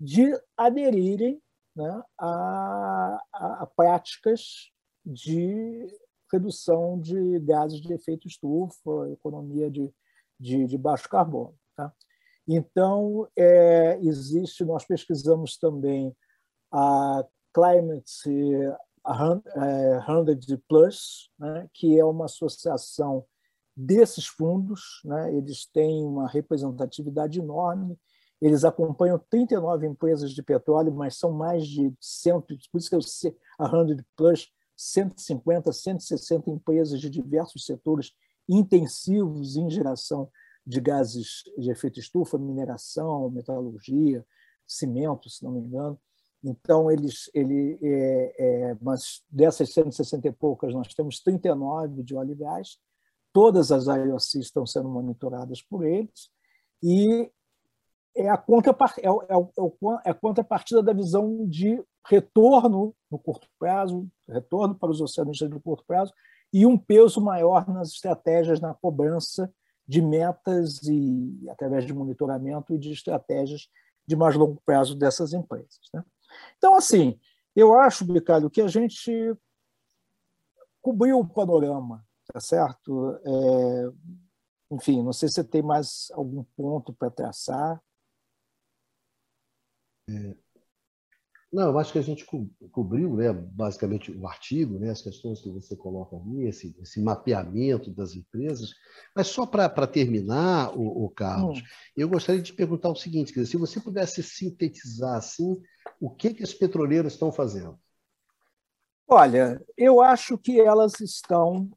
[0.00, 1.40] de aderirem
[1.76, 4.72] né, a, a, a, práticas
[5.04, 5.86] de
[6.32, 9.92] redução de gases de efeito estufa, economia de,
[10.42, 11.54] de, de baixo carbono.
[11.76, 11.92] Tá?
[12.46, 16.14] Então, é, existe, nós pesquisamos também
[16.70, 17.24] a
[17.54, 23.24] Climate 100 é, Plus, né, que é uma associação
[23.76, 27.98] desses fundos, né, eles têm uma representatividade enorme,
[28.40, 33.02] eles acompanham 39 empresas de petróleo, mas são mais de 100, por isso que eu
[33.02, 38.12] sei, a 100 Plus, 150, 160 empresas de diversos setores
[38.48, 40.30] intensivos em geração
[40.66, 44.24] de gases de efeito estufa, mineração, metalurgia,
[44.66, 45.98] cimento, se não me engano.
[46.44, 52.32] Então, eles, ele, é, é, mas dessas 160 e poucas, nós temos 39 de óleo
[52.32, 52.78] e gás,
[53.32, 56.30] todas as IOCs estão sendo monitoradas por eles,
[56.82, 57.30] e
[58.14, 58.98] é a, contrapart...
[58.98, 65.00] é, é, é a contrapartida da visão de retorno no curto prazo, retorno para os
[65.00, 66.12] oceanistas no curto prazo,
[66.52, 69.52] e um peso maior nas estratégias na cobrança
[69.86, 73.68] de metas e através de monitoramento e de estratégias
[74.06, 75.80] de mais longo prazo dessas empresas.
[75.92, 76.04] Né?
[76.58, 77.18] Então, assim,
[77.54, 79.36] eu acho, Bicalho, que a gente
[80.80, 83.16] cobriu o panorama tá certo?
[83.24, 83.92] É,
[84.70, 87.82] enfim, não sei se você tem mais algum ponto para traçar.
[90.08, 90.36] É,
[91.52, 92.24] não, eu acho que a gente
[92.70, 97.90] cobriu, né, basicamente, o artigo, né, as questões que você coloca ali, esse, esse mapeamento
[97.90, 98.70] das empresas.
[99.14, 101.62] Mas só para terminar, o, o Carlos, hum.
[101.96, 105.60] eu gostaria de perguntar o seguinte: dizer, se você pudesse sintetizar assim,
[106.00, 107.78] o que, que as petroleiras estão fazendo?
[109.06, 111.70] Olha, eu acho que elas estão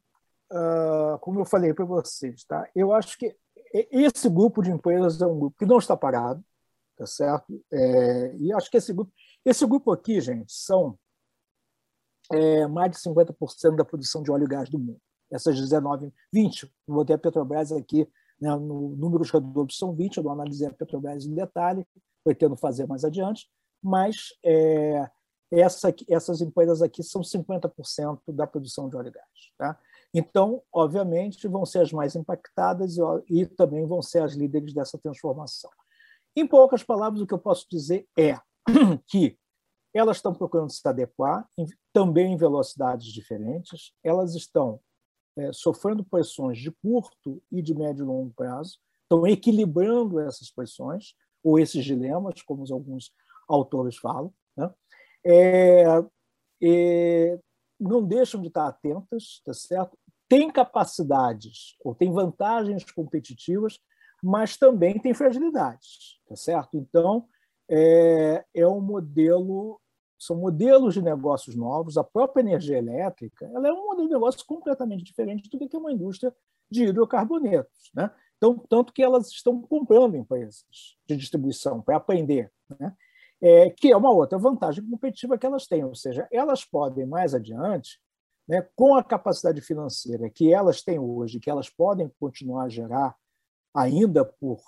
[0.52, 2.68] uh, como eu falei para vocês, tá?
[2.74, 3.34] eu acho que
[3.72, 6.42] esse grupo de empresas é um grupo que não está parado,
[6.96, 7.62] tá certo?
[7.70, 9.12] É, e acho que esse grupo,
[9.46, 10.98] esse grupo aqui, gente, são
[12.32, 15.00] é, mais de 50% da produção de óleo e gás do mundo.
[15.30, 18.08] Essas 19, 20, eu botei a Petrobras aqui,
[18.40, 21.86] né, no números redondos são 20, eu não analisei a Petrobras em detalhe,
[22.24, 23.48] pretendo fazer mais adiante,
[23.80, 25.08] mas é,
[25.52, 29.52] essa, essas empresas aqui são 50% da produção de óleo e gás.
[29.56, 29.78] Tá?
[30.12, 33.00] Então, obviamente, vão ser as mais impactadas e,
[33.42, 35.70] e também vão ser as líderes dessa transformação.
[36.34, 38.36] Em poucas palavras, o que eu posso dizer é
[39.06, 39.38] que
[39.94, 41.48] elas estão procurando se adequar,
[41.92, 44.80] também em velocidades diferentes, elas estão
[45.36, 51.14] é, sofrendo pressões de curto e de médio e longo prazo, estão equilibrando essas pressões,
[51.42, 53.12] ou esses dilemas, como alguns
[53.48, 54.32] autores falam.
[54.56, 54.74] Né?
[55.24, 55.84] É,
[56.62, 57.38] é,
[57.78, 59.96] não deixam de estar atentas, tá certo?
[60.28, 63.78] Tem capacidades ou tem vantagens competitivas,
[64.22, 66.76] mas também tem fragilidades, tá certo?
[66.76, 67.28] Então
[67.68, 69.80] é, é um modelo,
[70.18, 71.96] são modelos de negócios novos.
[71.96, 75.92] A própria energia elétrica, ela é um modelo de negócio completamente diferente do que uma
[75.92, 76.34] indústria
[76.70, 78.10] de hidrocarbonetos, né?
[78.36, 80.64] Então, tanto que elas estão comprando empresas
[81.06, 82.94] de distribuição para aprender, né?
[83.40, 87.34] é, que é uma outra vantagem competitiva que elas têm, ou seja, elas podem mais
[87.34, 88.00] adiante,
[88.48, 93.14] né, com a capacidade financeira que elas têm hoje, que elas podem continuar a gerar
[93.74, 94.60] ainda por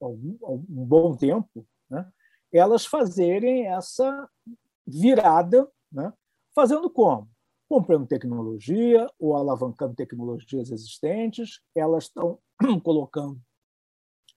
[0.00, 2.10] algum, um bom tempo, né,
[2.52, 4.28] elas fazerem essa
[4.86, 6.12] virada, né,
[6.54, 7.28] fazendo como?
[7.68, 12.38] Comprando tecnologia ou alavancando tecnologias existentes, elas estão
[12.82, 13.40] colocando,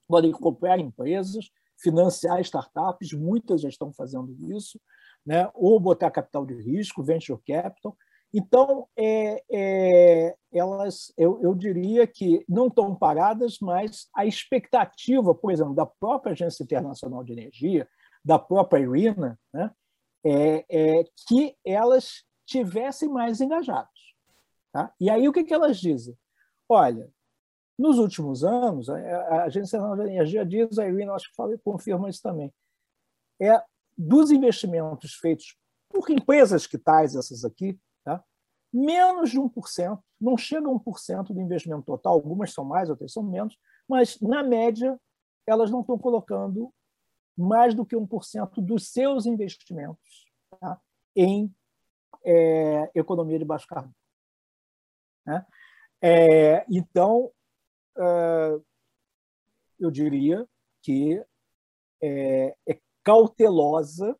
[0.07, 1.49] podem comprar empresas
[1.84, 4.80] financiar startups, muitas já estão fazendo isso,
[5.26, 5.49] né?
[5.53, 7.95] ou botar capital de risco, venture capital.
[8.34, 15.52] Então, é, é, elas, eu, eu diria que não estão paradas, mas a expectativa, por
[15.52, 17.88] exemplo, da própria Agência Internacional de Energia,
[18.24, 19.72] da própria IRINA, né?
[20.24, 23.90] é, é que elas tivessem mais engajadas.
[24.72, 24.94] Tá?
[25.00, 26.18] E aí o que, que elas dizem?
[26.68, 27.10] Olha,
[27.78, 32.10] nos últimos anos, a Agência Nacional de Energia diz, a Irina acho que fala, confirma
[32.10, 32.54] isso também,
[33.41, 33.62] é,
[33.98, 35.58] dos investimentos feitos
[35.90, 38.24] por empresas que tais, essas aqui, tá?
[38.72, 43.24] menos de 1%, não chega a 1% do investimento total, algumas são mais, outras são
[43.24, 45.00] menos, mas, na média,
[45.45, 46.74] elas não estão colocando
[47.38, 50.80] mais do que 1% dos seus investimentos tá?
[51.16, 51.54] em
[52.24, 53.96] é, economia de baixo carbono.
[55.26, 55.46] Né?
[56.02, 57.32] É, então,
[57.98, 58.60] é,
[59.80, 60.48] eu diria
[60.82, 61.24] que
[62.02, 64.18] é, é cautelosa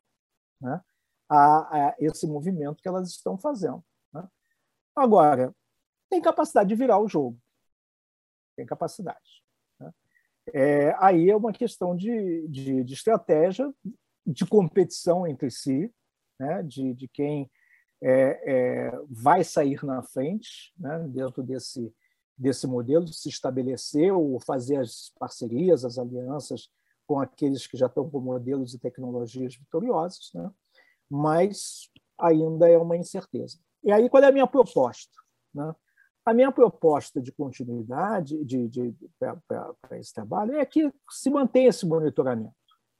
[0.61, 0.81] né,
[1.30, 3.84] a, a, esse movimento que elas estão fazendo.
[4.14, 4.27] Né?
[4.95, 5.53] Agora,
[6.10, 7.40] tem capacidade de virar o jogo.
[8.56, 9.42] Tem capacidade.
[10.51, 13.71] É, aí é uma questão de, de, de, estratégia,
[14.25, 15.93] de competição entre si,
[16.39, 16.61] né?
[16.63, 17.49] de, de quem
[18.01, 21.05] é, é, vai sair na frente né?
[21.07, 21.93] dentro desse,
[22.37, 26.69] desse modelo, de se estabelecer ou fazer as parcerias, as alianças
[27.07, 30.49] com aqueles que já estão com modelos e tecnologias vitoriosos, né?
[31.09, 33.59] mas ainda é uma incerteza.
[33.83, 35.11] E aí, qual é a minha proposta?
[35.53, 35.75] Né?
[36.25, 41.85] A minha proposta de continuidade de, de, para esse trabalho é que se mantenha esse
[41.85, 42.53] monitoramento.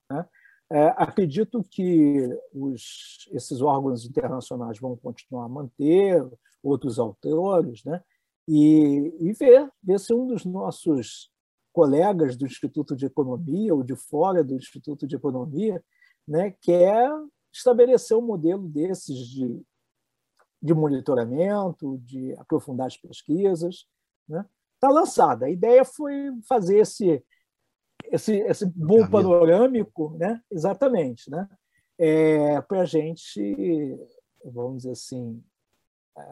[0.10, 0.26] Né?
[0.70, 6.26] É, acredito que os, esses órgãos internacionais vão continuar a manter,
[6.62, 8.02] outros autores, né?
[8.48, 11.32] e, e ver, ver se um dos nossos
[11.72, 15.84] colegas do Instituto de Economia ou de fora do Instituto de Economia
[16.28, 17.10] né, quer
[17.52, 19.62] estabelecer um modelo desses de,
[20.64, 23.86] de monitoramento, de aprofundar as pesquisas.
[24.30, 24.46] Está né?
[24.80, 25.46] Tá lançada.
[25.46, 27.22] A ideia foi fazer esse,
[28.06, 30.42] esse, esse bom panorâmico, né?
[30.50, 31.50] exatamente, né?
[32.00, 34.00] É, para a gente,
[34.44, 35.44] vamos dizer assim,
[36.18, 36.24] é,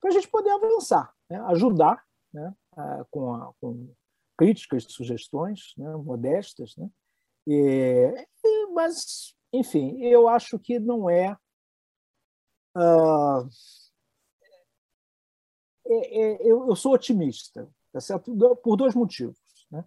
[0.00, 1.38] para a gente poder avançar, né?
[1.48, 2.02] ajudar
[2.32, 2.54] né?
[3.10, 3.92] com, a, com
[4.36, 5.94] críticas, sugestões né?
[5.96, 6.88] modestas, né?
[7.46, 8.26] E,
[8.72, 11.36] mas, enfim, eu acho que não é,
[12.78, 13.48] uh,
[15.86, 18.36] é, é eu, eu, sou otimista, tá certo?
[18.62, 19.38] por dois motivos.
[19.70, 19.84] Né?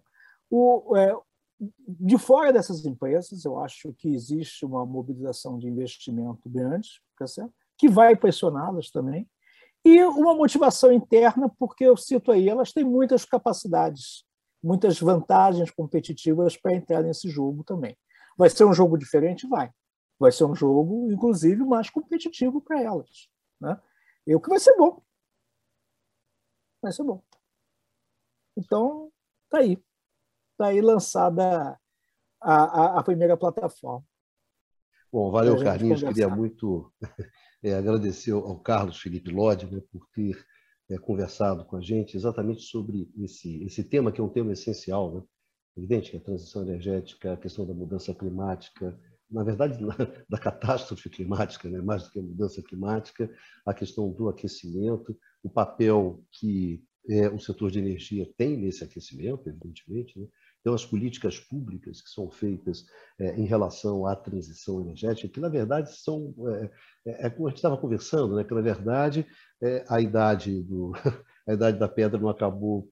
[0.50, 1.16] O, é,
[1.88, 7.54] de fora dessas empresas, eu acho que existe uma mobilização de investimento grande, tá certo?
[7.78, 9.28] que vai pressioná-las também,
[9.84, 14.24] e uma motivação interna, porque eu cito aí, elas têm muitas capacidades,
[14.62, 17.96] muitas vantagens competitivas para entrar nesse jogo também.
[18.36, 19.48] Vai ser um jogo diferente?
[19.48, 19.70] Vai.
[20.18, 23.28] Vai ser um jogo, inclusive, mais competitivo para elas.
[23.60, 23.80] Né?
[24.26, 25.02] E o que vai ser bom.
[26.80, 27.22] Vai ser bom.
[28.56, 29.12] Então,
[29.48, 29.82] tá aí.
[30.56, 31.78] Tá aí lançada
[32.40, 34.04] a, a, a primeira plataforma.
[35.12, 36.02] Bom, valeu, Carlinhos.
[36.02, 36.92] Queria muito
[37.62, 40.44] é, agradecer ao Carlos Felipe Lodi né, por ter
[40.90, 45.14] é, conversado com a gente exatamente sobre esse, esse tema, que é um tema essencial.
[45.14, 45.22] Né?
[45.76, 48.98] Evidente que a transição energética, a questão da mudança climática,
[49.32, 49.78] na verdade,
[50.28, 51.80] da catástrofe climática, né?
[51.80, 53.30] mais do que a mudança climática,
[53.66, 59.48] a questão do aquecimento, o papel que é, o setor de energia tem nesse aquecimento,
[59.48, 60.26] evidentemente, né?
[60.60, 62.86] Então, as políticas públicas que são feitas
[63.18, 66.70] é, em relação à transição energética, que na verdade são, é,
[67.04, 69.26] é, é como a gente estava conversando, né, que na verdade
[69.60, 70.92] é, a idade do
[71.48, 72.88] a idade da pedra não acabou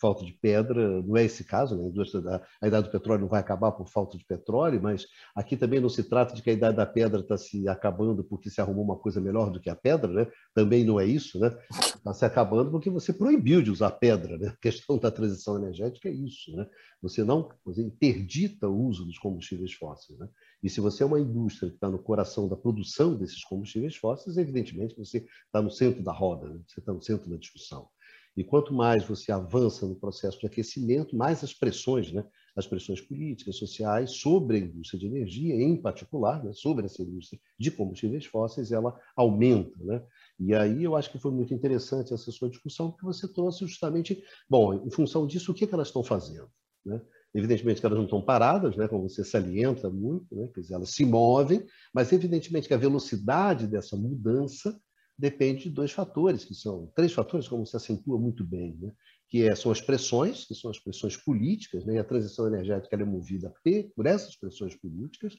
[0.00, 1.84] falta de pedra, não é esse caso, né?
[1.84, 5.06] a, indústria da, a idade do petróleo não vai acabar por falta de petróleo, mas
[5.34, 8.50] aqui também não se trata de que a idade da pedra está se acabando porque
[8.50, 10.26] se arrumou uma coisa melhor do que a pedra, né?
[10.54, 11.56] também não é isso, né?
[11.70, 14.36] está se acabando porque você proibiu de usar pedra.
[14.36, 14.48] Né?
[14.48, 16.66] A questão da transição energética é isso, né?
[17.00, 20.18] você não você interdita o uso dos combustíveis fósseis.
[20.18, 20.28] Né?
[20.62, 24.36] E se você é uma indústria que está no coração da produção desses combustíveis fósseis,
[24.36, 26.60] evidentemente você está no centro da roda, né?
[26.66, 27.88] você está no centro da discussão.
[28.36, 32.22] E quanto mais você avança no processo de aquecimento, mais as pressões, né,
[32.54, 37.40] as pressões políticas, sociais sobre a indústria de energia, em particular, né, sobre essa indústria
[37.58, 39.82] de combustíveis fósseis, ela aumenta.
[39.82, 40.02] Né?
[40.38, 44.22] E aí eu acho que foi muito interessante essa sua discussão, porque você trouxe justamente,
[44.48, 46.50] bom, em função disso, o que, que elas estão fazendo?
[46.84, 47.00] Né?
[47.34, 50.90] Evidentemente que elas não estão paradas, né, como você salienta muito, né, quer dizer, elas
[50.90, 54.78] se movem, mas evidentemente que a velocidade dessa mudança
[55.18, 58.92] depende de dois fatores, que são três fatores, como se acentua muito bem, né?
[59.28, 61.94] que é, são as pressões, que são as pressões políticas, né?
[61.94, 63.52] e a transição energética é movida
[63.94, 65.34] por essas pressões políticas,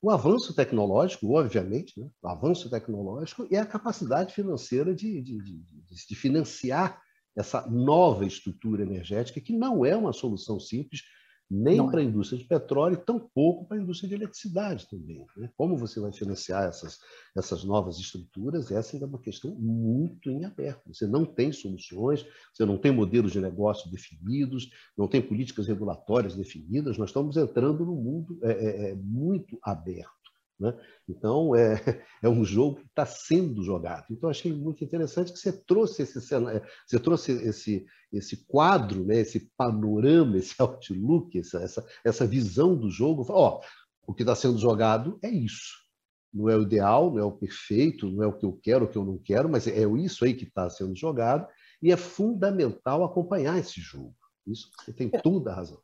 [0.00, 2.08] o avanço tecnológico, obviamente, né?
[2.22, 5.62] o avanço tecnológico e a capacidade financeira de, de, de,
[6.08, 7.00] de financiar
[7.36, 11.02] essa nova estrutura energética, que não é uma solução simples,
[11.50, 15.24] nem para a indústria de petróleo, tampouco para a indústria de eletricidade também.
[15.36, 15.50] Né?
[15.56, 16.98] Como você vai financiar essas,
[17.36, 18.70] essas novas estruturas?
[18.70, 20.92] Essa é uma questão muito em aberto.
[20.92, 26.34] Você não tem soluções, você não tem modelos de negócio definidos, não tem políticas regulatórias
[26.34, 26.98] definidas.
[26.98, 30.23] Nós estamos entrando num mundo é, é, é muito aberto.
[30.64, 30.74] Né?
[31.08, 31.74] Então, é,
[32.22, 34.06] é um jogo que está sendo jogado.
[34.10, 39.18] Então, achei muito interessante que você trouxe esse, você trouxe esse, esse quadro, né?
[39.20, 43.26] esse panorama, esse outlook, essa, essa, essa visão do jogo.
[43.28, 43.60] Ó,
[44.06, 45.84] o que está sendo jogado é isso.
[46.32, 48.88] Não é o ideal, não é o perfeito, não é o que eu quero, o
[48.88, 51.46] que eu não quero, mas é isso aí que está sendo jogado
[51.80, 54.16] e é fundamental acompanhar esse jogo.
[54.46, 55.20] Isso você tem é.
[55.20, 55.78] toda a razão.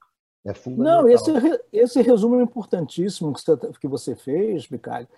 [0.44, 1.02] É fundamental.
[1.02, 1.30] Não, esse,
[1.72, 5.08] esse resumo é importantíssimo que você, que você fez, Micalho,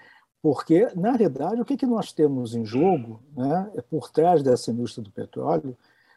[0.43, 4.73] porque, na realidade, o que, que nós temos em jogo, né, é por trás dessa
[4.73, 5.77] indústria do petróleo,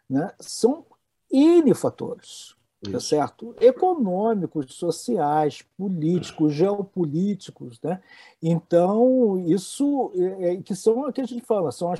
[0.09, 0.83] né, são
[1.31, 2.55] N fatores,
[2.91, 3.55] tá certo?
[3.59, 7.79] Econômicos, sociais, políticos, geopolíticos.
[7.81, 8.01] Né?
[8.41, 11.99] Então, isso é, é, que são o que a gente fala, são as,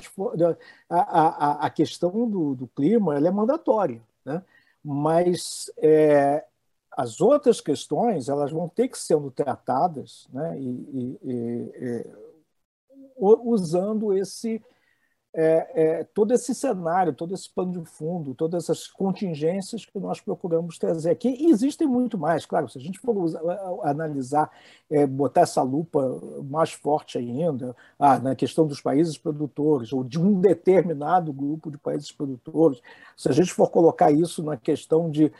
[0.88, 4.00] a, a, a questão do, do clima ela é mandatória.
[4.24, 4.42] Né?
[4.84, 6.44] Mas é,
[6.96, 12.06] as outras questões elas vão ter que ser tratadas né, e, e, e,
[13.18, 14.62] usando esse
[15.38, 20.18] é, é, todo esse cenário, todo esse pano de fundo, todas essas contingências que nós
[20.18, 21.28] procuramos trazer aqui.
[21.28, 23.42] E existem muito mais, claro, se a gente for usar,
[23.82, 24.50] analisar,
[24.88, 30.18] é, botar essa lupa mais forte ainda ah, na questão dos países produtores, ou de
[30.18, 32.80] um determinado grupo de países produtores,
[33.14, 35.30] se a gente for colocar isso na questão de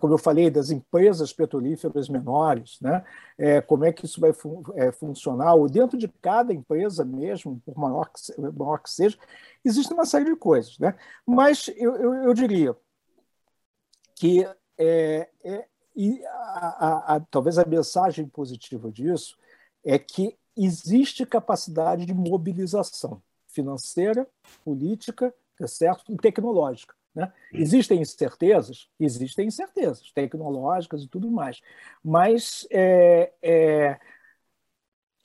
[0.00, 3.04] como eu falei, das empresas petrolíferas menores, né?
[3.36, 7.60] É, como é que isso vai fun é, funcionar, ou dentro de cada empresa mesmo,
[7.64, 9.18] por maior que, maior que seja,
[9.62, 10.78] existe uma série de coisas.
[10.78, 10.94] Né?
[11.26, 12.74] Mas eu, eu, eu diria
[14.14, 14.46] que
[14.78, 15.68] é, é,
[16.26, 19.36] a, a, a, talvez a mensagem positiva disso
[19.84, 24.26] é que existe capacidade de mobilização financeira,
[24.64, 26.12] política, tá certo?
[26.12, 26.94] e tecnológica.
[27.14, 27.32] Né?
[27.52, 28.88] Existem incertezas?
[28.98, 31.60] Existem incertezas tecnológicas e tudo mais,
[32.02, 34.00] mas é, é,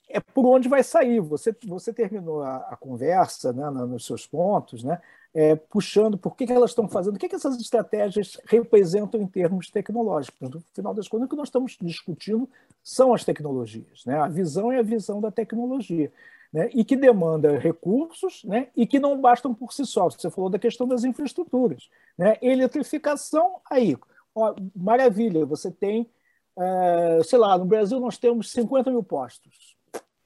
[0.08, 1.20] é por onde vai sair.
[1.20, 5.00] Você, você terminou a, a conversa né, nos seus pontos, né,
[5.34, 9.26] é, puxando por que, que elas estão fazendo, o que, que essas estratégias representam em
[9.26, 10.48] termos tecnológicos.
[10.48, 12.48] No final das contas, o que nós estamos discutindo
[12.84, 14.04] são as tecnologias.
[14.04, 14.16] Né?
[14.16, 16.12] A visão é a visão da tecnologia
[16.52, 20.08] né, e que demanda recursos né, e que não bastam por si só.
[20.08, 21.88] Você falou da questão das infraestruturas.
[22.18, 22.36] Né?
[22.42, 23.96] Eletrificação, aí,
[24.34, 26.10] ó, maravilha, você tem,
[26.58, 29.76] é, sei lá, no Brasil nós temos 50 mil postos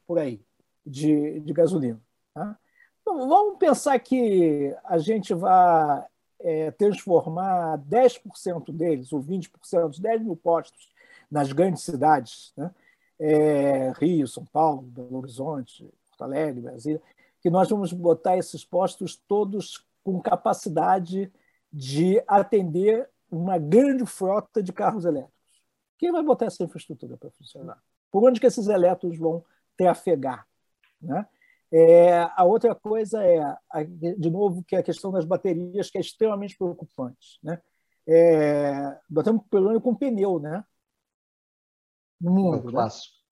[0.07, 0.41] por aí
[0.85, 2.01] de, de gasolina.
[2.33, 2.57] Tá?
[3.03, 6.07] Então, vamos pensar que a gente vai
[6.41, 10.91] é, transformar 10% deles, ou 20%, os 10 mil postos
[11.31, 12.71] nas grandes cidades, né?
[13.19, 17.03] É, Rio, São Paulo, Belo Horizonte, Porto Alegre, Brasília,
[17.41, 21.33] que nós vamos botar esses postos todos com capacidade
[21.73, 25.35] de atender uma grande frota de carros elétricos.
[25.99, 27.83] Quem vai botar essa infraestrutura para funcionar?
[28.11, 29.45] Por onde que esses elétricos vão
[29.77, 30.47] trafegar?
[31.01, 31.27] Né?
[31.73, 33.57] É, a outra coisa é,
[34.17, 37.41] de novo, que é a questão das baterias, que é extremamente preocupante.
[37.43, 37.61] Né?
[38.07, 40.65] É, nós temos problema com pneu, né?
[42.21, 42.57] No mundo.
[42.57, 43.24] É um clássico.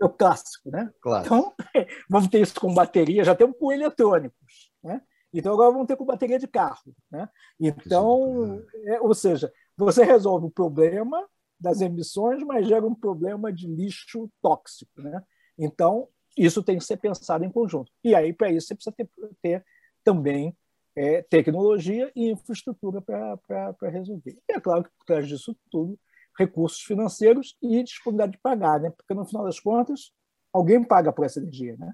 [0.00, 0.92] É o clássico, né?
[1.00, 1.26] Claro.
[1.26, 1.54] Então,
[2.08, 5.02] vamos ter isso com bateria, já temos com eletrônicos, né?
[5.32, 7.28] Então, agora vamos ter com bateria de carro, né?
[7.58, 11.26] Então, é, ou seja, você resolve o problema
[11.58, 15.22] das emissões, mas gera um problema de lixo tóxico, né?
[15.58, 17.90] Então, isso tem que ser pensado em conjunto.
[18.02, 19.08] E aí, para isso, você precisa ter,
[19.42, 19.64] ter
[20.04, 20.56] também
[20.96, 24.38] é, tecnologia e infraestrutura para resolver.
[24.48, 25.98] E é claro que por trás disso tudo
[26.38, 28.90] recursos financeiros e disponibilidade de pagar, né?
[28.90, 30.12] Porque no final das contas,
[30.52, 31.92] alguém paga por essa energia, né?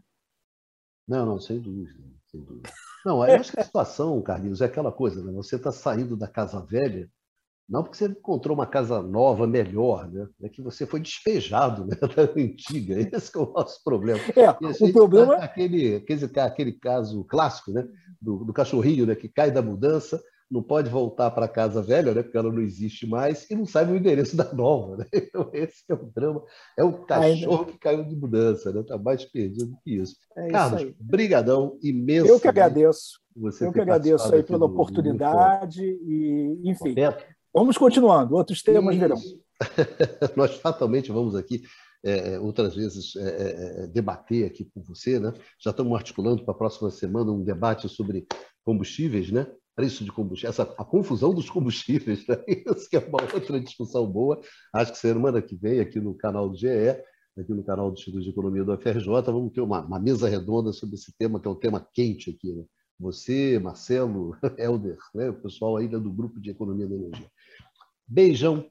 [1.07, 1.99] Não, não, sem dúvida,
[2.31, 2.71] sem dúvida.
[3.05, 5.33] Não, eu acho que a situação, Carlinhos, é aquela coisa, né?
[5.33, 7.11] Você está saindo da casa velha,
[7.69, 10.29] não porque você encontrou uma casa nova, melhor, né?
[10.43, 11.97] É que você foi despejado né?
[12.01, 12.99] da antiga.
[13.01, 14.21] Esse é o nosso problema.
[14.37, 17.87] É, o problema tá aquele, aquele, aquele caso clássico, né?
[18.21, 19.15] Do, do cachorrinho, né?
[19.15, 22.61] Que cai da mudança não pode voltar para a casa velha, né, porque ela não
[22.61, 24.97] existe mais, e não sabe o endereço da nova.
[24.97, 25.07] Né?
[25.15, 26.43] Então, esse é o drama.
[26.77, 28.87] É o cachorro que caiu de mudança, está né?
[28.87, 30.17] Tá mais perdido que isso.
[30.37, 32.27] É Carlos, isso brigadão imenso.
[32.27, 33.21] Eu que agradeço.
[33.37, 37.25] Você Eu que agradeço aí pela oportunidade e, enfim, Correto?
[37.55, 38.35] vamos continuando.
[38.35, 39.17] Outros temas virão.
[40.37, 41.63] Nós fatalmente vamos aqui
[42.03, 45.33] é, é, outras vezes é, é, é, debater aqui com você, né?
[45.59, 48.27] Já estamos articulando para a próxima semana um debate sobre
[48.65, 49.47] combustíveis, né?
[49.81, 52.37] Preço de combustível, essa, a confusão dos combustíveis, né?
[52.47, 54.39] isso que é uma outra discussão boa.
[54.75, 56.69] Acho que semana que vem, aqui no canal do GE,
[57.39, 60.71] aqui no canal do Instituto de Economia do FRJ, vamos ter uma, uma mesa redonda
[60.71, 62.53] sobre esse tema, que é um tema quente aqui.
[62.53, 62.63] Né?
[62.99, 65.31] Você, Marcelo, Helder, né?
[65.31, 67.31] o pessoal ainda do Grupo de Economia da Energia.
[68.07, 68.67] Beijão,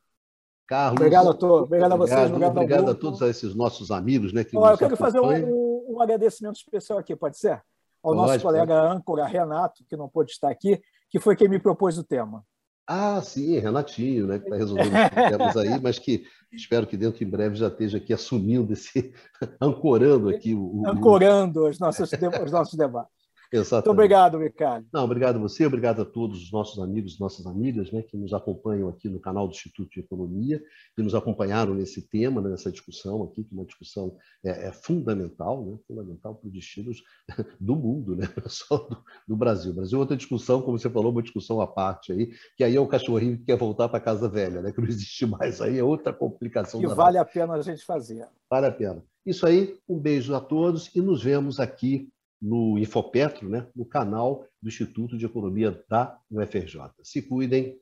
[0.68, 1.00] Carlos.
[1.00, 1.64] Obrigado a todos.
[1.64, 2.32] Obrigado, obrigado a vocês.
[2.32, 4.32] Obrigado, obrigado a todos esses nossos amigos.
[4.32, 7.64] Né, que eu quero fazer um, um, agradecimento especial aqui, pode ser?
[8.04, 8.96] Ao pode, nosso colega pode.
[8.96, 10.80] âncora, Renato, que não pôde estar aqui,
[11.10, 12.44] que foi quem me propôs o tema.
[12.92, 17.24] Ah, sim, Renatinho, né, que está resolvendo os problemas aí, mas que espero que dentro
[17.24, 19.14] em breve já esteja aqui assumindo esse,
[19.62, 20.82] ancorando aqui o.
[20.88, 23.19] Ancorando os nossos, os nossos debates.
[23.52, 23.88] Exatamente.
[23.88, 24.88] Muito obrigado, Ricardo.
[24.94, 28.34] Não, obrigado a você, obrigado a todos os nossos amigos nossas amigas né, que nos
[28.34, 30.62] acompanham aqui no canal do Instituto de Economia,
[30.96, 34.72] que nos acompanharam nesse tema, né, nessa discussão aqui, que é uma discussão é, é
[34.72, 37.04] fundamental, né, fundamental para os destinos
[37.60, 39.72] do mundo, né, só do, do, Brasil.
[39.72, 42.76] O Brasil é outra discussão, como você falou, uma discussão à parte aí, que aí
[42.76, 45.60] é o cachorrinho que quer voltar para a casa velha, né, que não existe mais,
[45.60, 46.80] aí é outra complicação.
[46.80, 48.28] Que vale a pena a gente fazer.
[48.50, 49.04] Vale a pena.
[49.26, 52.10] Isso aí, um beijo a todos e nos vemos aqui
[52.42, 56.92] no Infopetro, né, no canal do Instituto de Economia da UFRJ.
[57.04, 57.80] Se cuidem,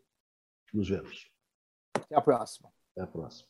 [0.73, 1.29] nos vemos.
[1.93, 2.69] Até a próxima.
[2.91, 3.47] Até a próxima.